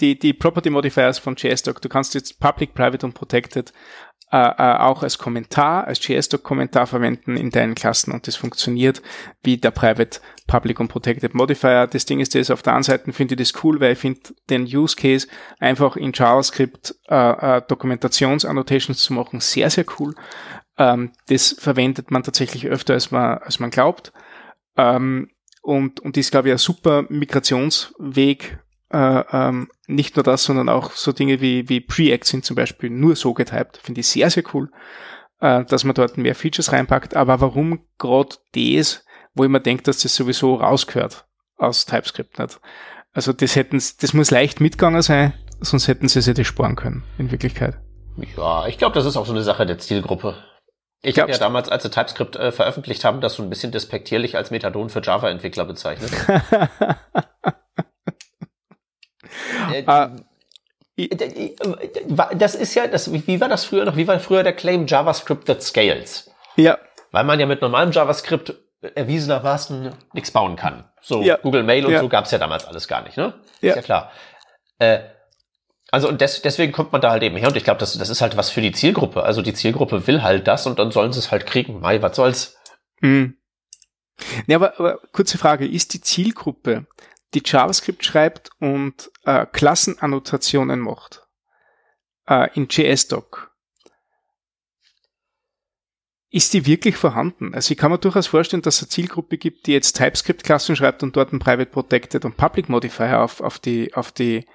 [0.00, 3.72] die, die Property Modifiers von JSDoc, du kannst jetzt Public, Private und Protected
[4.32, 9.02] äh, äh, auch als Kommentar, als JSDoc-Kommentar verwenden in deinen Klassen und das funktioniert
[9.42, 11.86] wie der Private, Public und Protected Modifier.
[11.86, 14.20] Das Ding ist das, auf der einen Seite finde ich das cool, weil ich finde
[14.48, 15.28] den Use Case
[15.60, 20.14] einfach in JavaScript äh, äh, Dokumentationsannotations zu machen sehr, sehr cool.
[20.78, 24.14] Ähm, das verwendet man tatsächlich öfter, als man, als man glaubt.
[24.78, 25.28] Ähm,
[25.60, 28.58] und, und ist, glaube ich, ein super Migrationsweg.
[28.92, 32.90] Äh, ähm, nicht nur das, sondern auch so Dinge wie, wie Preact sind zum Beispiel
[32.90, 33.78] nur so getypt.
[33.82, 34.70] Finde ich sehr, sehr cool,
[35.40, 37.16] äh, dass man dort mehr Features reinpackt.
[37.16, 41.24] Aber warum gerade das, wo ich mir denke, dass das sowieso rausgehört
[41.56, 42.60] aus TypeScript nicht?
[43.14, 47.02] Also das hätten, das muss leicht mitgegangen sein, sonst hätten sie sich das sparen können,
[47.16, 47.78] in Wirklichkeit.
[48.36, 50.36] Ja, ich glaube, das ist auch so eine Sache der Zielgruppe.
[51.00, 54.36] Ich habe ja damals, als sie TypeScript äh, veröffentlicht haben, das so ein bisschen despektierlich
[54.36, 56.10] als Methadon für Java-Entwickler bezeichnet.
[59.86, 60.08] äh,
[61.66, 61.76] uh,
[62.34, 63.96] das ist ja, das, wie war das früher noch?
[63.96, 66.30] Wie war früher der Claim JavaScript that scales?
[66.56, 66.78] Ja.
[67.10, 68.54] Weil man ja mit normalem JavaScript
[68.94, 70.84] erwiesenermaßen nichts bauen kann.
[71.00, 71.36] So ja.
[71.36, 72.00] Google Mail und ja.
[72.00, 73.34] so gab's ja damals alles gar nicht, ne?
[73.60, 73.70] Ja.
[73.70, 74.12] Ist ja klar.
[74.78, 75.00] Äh,
[75.90, 78.08] also und des, deswegen kommt man da halt eben her und ich glaube, das, das
[78.08, 79.22] ist halt was für die Zielgruppe.
[79.22, 81.80] Also die Zielgruppe will halt das und dann sollen sie es halt kriegen.
[81.80, 82.56] Mai, was soll's?
[83.00, 83.36] Mhm.
[84.46, 86.86] Ja, aber, aber kurze Frage, ist die Zielgruppe,
[87.34, 91.26] die JavaScript schreibt und äh, Klassenannotationen macht
[92.28, 93.52] äh, in JS-Doc,
[96.30, 97.54] ist die wirklich vorhanden?
[97.54, 101.02] Also ich kann mir durchaus vorstellen, dass es eine Zielgruppe gibt, die jetzt TypeScript-Klassen schreibt
[101.02, 104.46] und dort ein Private Protected und Public Modifier auf, auf, die, auf die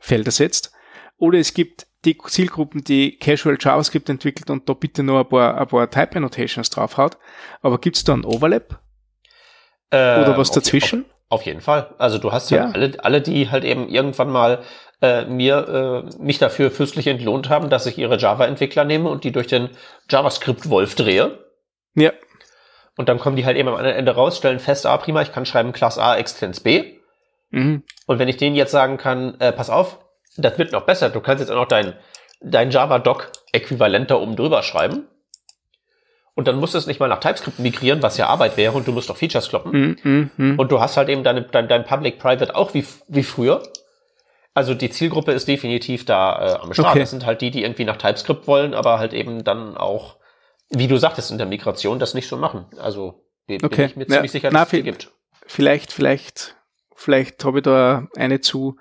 [0.00, 0.72] Felder setzt.
[1.18, 5.56] Oder es gibt die Zielgruppen, die Casual JavaScript entwickelt und da bitte nur ein paar,
[5.56, 7.16] ein paar Type Annotations draufhaut.
[7.60, 8.80] Aber gibt es da ein Overlap?
[9.90, 11.04] Äh, Oder was dazwischen?
[11.04, 11.94] Auf, auf, jeden Fall.
[11.96, 14.62] Also du hast ja, ja, alle, alle, die halt eben irgendwann mal
[15.00, 19.32] äh, mir äh, mich dafür fürstlich entlohnt haben, dass ich ihre Java-Entwickler nehme und die
[19.32, 19.70] durch den
[20.10, 21.38] JavaScript-Wolf drehe.
[21.94, 22.12] Ja.
[22.96, 25.46] Und dann kommen die halt eben am Ende raus, stellen fest, ah, prima, ich kann
[25.46, 26.98] schreiben Class A, Extens B.
[27.50, 27.82] Mhm.
[28.06, 29.98] Und wenn ich denen jetzt sagen kann, äh, pass auf,
[30.36, 31.10] das wird noch besser.
[31.10, 31.94] Du kannst jetzt auch noch dein,
[32.40, 35.08] dein Java-Doc-Äquivalent da oben drüber schreiben.
[36.40, 38.88] Und dann musst du es nicht mal nach TypeScript migrieren, was ja Arbeit wäre, und
[38.88, 39.98] du musst doch Features kloppen.
[40.02, 40.58] Mm, mm, mm.
[40.58, 43.62] Und du hast halt eben deine, dein, dein Public-Private auch wie, wie früher.
[44.54, 46.92] Also die Zielgruppe ist definitiv da äh, am Start.
[46.92, 47.00] Okay.
[47.00, 50.16] Das sind halt die, die irgendwie nach TypeScript wollen, aber halt eben dann auch,
[50.70, 52.64] wie du sagtest, in der Migration das nicht so machen.
[52.78, 53.84] Also bin okay.
[53.84, 54.32] ich mir ziemlich ja.
[54.32, 55.12] sicher, dass Na, es die gibt.
[55.46, 56.56] Vielleicht, vielleicht,
[56.96, 58.78] vielleicht habe ich da eine zu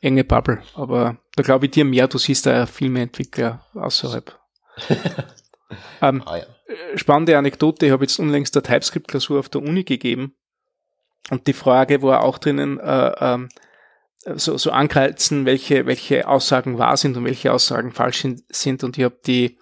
[0.00, 0.62] enge Bubble.
[0.74, 4.34] Aber da glaube ich dir mehr, du siehst da viel mehr Entwickler außerhalb.
[6.00, 6.44] ähm, ah, ja.
[6.72, 10.34] Äh, spannende Anekdote, ich habe jetzt unlängst der TypeScript-Klausur auf der Uni gegeben
[11.30, 13.48] und die Frage war auch drinnen, äh, ähm,
[14.36, 19.04] so, so ankreuzen, welche, welche Aussagen wahr sind und welche Aussagen falsch sind und ich
[19.04, 19.58] habe die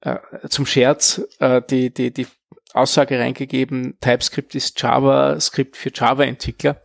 [0.00, 0.16] äh,
[0.48, 2.26] zum Scherz äh, die, die, die
[2.72, 6.82] Aussage reingegeben, TypeScript ist JavaScript für Java-Entwickler.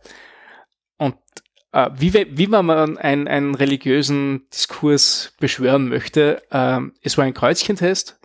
[0.98, 1.16] Und
[1.72, 8.19] äh, wie, wie man einen, einen religiösen Diskurs beschwören möchte, äh, es war ein Kreuzchentest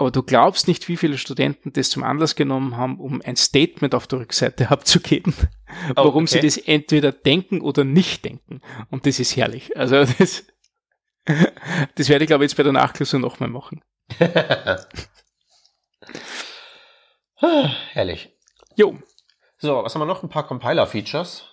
[0.00, 3.94] aber du glaubst nicht, wie viele Studenten das zum Anlass genommen haben, um ein Statement
[3.94, 5.34] auf der Rückseite abzugeben,
[5.90, 6.40] oh, warum okay.
[6.40, 8.62] sie das entweder denken oder nicht denken.
[8.90, 9.76] Und das ist herrlich.
[9.76, 10.46] Also das,
[11.96, 13.82] das werde ich, glaube ich, jetzt bei der Nachklausur nochmal machen.
[17.92, 18.34] herrlich.
[18.76, 18.98] Jo.
[19.58, 20.22] So, was haben wir noch?
[20.22, 21.44] Ein paar Compiler-Features.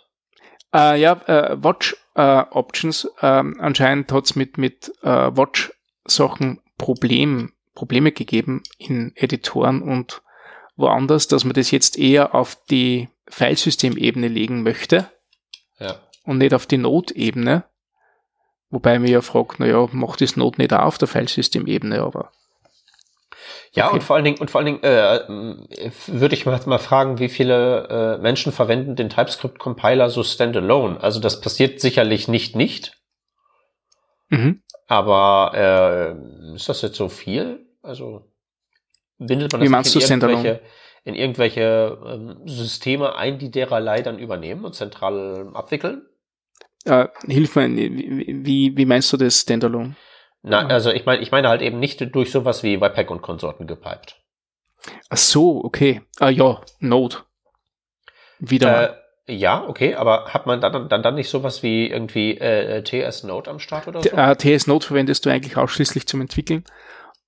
[0.74, 3.10] Äh, ja, äh, Watch äh, Options.
[3.22, 10.24] Ähm, anscheinend hat's mit, mit äh, Watch-Sachen Problem Probleme gegeben in Editoren und
[10.78, 15.12] woanders, dass man das jetzt eher auf die Filesystemebene legen möchte
[15.80, 16.00] ja.
[16.24, 17.66] und nicht auf die Node-Ebene.
[18.72, 22.32] Wobei mir ja fragt, naja, macht das Node nicht auch auf der Filesystemebene, aber.
[23.74, 23.98] Ja, okay.
[23.98, 27.30] und vor allen Dingen, und vor allen Dingen äh, würde ich mal, mal fragen, wie
[27.30, 31.00] viele äh, Menschen verwenden den TypeScript-Compiler so standalone?
[31.00, 32.98] Also das passiert sicherlich nicht nicht.
[34.30, 34.64] Mhm.
[34.88, 37.67] Aber äh, ist das jetzt so viel?
[37.88, 38.26] Also
[39.18, 40.62] bindet man das in irgendwelche,
[41.04, 46.06] in irgendwelche ähm, Systeme ein, die dererlei dann übernehmen und zentral abwickeln?
[46.86, 49.96] Äh, hilf mir, wie, wie meinst du das Standalone?
[50.44, 53.68] Na, also ich meine, ich meine halt eben nicht durch sowas wie Webpack und Konsorten
[53.68, 54.16] gepiped.
[55.10, 56.02] Ach so, okay.
[56.20, 57.18] Ah ja, Node.
[58.40, 59.00] Wieder.
[59.26, 63.24] Äh, ja, okay, aber hat man dann, dann, dann nicht sowas wie irgendwie äh, TS
[63.24, 64.10] Node am Start oder so?
[64.10, 66.64] Äh, TS Node verwendest du eigentlich ausschließlich zum Entwickeln.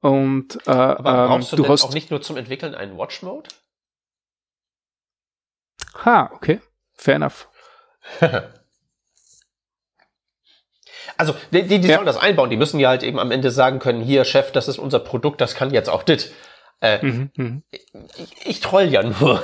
[0.01, 3.49] Und äh, Aber brauchst du, ähm, du hast auch nicht nur zum Entwickeln einen Watch-Mode?
[6.05, 6.61] Ha, okay.
[6.93, 7.49] Fair enough.
[11.17, 11.95] also, die, die, die ja.
[11.95, 12.49] sollen das einbauen.
[12.49, 15.41] Die müssen ja halt eben am Ende sagen können, hier, Chef, das ist unser Produkt,
[15.41, 16.33] das kann jetzt auch dit.
[16.81, 17.61] Äh, mhm, mh.
[18.15, 19.43] ich, ich troll ja nur.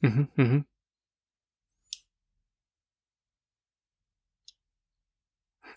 [0.00, 0.64] Mhm, mh.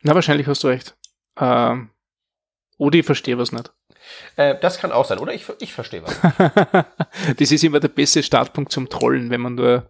[0.01, 0.97] Na, wahrscheinlich hast du recht.
[1.37, 1.91] Ähm,
[2.77, 3.71] oder ich verstehe was nicht.
[4.35, 5.33] Äh, das kann auch sein, oder?
[5.33, 6.17] Ich, ich verstehe was.
[7.37, 9.87] das ist immer der beste Startpunkt zum Trollen, wenn man nur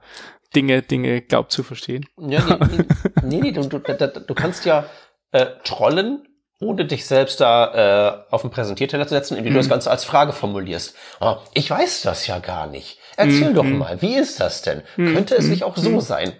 [0.55, 2.05] Dinge, Dinge glaubt zu verstehen.
[2.17, 2.41] Ja,
[2.71, 2.83] nee,
[3.23, 4.85] nee, nee, du, du, du kannst ja
[5.31, 6.27] äh, trollen,
[6.59, 9.71] ohne dich selbst da äh, auf den Präsentierteller zu setzen, indem du das mhm.
[9.71, 10.95] Ganze als Frage formulierst.
[11.21, 12.99] Oh, ich weiß das ja gar nicht.
[13.15, 14.81] Erzähl mm, doch mal, wie ist das denn?
[14.97, 16.33] Mm, Könnte es nicht auch so sein?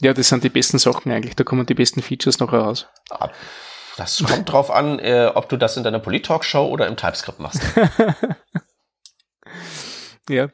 [0.00, 1.36] Ja, das sind die besten Sachen eigentlich.
[1.36, 2.86] Da kommen die besten Features noch heraus.
[3.10, 3.28] Ah,
[3.98, 7.62] das kommt drauf an, äh, ob du das in deiner Polit-Talk-Show oder im TypeScript machst.
[10.28, 10.48] ja.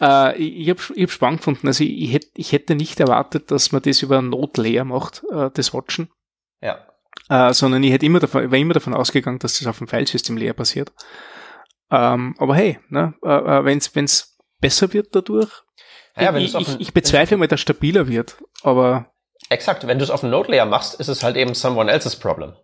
[0.00, 1.66] Äh, ich habe ich hab spannend gefunden.
[1.66, 5.50] Also ich, ich, hätte, ich hätte nicht erwartet, dass man das über Node-Layer macht, äh,
[5.54, 6.10] das Watchen.
[6.60, 6.86] Ja.
[7.28, 10.52] Äh, sondern ich hätte immer davon, war immer davon ausgegangen, dass das auf dem Filesystem-Layer
[10.52, 10.92] passiert.
[11.90, 15.50] Ähm, aber hey, ne, äh, äh wenn es besser wird dadurch,
[16.16, 19.12] ja, ich, ich, ich bezweifle mal, dass es stabiler wird, aber
[19.48, 22.54] Exakt, wenn du es auf dem Node-Layer machst, ist es halt eben someone else's problem.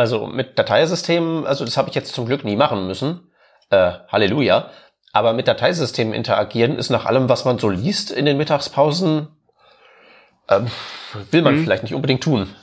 [0.00, 3.30] Also mit Dateisystemen, also das habe ich jetzt zum Glück nie machen müssen.
[3.68, 4.70] Äh, Halleluja.
[5.12, 9.28] Aber mit Dateisystemen interagieren ist nach allem, was man so liest in den Mittagspausen,
[10.48, 10.62] äh,
[11.30, 11.64] will man mhm.
[11.64, 12.54] vielleicht nicht unbedingt tun.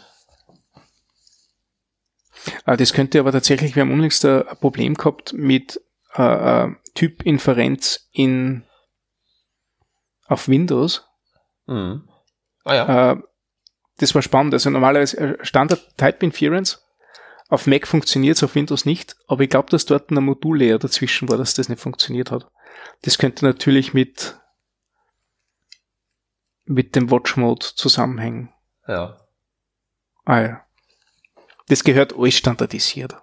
[2.65, 5.80] Ah, das könnte aber tatsächlich, wir haben unlängst ein Problem gehabt mit
[6.15, 8.63] äh, äh, Typinferenz in
[10.28, 11.07] auf Windows.
[11.68, 12.09] Mhm.
[12.63, 13.11] Ah ja.
[13.11, 13.18] Äh,
[13.97, 14.53] das war spannend.
[14.53, 16.83] Also normalerweise äh, Standard Type Inference
[17.49, 21.29] auf Mac funktioniert es, auf Windows nicht, aber ich glaube, dass dort ein Modullayer dazwischen
[21.29, 22.49] war, dass das nicht funktioniert hat.
[23.03, 24.37] Das könnte natürlich mit,
[26.65, 28.53] mit dem Watch Mode zusammenhängen.
[28.87, 29.17] Ja.
[30.25, 30.65] Ah ja.
[31.69, 33.15] Das gehört alles standardisiert.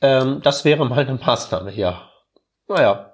[0.00, 2.10] Ähm, das wäre mal eine Maßnahme, ja.
[2.66, 3.11] Naja.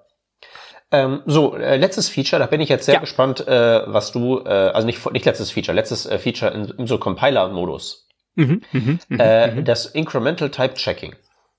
[0.91, 3.01] Ähm, so, äh, letztes Feature, da bin ich jetzt sehr ja.
[3.01, 6.87] gespannt, äh, was du, äh, also nicht, nicht letztes Feature, letztes äh, Feature in, in
[6.87, 8.09] so Compiler-Modus.
[8.37, 9.63] Mhm, mh, mh, äh, mh.
[9.63, 11.15] Das Incremental Type Checking.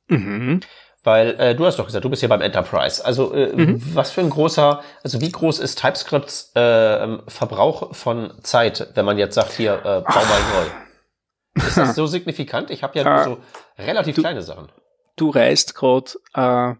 [0.08, 0.62] Mhm.
[1.04, 3.06] Weil äh, du hast doch gesagt, du bist hier beim Enterprise.
[3.06, 3.82] Also äh, mhm.
[3.96, 9.18] was für ein großer, also wie groß ist TypeScripts äh, Verbrauch von Zeit, wenn man
[9.18, 11.66] jetzt sagt, hier, äh, bau mal neu?
[11.66, 12.70] Ist das so signifikant?
[12.72, 13.38] Ich habe ja nur so
[13.78, 14.70] relativ du, kleine Sachen.
[15.16, 16.74] Du reißt gerade äh,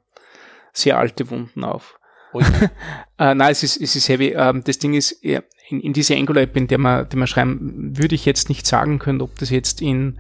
[0.74, 1.99] sehr alte Wunden auf.
[3.18, 4.34] äh, nein, es ist, es ist heavy.
[4.36, 5.24] Ähm, das Ding ist,
[5.70, 9.00] in, in diese Angular-App, in der wir, die wir schreiben, würde ich jetzt nicht sagen
[9.00, 10.20] können, ob das jetzt in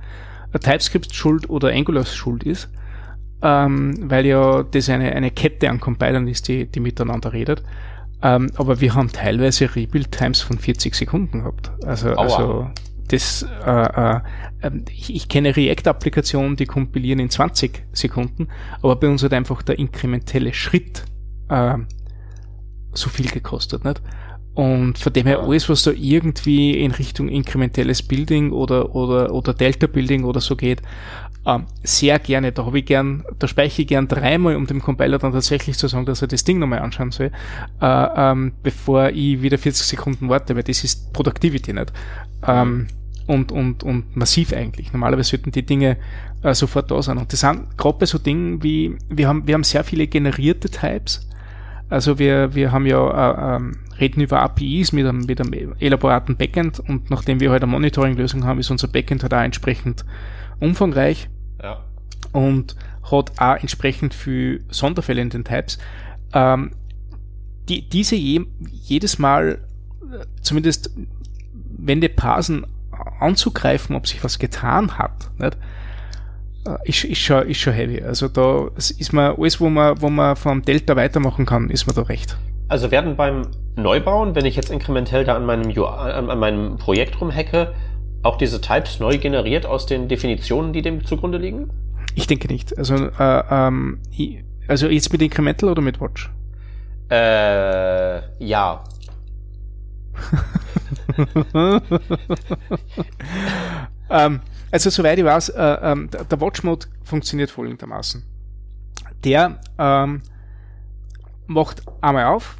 [0.53, 2.69] TypeScript schuld oder Angular schuld ist,
[3.41, 7.63] ähm, weil ja das eine, eine Kette an Compilern ist, die, die miteinander redet.
[8.21, 11.71] Ähm, aber wir haben teilweise Rebuild-Times von 40 Sekunden gehabt.
[11.85, 12.21] Also, Aua.
[12.21, 12.69] also
[13.07, 14.19] das, äh, äh,
[14.61, 18.49] ähm, ich, ich kenne React-Applikationen, die kompilieren in 20 Sekunden,
[18.81, 21.05] aber bei uns hat einfach der inkrementelle Schritt
[21.49, 21.77] äh,
[22.93, 24.01] so viel gekostet, nicht?
[24.55, 29.53] Und von dem her alles, was da irgendwie in Richtung inkrementelles Building oder, oder, oder
[29.53, 30.81] Delta Building oder so geht,
[31.45, 35.19] Ähm, sehr gerne, da habe ich gern, da speichere ich gern dreimal, um dem Compiler
[35.19, 37.31] dann tatsächlich zu sagen, dass er das Ding nochmal anschauen soll,
[37.81, 41.93] äh, ähm, bevor ich wieder 40 Sekunden warte, weil das ist Productivity nicht.
[42.45, 42.87] Ähm,
[43.25, 44.91] und, und, und massiv eigentlich.
[44.91, 45.97] Normalerweise sollten die Dinge
[46.43, 47.17] äh, sofort da sein.
[47.17, 50.69] Und das sind gerade bei so Dingen wie, wir haben, wir haben sehr viele generierte
[50.69, 51.28] Types.
[51.89, 56.37] Also wir, wir haben ja, äh, ähm, reden über APIs mit einem, mit einem elaboraten
[56.37, 60.05] Backend und nachdem wir halt eine Monitoring-Lösung haben, ist unser Backend halt auch entsprechend
[60.59, 61.29] umfangreich
[61.61, 61.83] Ja.
[62.31, 62.75] und
[63.11, 65.79] hat auch entsprechend viel Sonderfälle in den Types.
[66.33, 66.71] Ähm,
[67.67, 69.59] die, diese je, jedes Mal,
[70.11, 70.91] äh, zumindest
[71.53, 72.65] wenn die Parsen
[73.19, 75.57] anzugreifen, ob sich was getan hat, nicht?
[76.69, 78.01] Äh, Ist, ist, schon, ist schon heavy.
[78.01, 81.95] Also da ist man alles, wo man, wo man vom Delta weitermachen kann, ist man
[81.95, 82.37] da recht.
[82.67, 87.73] Also werden beim Neubauen, wenn ich jetzt inkrementell da an meinem, an, meinem Projekt rumhacke,
[88.21, 91.71] auch diese Types neu generiert aus den Definitionen, die dem zugrunde liegen?
[92.15, 92.77] Ich denke nicht.
[92.77, 93.99] Also, äh, ähm,
[94.67, 96.29] also jetzt mit Incremental oder mit Watch?
[97.09, 98.83] Äh, ja.
[104.09, 104.41] ähm,
[104.71, 108.23] also soweit ich weiß, äh, der der Watch-Mode funktioniert folgendermaßen.
[109.23, 110.21] Der ähm,
[111.47, 112.57] macht einmal auf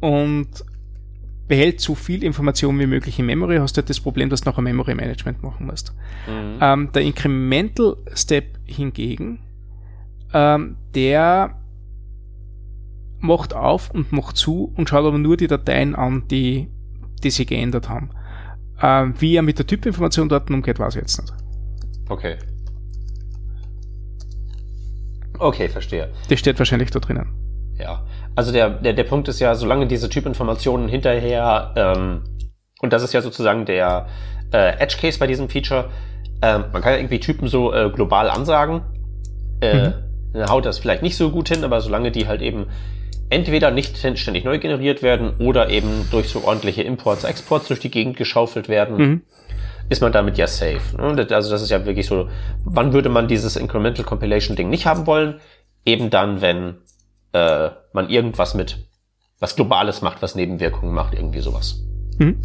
[0.00, 0.48] und
[1.46, 4.48] behält so viel Information wie möglich in Memory, hast du halt das Problem, dass du
[4.48, 5.92] nachher Memory Management machen musst.
[6.26, 6.58] Mhm.
[6.60, 9.38] Ähm, der Incremental Step hingegen,
[10.32, 11.58] ähm, der
[13.20, 16.68] macht auf und macht zu und schaut aber nur die Dateien an, die,
[17.22, 18.10] die sie geändert haben.
[18.82, 21.32] Ähm, wie er mit der Typinformation dort umgeht, weiß ich jetzt nicht.
[22.08, 22.36] Okay.
[25.38, 26.12] Okay, verstehe.
[26.28, 27.32] Das steht wahrscheinlich da drinnen.
[27.78, 28.04] Ja.
[28.34, 32.22] Also der, der, der Punkt ist ja, solange diese Typinformationen hinterher, ähm,
[32.80, 34.06] und das ist ja sozusagen der
[34.52, 35.90] äh, Edge Case bei diesem Feature,
[36.42, 38.82] ähm, man kann ja irgendwie Typen so äh, global ansagen.
[39.60, 39.94] Äh, Mhm.
[40.32, 42.66] Dann haut das vielleicht nicht so gut hin, aber solange die halt eben
[43.32, 47.90] entweder nicht ständig neu generiert werden oder eben durch so ordentliche Imports, Exports durch die
[47.90, 49.22] Gegend geschaufelt werden, Mhm.
[49.88, 50.96] ist man damit ja safe.
[50.96, 51.26] Ne?
[51.30, 52.28] Also das ist ja wirklich so,
[52.64, 55.40] wann würde man dieses Incremental Compilation Ding nicht haben wollen?
[55.84, 56.76] Eben dann, wenn
[57.32, 58.86] äh, man irgendwas mit
[59.40, 61.82] was Globales macht, was Nebenwirkungen macht, irgendwie sowas.
[62.18, 62.40] Mhm.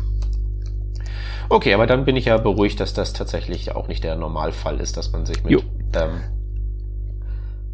[1.49, 4.97] Okay, aber dann bin ich ja beruhigt, dass das tatsächlich auch nicht der Normalfall ist,
[4.97, 5.59] dass man sich mit, Jo.
[5.95, 6.21] ähm,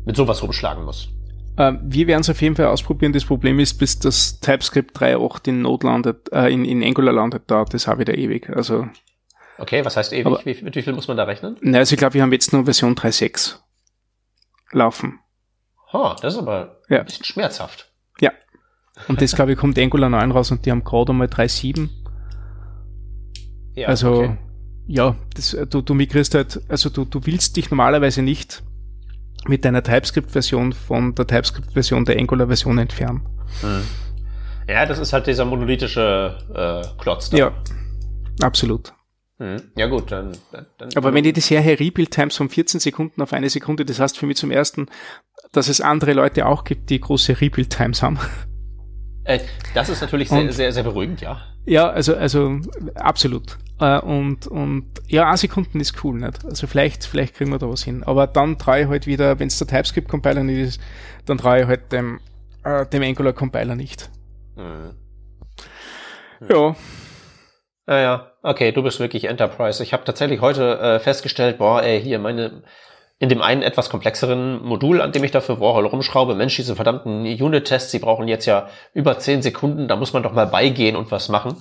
[0.06, 1.10] mit sowas rumschlagen muss.
[1.58, 3.14] Ähm, wir werden es auf jeden Fall ausprobieren.
[3.14, 7.50] Das Problem ist, bis das TypeScript 3.8 in Node landet, äh, in, in Angular landet,
[7.52, 8.50] dauert das auch wieder ewig.
[8.50, 8.88] Also,
[9.60, 10.26] Okay, was heißt ewig?
[10.26, 11.58] Aber- wie, mit wie viel muss man da rechnen?
[11.62, 13.60] na, also ich glaube, wir haben jetzt nur Version 3.6
[14.72, 15.20] laufen.
[15.94, 17.00] Ha, das ist aber Ja.
[17.02, 17.92] ein bisschen schmerzhaft.
[18.20, 18.32] Ja.
[19.08, 21.90] Und das, glaube ich, kommt Angular 9 raus und die haben gerade einmal 3.7.
[23.76, 24.38] Ja, also, okay.
[24.88, 28.64] ja, das, du, du migrierst halt, also du, du willst dich normalerweise nicht
[29.48, 33.26] mit deiner TypeScript-Version von der TypeScript-Version der Angular-Version entfernen.
[33.62, 33.84] Hm.
[34.68, 37.38] Ja, das ist halt dieser monolithische äh, Klotz da.
[37.38, 37.52] Ja,
[38.42, 38.94] absolut.
[39.40, 39.58] Hm.
[39.76, 43.34] Ja gut, dann, dann, dann Aber wenn ich das herher Rebuild-Times von 14 Sekunden auf
[43.34, 44.88] eine Sekunde, das heißt für mich zum ersten,
[45.52, 48.20] dass es andere Leute auch gibt, die große Rebuild-Times haben.
[49.26, 49.40] Äh,
[49.74, 51.42] das ist natürlich sehr, Und- sehr, sehr beruhigend, ja.
[51.66, 52.60] Ja, also, also
[52.96, 53.58] absolut.
[53.80, 56.44] Äh, und, und ja, ein Sekunden ist cool, nicht?
[56.44, 58.04] Also vielleicht, vielleicht kriegen wir da was hin.
[58.04, 60.82] Aber dann traue ich halt wieder, wenn es der TypeScript-Compiler nicht ist,
[61.26, 62.20] dann traue ich halt dem,
[62.66, 64.10] äh, dem Angular-Compiler nicht.
[64.58, 64.92] Hm.
[66.50, 66.76] Ja,
[67.88, 69.82] Ja, ja, okay, du bist wirklich Enterprise.
[69.84, 72.64] Ich habe tatsächlich heute äh, festgestellt, boah, ey, hier meine
[73.20, 77.26] in dem einen etwas komplexeren Modul, an dem ich dafür Warhol rumschraube, Mensch, diese verdammten
[77.26, 81.12] Unit-Tests, die brauchen jetzt ja über 10 Sekunden, da muss man doch mal beigehen und
[81.12, 81.56] was machen.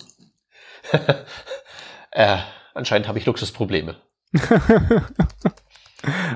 [2.11, 2.39] äh,
[2.75, 3.97] anscheinend habe ich Luxusprobleme.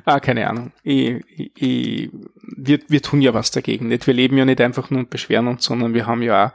[0.04, 0.72] ah, keine Ahnung.
[0.82, 2.10] Ich, ich, ich,
[2.56, 3.88] wir, wir tun ja was dagegen.
[3.88, 4.06] Nicht?
[4.06, 6.52] Wir leben ja nicht einfach nur und beschweren uns, sondern wir haben ja auch,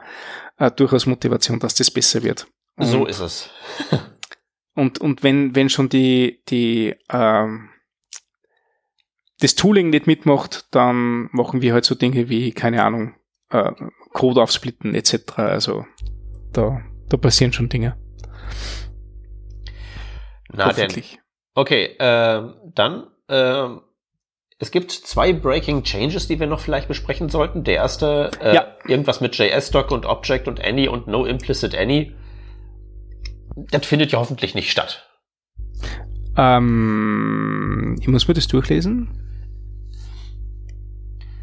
[0.64, 2.46] äh, durchaus Motivation, dass das besser wird.
[2.76, 3.50] Und, So ist es.
[4.74, 7.68] und, und wenn, wenn schon die, die, ähm,
[9.42, 13.14] das Tooling nicht mitmacht, dann machen wir halt so Dinge wie, keine Ahnung,
[13.50, 13.72] äh,
[14.12, 15.38] Code aufsplitten etc.
[15.38, 15.84] Also
[16.52, 17.96] da, da passieren schon Dinge.
[20.52, 20.90] Na denn.
[21.54, 22.42] Okay, äh,
[22.74, 23.68] dann, äh,
[24.58, 27.64] es gibt zwei Breaking Changes, die wir noch vielleicht besprechen sollten.
[27.64, 28.76] Der erste, äh, Ja.
[28.86, 32.14] irgendwas mit JS-Doc und Object und Any und No Implicit Any.
[33.70, 35.08] Das findet ja hoffentlich nicht statt.
[36.36, 39.31] Ähm, ich muss mir das durchlesen.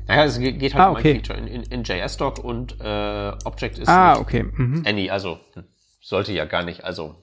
[0.10, 1.12] Naja, es ge- geht halt Ah, um okay.
[1.14, 4.44] ein Feature in, in, in JS-Doc und äh, Object ist Ah, okay.
[4.44, 4.84] Mhm.
[4.86, 5.64] Any, also hm,
[6.02, 7.16] sollte ja gar nicht, also.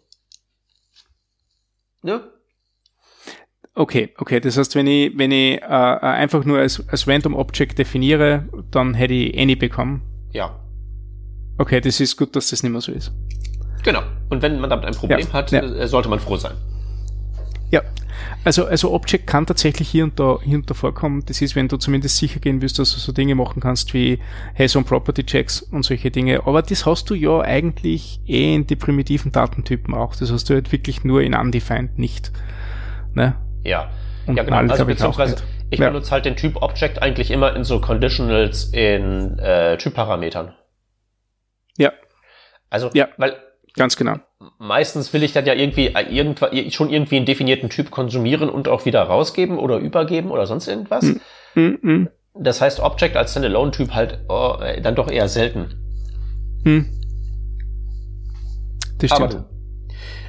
[2.03, 2.20] Ne?
[3.74, 4.41] Okay, okay.
[4.41, 8.95] Das heißt, wenn ich, wenn ich äh, einfach nur als, als Random Object definiere, dann
[8.95, 10.03] hätte ich any bekommen.
[10.32, 10.59] Ja.
[11.59, 13.12] Okay, das ist gut, dass das nicht mehr so ist.
[13.82, 14.03] Genau.
[14.30, 15.62] Und wenn man damit ein Problem Ja, hat, ja.
[15.62, 16.55] äh, sollte man froh sein.
[17.71, 17.83] Ja.
[18.45, 21.25] Also, also Object kann tatsächlich hier und da, hier und da vorkommen.
[21.27, 24.21] Das ist, wenn du zumindest sicher gehen willst, dass du so Dinge machen kannst wie
[24.59, 26.47] Has-on-Property-Checks und solche Dinge.
[26.47, 30.14] Aber das hast du ja eigentlich eh in die primitiven Datentypen auch.
[30.17, 32.33] Das hast du halt wirklich nur in undefined nicht.
[33.14, 33.35] Ne?
[33.64, 33.91] Ja.
[34.27, 34.57] Und ja, genau.
[34.59, 35.45] Also ich, beziehungsweise nicht.
[35.71, 35.89] ich Ja.
[35.91, 40.55] benutze halt den Typ Object eigentlich immer in so Conditionals in äh, Typparametern.
[41.79, 41.93] Ja,
[42.71, 43.09] Also, Ja.
[43.19, 43.37] weil
[43.77, 44.16] ganz genau.
[44.59, 48.68] meistens will ich dann ja irgendwie äh, irgendwa, schon irgendwie einen definierten Typ konsumieren und
[48.68, 51.05] auch wieder rausgeben oder übergeben oder sonst irgendwas.
[51.55, 55.74] Hm, hm, Das heißt, Object als Standalone-Typ halt oh, äh, dann doch eher selten.
[56.64, 56.87] hm.
[58.99, 59.45] Das Aber stimmt.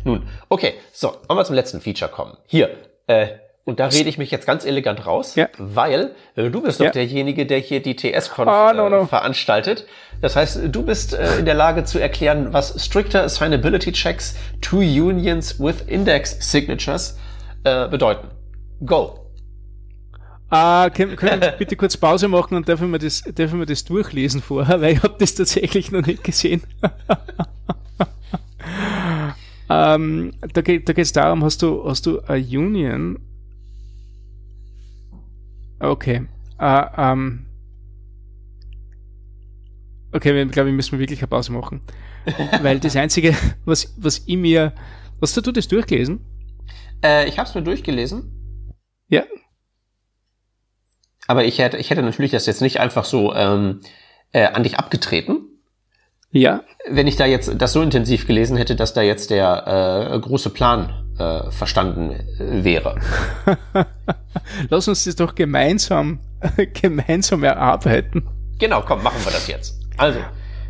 [0.03, 0.09] du.
[0.09, 2.37] Nun, okay, so, wollen wir zum letzten Feature kommen.
[2.45, 2.69] Hier,
[3.07, 3.27] äh,
[3.67, 5.49] und da rede ich mich jetzt ganz elegant raus, Ja.
[5.57, 6.91] weil äh, du bist doch Ja.
[6.91, 9.01] derjenige, der hier die TS-Conf Ah, no, no.
[9.01, 9.85] Äh, veranstaltet.
[10.21, 14.77] Das heißt, du bist äh, in der Lage zu erklären, was stricter Assignability Checks to
[14.77, 17.17] Unions with Index Signatures
[17.63, 18.29] bedeuten.
[18.85, 19.19] Go.
[20.49, 23.83] Ah, können, können wir bitte kurz Pause machen und dürfen wir das, dürfen wir das
[23.83, 26.63] durchlesen vorher, weil ich habe das tatsächlich noch nicht gesehen.
[29.69, 33.19] ähm, da geht da geht's darum, hast du, hast du a Union?
[35.79, 36.27] Okay.
[36.59, 37.45] Äh, ähm,
[40.13, 41.81] okay, wir- glaube ich, müssen wir wirklich eine Pause machen.
[42.61, 44.73] weil das Einzige, was, was ich mir...
[45.21, 46.19] Hast du das durchgelesen?
[47.03, 48.31] Äh, ich habe es mir durchgelesen,
[49.07, 49.23] Ja.
[51.27, 53.81] aber ich hätte, ich hätte natürlich das jetzt nicht einfach so ähm,
[54.31, 55.41] äh, an dich abgetreten.
[56.29, 56.63] Ja.
[56.89, 60.49] wenn ich da jetzt das so intensiv gelesen hätte, dass da jetzt der äh, große
[60.49, 62.95] Plan äh, verstanden wäre.
[64.69, 66.19] Lass uns das doch gemeinsam,
[66.81, 68.27] gemeinsam erarbeiten.
[68.59, 69.79] Genau, komm, machen wir das jetzt.
[69.97, 70.19] Also,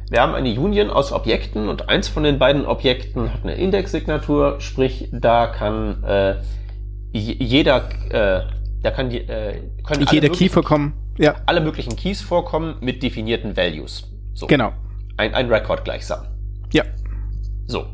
[0.10, 4.60] wir haben eine Union aus Objekten und eins von den beiden Objekten hat eine Indexsignatur,
[4.62, 6.36] sprich, da kann äh,
[7.12, 8.44] jeder, äh,
[8.84, 10.94] da kann äh, können alle Jeder Key möglichen, vorkommen.
[11.18, 14.08] Ja, alle möglichen Keys vorkommen mit definierten Values.
[14.34, 14.72] So, genau.
[15.18, 16.26] ein, ein Record gleichsam.
[16.72, 16.84] Ja.
[17.66, 17.88] So.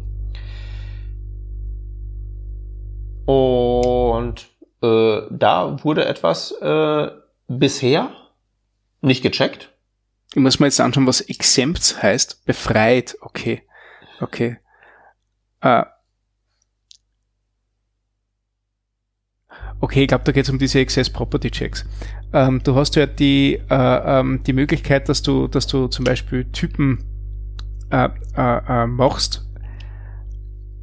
[3.25, 4.47] Und
[4.81, 7.11] äh, da wurde etwas äh,
[7.47, 8.11] bisher
[9.01, 9.69] nicht gecheckt.
[10.33, 12.45] Ich muss mir jetzt anschauen, was exempt heißt.
[12.45, 13.15] Befreit.
[13.21, 13.61] Okay.
[14.19, 14.57] Okay.
[15.61, 15.83] Äh.
[19.79, 21.85] Okay, ich glaube, da geht es um diese Access Property Checks.
[22.31, 26.45] Ähm, du hast ja die, äh, ähm, die Möglichkeit, dass du, dass du zum Beispiel
[26.45, 27.03] Typen
[27.91, 29.45] äh, äh, äh, machst.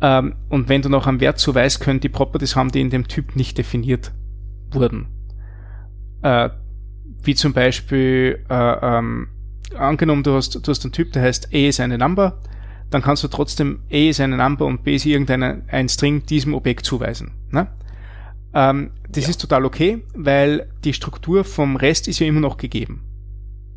[0.03, 3.07] Ähm, und wenn du noch einen Wert zuweist, können die Properties haben, die in dem
[3.09, 4.13] Typ nicht definiert
[4.71, 5.07] wurden.
[6.23, 6.51] Äh,
[7.23, 9.29] wie zum Beispiel, äh, ähm,
[9.77, 12.41] angenommen, du hast, du hast einen Typ, der heißt A ist eine Number,
[12.91, 16.55] dann kannst du trotzdem A ist eine Number und B ist irgendein ein String diesem
[16.55, 17.33] Objekt zuweisen.
[17.51, 17.69] Ne?
[18.55, 19.31] Ähm, das Ja.
[19.31, 23.03] ist total okay, weil die Struktur vom Rest ist ja immer noch gegeben.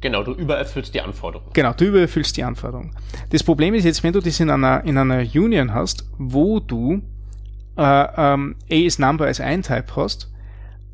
[0.03, 1.53] Genau, du übererfüllst die Anforderungen.
[1.53, 2.91] Genau, du übererfüllst die Anforderung.
[3.29, 7.01] Das Problem ist jetzt, wenn du das in einer, in einer Union hast, wo du
[7.77, 10.29] äh, ähm, A is Number als ein Type hast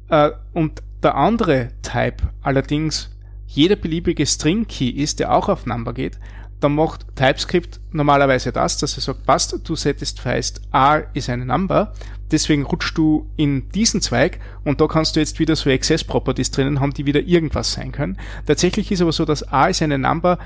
[0.09, 3.09] äh, und der andere Type allerdings
[3.47, 6.19] jeder beliebige String Key ist, der auch auf Number geht,
[6.59, 11.93] dann macht TypeScript normalerweise das, dass er sagt, passt, du satisfiest A ist eine Number,
[12.31, 16.51] deswegen rutschst du in diesen Zweig und da kannst du jetzt wieder so Access Properties
[16.51, 18.17] drinnen haben, die wieder irgendwas sein können.
[18.45, 20.39] Tatsächlich ist aber so, dass A ist eine Number,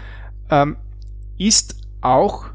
[0.49, 0.77] ähm,
[1.37, 2.45] ist auch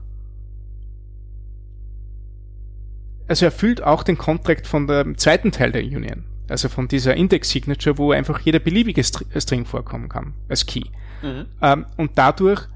[3.29, 6.25] also erfüllt auch den Contract von dem zweiten Teil der Union.
[6.49, 10.85] Also von dieser Index Signature, wo einfach jeder beliebige Str- String vorkommen kann als Key.
[11.23, 11.45] Mhm.
[11.61, 12.67] Ähm, und dadurch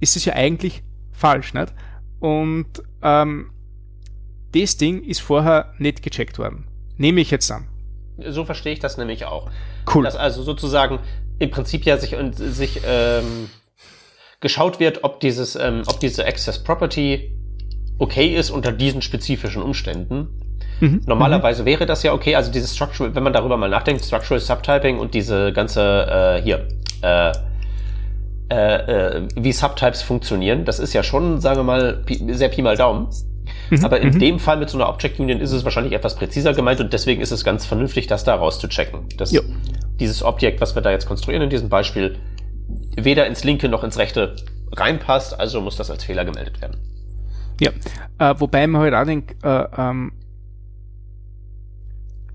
[0.00, 1.72] ist es ja eigentlich falsch, nicht?
[2.20, 2.66] Und
[3.00, 3.52] ähm,
[4.54, 6.66] das Ding ist vorher nicht gecheckt worden.
[6.96, 7.66] Nehme ich jetzt an.
[8.18, 9.50] So verstehe ich das nämlich auch.
[9.92, 10.04] Cool.
[10.04, 11.00] Dass also sozusagen
[11.38, 13.50] im Prinzip ja sich, und sich ähm,
[14.40, 17.32] geschaut wird, ob dieses, ähm, ob diese Access Property
[17.98, 20.28] okay ist unter diesen spezifischen Umständen.
[20.80, 21.02] Mhm.
[21.06, 24.98] Normalerweise wäre das ja okay, also dieses Structural, wenn man darüber mal nachdenkt, Structural Subtyping
[24.98, 26.68] und diese ganze, äh, hier,
[27.02, 27.32] äh,
[28.50, 32.76] äh, äh, wie Subtypes funktionieren, das ist ja schon, sagen wir mal, sehr Pi mal
[32.76, 33.08] Daumen.
[33.70, 33.84] Mhm.
[33.84, 34.18] Aber in Mhm.
[34.18, 37.20] dem Fall mit so einer Object Union ist es wahrscheinlich etwas präziser gemeint und deswegen
[37.22, 39.06] ist es ganz vernünftig, das da rauszuchecken.
[39.16, 39.42] Dass Jo.
[40.00, 42.16] dieses Objekt, was wir da jetzt konstruieren in diesem Beispiel,
[42.96, 44.36] weder ins linke noch ins rechte
[44.72, 46.76] reinpasst, also muss das als Fehler gemeldet werden.
[47.60, 47.70] Ja,
[48.18, 50.12] äh, wobei man halt auch denkt, äh, ähm,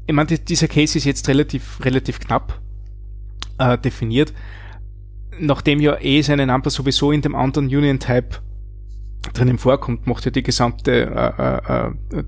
[0.07, 2.59] ich meine, dieser Case ist jetzt relativ, relativ knapp
[3.59, 4.33] äh, definiert,
[5.39, 8.37] nachdem ja eh seine Number sowieso in dem anderen Union Type
[9.33, 12.23] drinnen vorkommt, macht ja die gesamte äh, äh, äh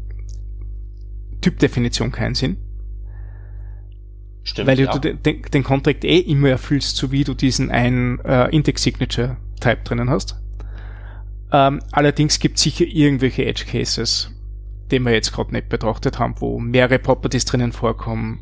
[1.42, 2.58] Typdefinition keinen Sinn.
[4.44, 4.92] Stimmt, Weil ja.
[4.92, 9.38] du den, den Contract eh immer erfüllst, so wie du diesen einen äh, Index Signature
[9.60, 10.40] Type drinnen hast.
[11.52, 14.32] Ähm, allerdings gibt es sicher irgendwelche Edge Cases,
[14.90, 18.40] die wir jetzt gerade nicht betrachtet haben, wo mehrere Properties drinnen vorkommen,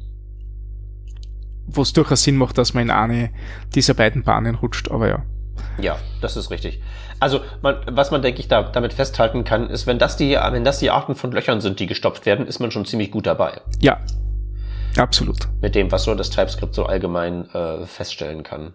[1.67, 3.31] wo es durchaus Sinn macht, dass man in eine
[3.75, 5.25] dieser beiden Bahnen rutscht, aber ja.
[5.79, 6.81] Ja, das ist richtig.
[7.19, 10.63] Also, man, was man, denke ich, da, damit festhalten kann, ist, wenn das, die, wenn
[10.63, 13.61] das die Arten von Löchern sind, die gestopft werden, ist man schon ziemlich gut dabei.
[13.79, 13.99] Ja,
[14.97, 15.47] absolut.
[15.61, 18.73] Mit dem, was so das TypeScript so allgemein äh, feststellen kann.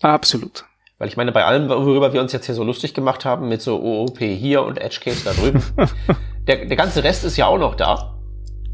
[0.00, 0.64] Absolut.
[0.98, 3.62] Weil ich meine, bei allem, worüber wir uns jetzt hier so lustig gemacht haben, mit
[3.62, 5.62] so OOP hier und Edge Case da drüben,
[6.46, 8.14] der, der ganze Rest ist ja auch noch da.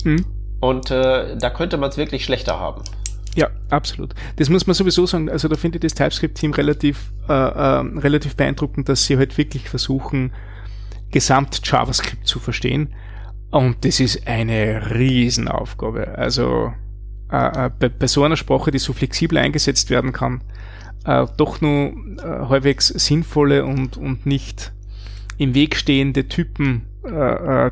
[0.02, 0.26] Hm.
[0.60, 2.82] Und äh, da könnte man es wirklich schlechter haben.
[3.34, 4.14] Ja, absolut.
[4.36, 5.30] Das muss man sowieso sagen.
[5.30, 9.68] Also da finde ich das TypeScript-Team relativ, äh, äh, relativ beeindruckend, dass sie halt wirklich
[9.68, 10.32] versuchen,
[11.10, 12.94] gesamt JavaScript zu verstehen.
[13.50, 16.18] Und das ist eine Riesenaufgabe.
[16.18, 16.72] Also
[17.30, 20.42] äh, äh bei, bei so einer Sprache, die so flexibel eingesetzt werden kann,
[21.04, 24.72] äh, doch nur äh, halbwegs sinnvolle und, und nicht
[25.38, 26.82] im Weg stehende Typen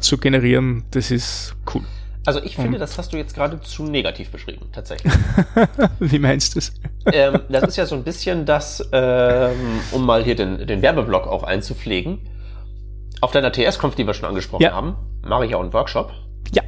[0.01, 1.83] zu generieren, das ist cool.
[2.27, 5.13] Also ich finde, das hast du jetzt gerade zu negativ beschrieben, tatsächlich.
[6.01, 6.75] Wie meinst du es?
[7.13, 11.29] Ähm, das ist ja so ein bisschen das, ähm, um mal hier den, den Werbeblock
[11.29, 12.29] auch einzupflegen.
[13.21, 14.73] Auf deiner TS-Conf, die wir schon angesprochen ja.
[14.73, 16.13] haben, mache ich auch einen Workshop.
[16.53, 16.63] Ja.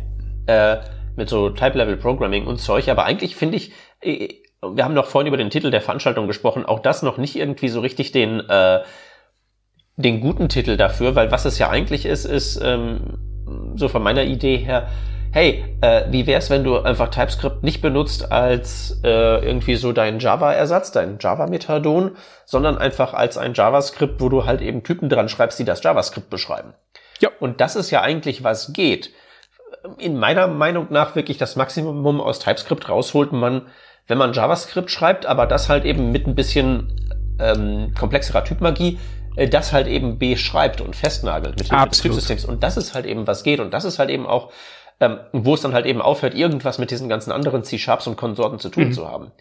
[0.46, 0.80] Äh,
[1.16, 2.88] mit so Type-Level-Programming und Zeug.
[2.88, 4.28] Aber eigentlich finde ich, äh,
[4.62, 7.68] wir haben noch vorhin über den Titel der Veranstaltung gesprochen, auch das noch nicht irgendwie
[7.68, 8.80] so richtig den, äh,
[9.96, 13.18] den guten Titel dafür, weil was es ja eigentlich ist, ist, ähm,
[13.74, 14.88] so von meiner Idee her,
[15.32, 20.18] hey, äh, wie wär's, wenn du einfach TypeScript nicht benutzt als äh, irgendwie so dein
[20.18, 25.58] Java-Ersatz, dein Java-Methadon, sondern einfach als ein JavaScript, wo du halt eben Typen dran schreibst,
[25.58, 26.74] die das JavaScript beschreiben.
[27.20, 27.30] Ja.
[27.40, 29.10] Und das ist ja eigentlich, was geht.
[29.98, 33.66] In meiner Meinung nach wirklich das Maximum aus TypeScript rausholt man,
[34.06, 37.08] wenn man JavaScript schreibt, aber das halt eben mit ein bisschen
[37.38, 38.98] ähm, komplexerer Typmagie,
[39.36, 42.44] äh, das halt eben beschreibt und festnagelt mit dem Betriebssystems.
[42.44, 43.60] Und das ist halt eben, was geht.
[43.60, 44.50] Und das ist halt eben auch
[45.01, 48.59] ähm, wo es dann halt eben aufhört, irgendwas mit diesen ganzen anderen C-Sharps und Konsorten
[48.59, 48.92] zu tun mhm.
[48.92, 49.32] zu haben.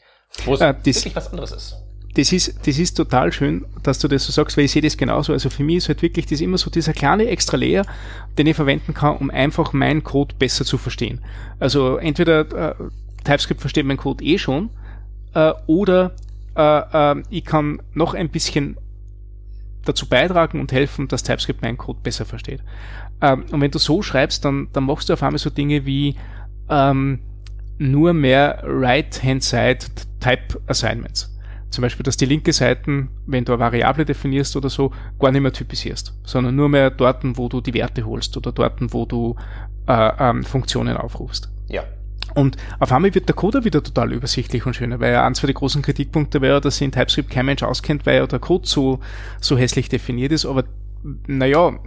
[0.45, 1.78] Wo es das, wirklich was anderes ist.
[2.16, 4.97] Das ist, das ist total schön, dass du das so sagst, weil ich sehe das
[4.97, 5.34] genauso.
[5.34, 7.86] Also für mich ist halt wirklich das immer so dieser kleine extra Layer,
[8.38, 11.24] den ich verwenden kann, um einfach meinen Code besser zu verstehen.
[11.60, 12.76] Also entweder äh,
[13.24, 14.70] TypeScript versteht mein Code eh schon,
[15.34, 16.16] äh, oder
[16.55, 18.78] äh, äh, ich kann noch ein bisschen
[19.86, 22.62] dazu beitragen und helfen, dass TypeScript meinen Code besser versteht.
[23.22, 26.15] Ähm, und wenn du so schreibst, dann, dann machst du auf einmal so Dinge wie
[26.70, 27.20] ähm,
[27.78, 29.80] nur mehr Right-Hand-Side
[30.20, 31.34] Type Assignments.
[31.70, 35.41] Zum Beispiel, dass die linke Seiten, wenn du eine Variable definierst oder so, gar nicht
[35.41, 39.36] mehr typisierst, sondern nur mehr dort, wo du die Werte holst oder dort, wo du
[39.88, 41.49] äh, ähm, Funktionen aufrufst.
[41.68, 41.84] Ja.
[42.36, 45.53] Und auf einmal wird der Code wieder total übersichtlich und schöner, weil ja eins den
[45.53, 48.99] großen Kritikpunkte wäre, dass in TypeScript kein Mensch auskennt, weil ja der Code so,
[49.41, 50.63] so hässlich definiert ist, aber
[51.26, 51.80] naja,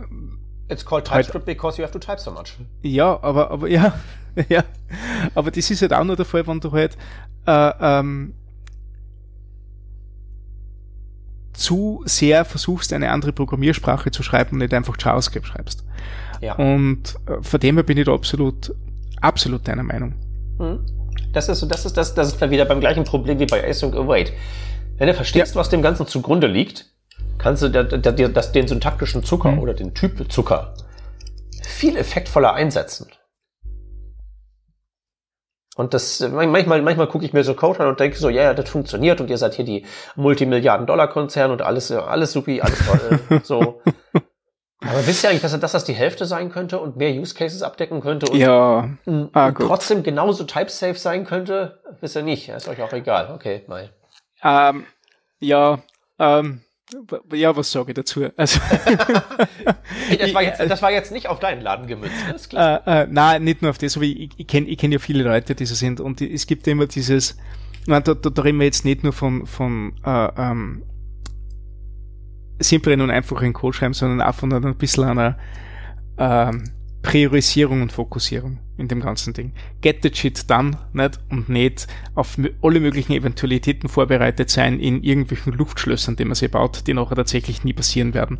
[0.70, 2.56] It's called TypeScript halt, because you have to type so much.
[2.82, 3.94] Ja, aber, aber ja,
[4.48, 4.62] ja.
[5.34, 6.96] Aber das ist halt auch nur der Fall, wenn du halt
[7.46, 8.34] äh, ähm,
[11.52, 15.84] zu sehr versuchst, eine andere Programmiersprache zu schreiben und nicht einfach JavaScript schreibst.
[16.40, 16.54] Ja.
[16.54, 18.72] Und äh, von dem her bin ich da absolut,
[19.20, 20.14] absolut deiner Meinung.
[20.58, 20.80] Hm.
[21.32, 24.32] Das ist, das ist, das, das ist wieder beim gleichen Problem wie bei Async Await.
[24.98, 25.60] Wenn du verstehst, ja.
[25.60, 26.86] was dem Ganzen zugrunde liegt,
[27.42, 29.58] kannst du da, da, das, den syntaktischen Zucker mhm.
[29.58, 30.74] oder den Typ Zucker
[31.62, 33.10] viel effektvoller einsetzen.
[35.76, 38.54] Und das, manchmal, manchmal gucke ich mir so Code an und denke so, ja, ja,
[38.54, 39.86] das funktioniert und ihr seid hier die
[40.16, 43.80] Multimilliarden-Dollar-Konzern und alles, alles supi, alles toll, so.
[44.82, 47.62] Aber wisst ihr eigentlich, dass, dass das die Hälfte sein könnte und mehr Use Cases
[47.62, 48.90] abdecken könnte und, ja.
[49.32, 51.80] ah, trotzdem genauso type-safe sein könnte?
[52.00, 53.30] Wisst ihr nicht, ist euch auch egal.
[53.34, 53.90] Okay, mal.
[54.42, 54.84] Ähm,
[55.38, 55.78] ja,
[56.18, 56.62] ähm,
[57.32, 58.26] ja, was sage ich dazu?
[58.36, 58.60] Also
[60.18, 62.34] das, war jetzt, das war jetzt nicht auf deinen Laden gemützt, ne?
[62.34, 62.86] ist klar.
[62.86, 65.22] Äh, äh, nein, nicht nur auf das, aber ich, ich kenne ich kenn ja viele
[65.22, 67.36] Leute, die so sind und es gibt immer dieses,
[67.86, 70.82] nein, da, da, da reden wir jetzt nicht nur von, von äh, ähm,
[72.58, 75.38] simpleren und einfachen Code schreiben, sondern auch von ein bisschen einer
[76.18, 76.64] ähm,
[77.02, 79.52] Priorisierung und Fokussierung in dem ganzen Ding.
[79.80, 81.20] Get the shit done, nicht?
[81.30, 86.86] Und nicht auf alle möglichen Eventualitäten vorbereitet sein in irgendwelchen Luftschlössern, die man sich baut,
[86.86, 88.38] die nachher tatsächlich nie passieren werden.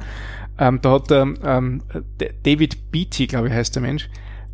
[0.59, 1.83] Ähm, da hat ähm,
[2.43, 4.09] David Beatty, glaube ich, heißt der Mensch,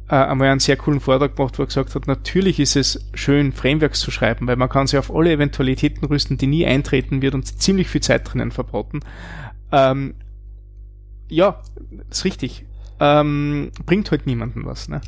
[0.08, 3.52] äh, einmal einen sehr coolen Vortrag gemacht, wo er gesagt hat, natürlich ist es schön,
[3.52, 7.34] Frameworks zu schreiben, weil man kann sich auf alle Eventualitäten rüsten, die nie eintreten wird
[7.34, 9.00] und ziemlich viel Zeit drinnen verbraten.
[9.72, 10.14] Ähm,
[11.28, 11.60] ja,
[12.08, 12.64] ist richtig.
[13.00, 14.88] Ähm, bringt halt niemanden was.
[14.88, 15.00] Ne?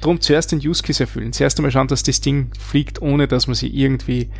[0.00, 1.32] Drum zuerst den Use Case erfüllen.
[1.32, 4.30] Zuerst einmal schauen, dass das Ding fliegt, ohne dass man sie irgendwie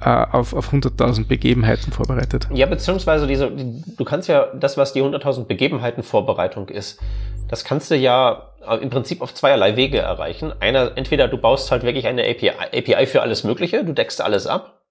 [0.00, 2.48] äh, auf, auf 100.000 Begebenheiten vorbereitet.
[2.52, 7.00] Ja, beziehungsweise diese, du kannst ja das, was die 100.000 Begebenheiten Vorbereitung ist,
[7.48, 8.46] das kannst du ja
[8.80, 10.52] im Prinzip auf zweierlei Wege erreichen.
[10.60, 14.46] Einer, entweder du baust halt wirklich eine API, API für alles Mögliche, du deckst alles
[14.46, 14.82] ab,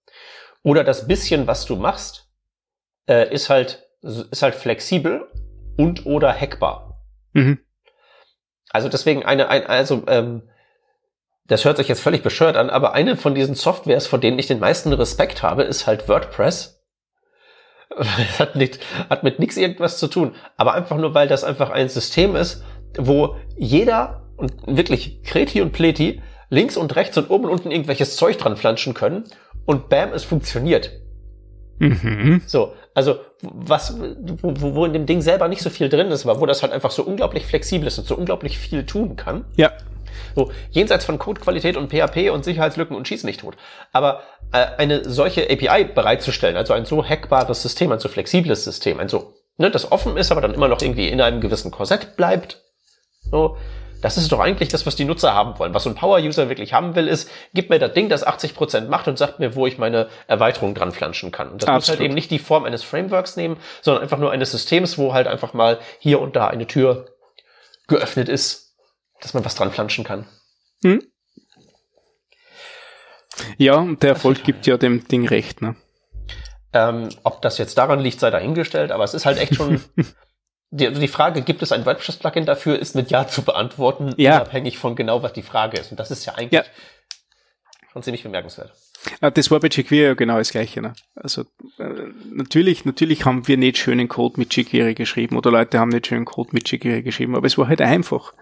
[0.63, 2.27] oder das bisschen, was du machst,
[3.07, 5.27] äh, ist halt ist halt flexibel
[5.77, 7.01] und oder hackbar.
[7.33, 7.59] Mhm.
[8.71, 10.43] Also deswegen eine, ein, also ähm,
[11.47, 14.47] das hört sich jetzt völlig bescheuert an, aber eine von diesen Softwares, vor denen ich
[14.47, 16.79] den meisten Respekt habe, ist halt WordPress.
[17.97, 18.07] Das
[18.39, 18.79] hat, nicht,
[19.09, 22.63] hat mit nichts irgendwas zu tun, aber einfach nur, weil das einfach ein System ist,
[22.97, 28.15] wo jeder und wirklich Kreti und Pleti links und rechts und oben und unten irgendwelches
[28.15, 29.25] Zeug dran flanschen können
[29.65, 30.91] und bam, es funktioniert.
[31.79, 32.41] Mhm.
[32.45, 33.97] So, also was,
[34.41, 36.73] wo, wo in dem Ding selber nicht so viel drin ist, aber wo das halt
[36.73, 39.45] einfach so unglaublich flexibel ist und so unglaublich viel tun kann.
[39.55, 39.71] Ja.
[40.35, 43.55] So, jenseits von Codequalität und PHP und Sicherheitslücken und Schieß nicht tot.
[43.91, 48.99] Aber äh, eine solche API bereitzustellen, also ein so hackbares System, ein so flexibles System,
[48.99, 52.15] ein so, ne, das offen ist, aber dann immer noch irgendwie in einem gewissen Korsett
[52.15, 52.61] bleibt,
[53.31, 53.57] so,
[54.01, 55.73] das ist doch eigentlich das, was die Nutzer haben wollen.
[55.73, 59.07] Was so ein Power-User wirklich haben will, ist, gib mir das Ding, das 80% macht
[59.07, 61.49] und sagt mir, wo ich meine Erweiterung dran flanschen kann.
[61.49, 61.81] Und das Absolut.
[61.81, 65.13] muss halt eben nicht die Form eines Frameworks nehmen, sondern einfach nur eines Systems, wo
[65.13, 67.07] halt einfach mal hier und da eine Tür
[67.87, 68.75] geöffnet ist,
[69.21, 70.25] dass man was dran flanschen kann.
[70.83, 71.03] Hm?
[73.57, 75.75] Ja, und der Erfolg gibt ja dem Ding recht, ne?
[76.71, 79.81] Ähm, ob das jetzt daran liegt, sei dahingestellt, aber es ist halt echt schon
[80.71, 84.35] die, also die Frage, gibt es ein WordPress-Plugin dafür, ist mit Ja zu beantworten, ja.
[84.35, 85.91] unabhängig von genau, was die Frage ist.
[85.91, 86.63] Und das ist ja eigentlich ja.
[87.91, 88.71] schon ziemlich bemerkenswert.
[89.21, 90.81] Das war bei jQuery ja genau das Gleiche.
[90.81, 90.93] Ne?
[91.15, 91.43] Also
[91.77, 91.83] äh,
[92.31, 96.25] natürlich, natürlich haben wir nicht schönen Code mit jQuery geschrieben oder Leute haben nicht schönen
[96.25, 98.33] Code mit jQuery geschrieben, aber es war halt einfach.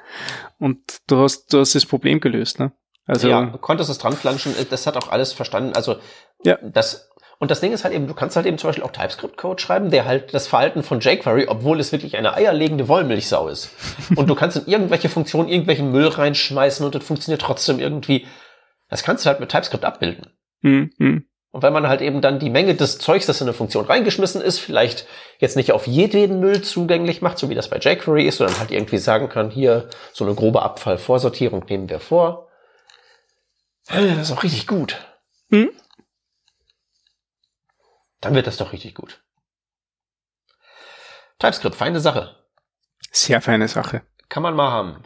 [0.57, 2.59] Und du hast, du hast das Problem gelöst.
[2.59, 2.71] Ne?
[3.05, 5.73] Also ja, du konntest es dran flanschen, das hat auch alles verstanden.
[5.75, 5.97] Also
[6.43, 6.57] ja.
[6.61, 7.09] das
[7.39, 9.91] und das Ding ist halt eben, du kannst halt eben zum Beispiel auch TypeScript-Code schreiben,
[9.91, 13.69] der halt das Verhalten von jQuery, obwohl es wirklich eine eierlegende Wollmilchsau ist.
[14.15, 18.25] Und du kannst in irgendwelche Funktionen irgendwelchen Müll reinschmeißen und das funktioniert trotzdem irgendwie.
[18.89, 20.27] Das kannst du halt mit TypeScript abbilden.
[20.61, 21.25] Mhm.
[21.51, 24.41] Und wenn man halt eben dann die Menge des Zeugs, das in eine Funktion reingeschmissen
[24.41, 25.05] ist, vielleicht
[25.39, 28.71] jetzt nicht auf jeden Müll zugänglich macht, so wie das bei jQuery ist, sondern halt
[28.71, 32.47] irgendwie sagen kann, hier so eine grobe Abfallvorsortierung nehmen wir vor.
[33.87, 34.97] Das ist auch richtig gut.
[35.49, 35.71] Mhm.
[38.21, 39.21] Dann wird das doch richtig gut.
[41.39, 42.35] TypeScript, feine Sache.
[43.11, 44.01] Sehr feine Sache.
[44.29, 45.03] Kann man mal haben.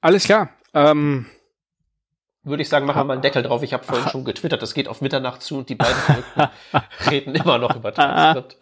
[0.00, 0.50] Alles klar.
[0.74, 1.26] Ähm,
[2.42, 3.62] Würde ich sagen, machen wir mal einen Deckel drauf.
[3.62, 5.96] Ich habe vorhin schon getwittert, das geht auf Mitternacht zu und die beiden
[7.10, 8.58] reden immer noch über TypeScript.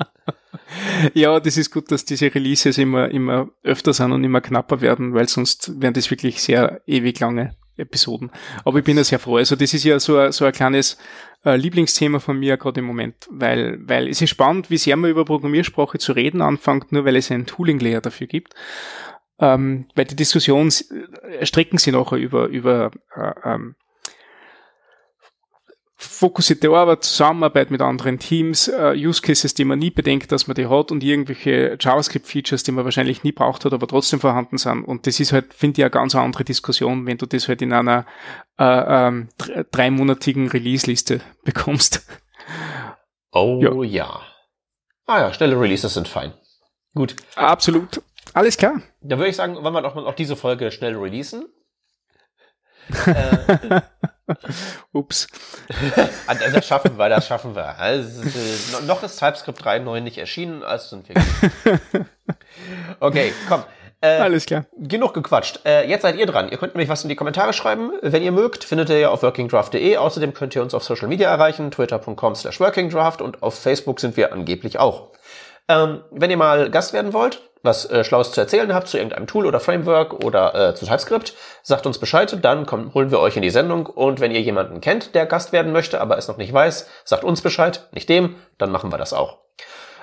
[1.15, 5.15] Ja, das ist gut, dass diese Releases immer, immer öfter sind und immer knapper werden,
[5.15, 8.31] weil sonst wären das wirklich sehr ewig lange Episoden.
[8.65, 9.37] Aber ich bin ja sehr froh.
[9.37, 10.99] Also das ist ja so, so ein kleines
[11.45, 15.11] äh, Lieblingsthema von mir gerade im Moment, weil, weil es ist spannend, wie sehr man
[15.11, 18.55] über Programmiersprache zu reden anfängt, nur weil es einen Tooling-Layer dafür gibt.
[19.39, 23.75] Ähm, weil die Diskussion strecken sie nachher über, über äh, ähm,
[26.05, 30.55] fokussierte Arbeit, Zusammenarbeit mit anderen Teams, uh, Use Cases, die man nie bedenkt, dass man
[30.55, 34.85] die hat und irgendwelche JavaScript-Features, die man wahrscheinlich nie braucht hat, aber trotzdem vorhanden sind.
[34.85, 37.73] Und das ist halt, finde ich, eine ganz andere Diskussion, wenn du das halt in
[37.73, 38.07] einer
[38.59, 38.65] äh,
[39.09, 39.29] ähm,
[39.71, 42.07] dreimonatigen Release-Liste bekommst.
[43.33, 43.83] Oh ja.
[43.83, 44.21] ja.
[45.07, 46.33] Ah ja, schnelle Releases sind fein.
[46.95, 47.17] Gut.
[47.35, 48.03] Absolut.
[48.35, 48.83] Alles klar.
[49.01, 51.47] Da würde ich sagen, wollen wir doch mal auch diese Folge schnell releasen.
[53.07, 53.81] äh,
[54.93, 55.27] Ups.
[56.53, 57.79] Das schaffen wir, das schaffen wir.
[57.79, 58.23] Also,
[58.87, 61.17] noch ist TypeScript 3.9 nicht erschienen, also sind wir.
[63.01, 63.65] Okay, komm.
[64.01, 64.67] Äh, Alles klar.
[64.79, 65.61] Genug gequatscht.
[65.65, 66.49] Äh, jetzt seid ihr dran.
[66.49, 67.93] Ihr könnt nämlich was in die Kommentare schreiben.
[68.03, 69.97] Wenn ihr mögt, findet ihr ja auf workingdraft.de.
[69.97, 74.17] Außerdem könnt ihr uns auf Social Media erreichen, twitter.com slash workingdraft und auf Facebook sind
[74.17, 75.11] wir angeblich auch.
[75.69, 79.27] Ähm, wenn ihr mal Gast werden wollt, was äh, Schlaues zu erzählen habt zu irgendeinem
[79.27, 83.37] Tool oder Framework oder äh, zu TypeScript, sagt uns Bescheid, dann kommen, holen wir euch
[83.37, 86.37] in die Sendung und wenn ihr jemanden kennt, der Gast werden möchte, aber es noch
[86.37, 89.39] nicht weiß, sagt uns Bescheid, nicht dem, dann machen wir das auch.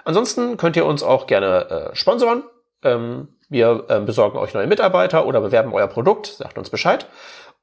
[0.05, 2.43] Ansonsten könnt ihr uns auch gerne äh, sponsoren.
[2.83, 7.07] Ähm, wir äh, besorgen euch neue Mitarbeiter oder bewerben euer Produkt, sagt uns Bescheid.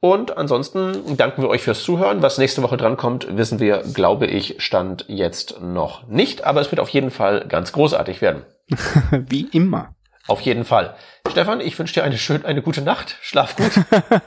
[0.01, 2.23] Und ansonsten danken wir euch fürs Zuhören.
[2.23, 6.45] Was nächste Woche drankommt, wissen wir, glaube ich, stand jetzt noch nicht.
[6.45, 8.43] Aber es wird auf jeden Fall ganz großartig werden.
[9.11, 9.95] Wie immer.
[10.29, 10.97] Auf jeden Fall.
[11.31, 13.17] Stefan, ich wünsche dir eine schön, eine gute Nacht.
[13.23, 13.71] Schlaf gut.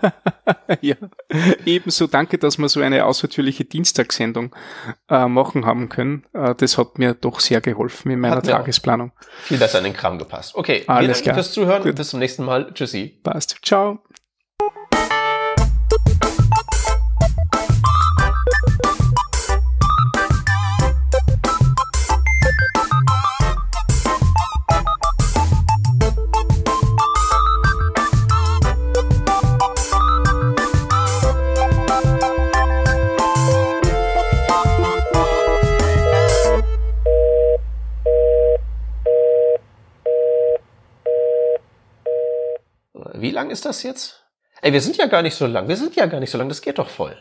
[0.81, 0.95] ja,
[1.65, 2.07] ebenso.
[2.07, 4.55] Danke, dass wir so eine außertürliche Dienstagssendung
[5.09, 6.25] äh, machen haben können.
[6.33, 9.11] Äh, das hat mir doch sehr geholfen in meiner Tagesplanung.
[9.11, 9.43] Auch.
[9.43, 10.55] Viel besser in den Kram gepasst.
[10.55, 11.35] Okay, Alles klar.
[11.35, 11.83] fürs Zuhören.
[11.83, 11.95] Gut.
[11.95, 12.73] Bis zum nächsten Mal.
[12.73, 13.19] Tschüssi.
[13.21, 13.57] Passt.
[13.61, 13.99] Ciao.
[43.31, 44.23] Lang ist das jetzt?
[44.61, 45.67] Ey, wir sind ja gar nicht so lang.
[45.67, 46.49] Wir sind ja gar nicht so lang.
[46.49, 47.17] Das geht doch voll.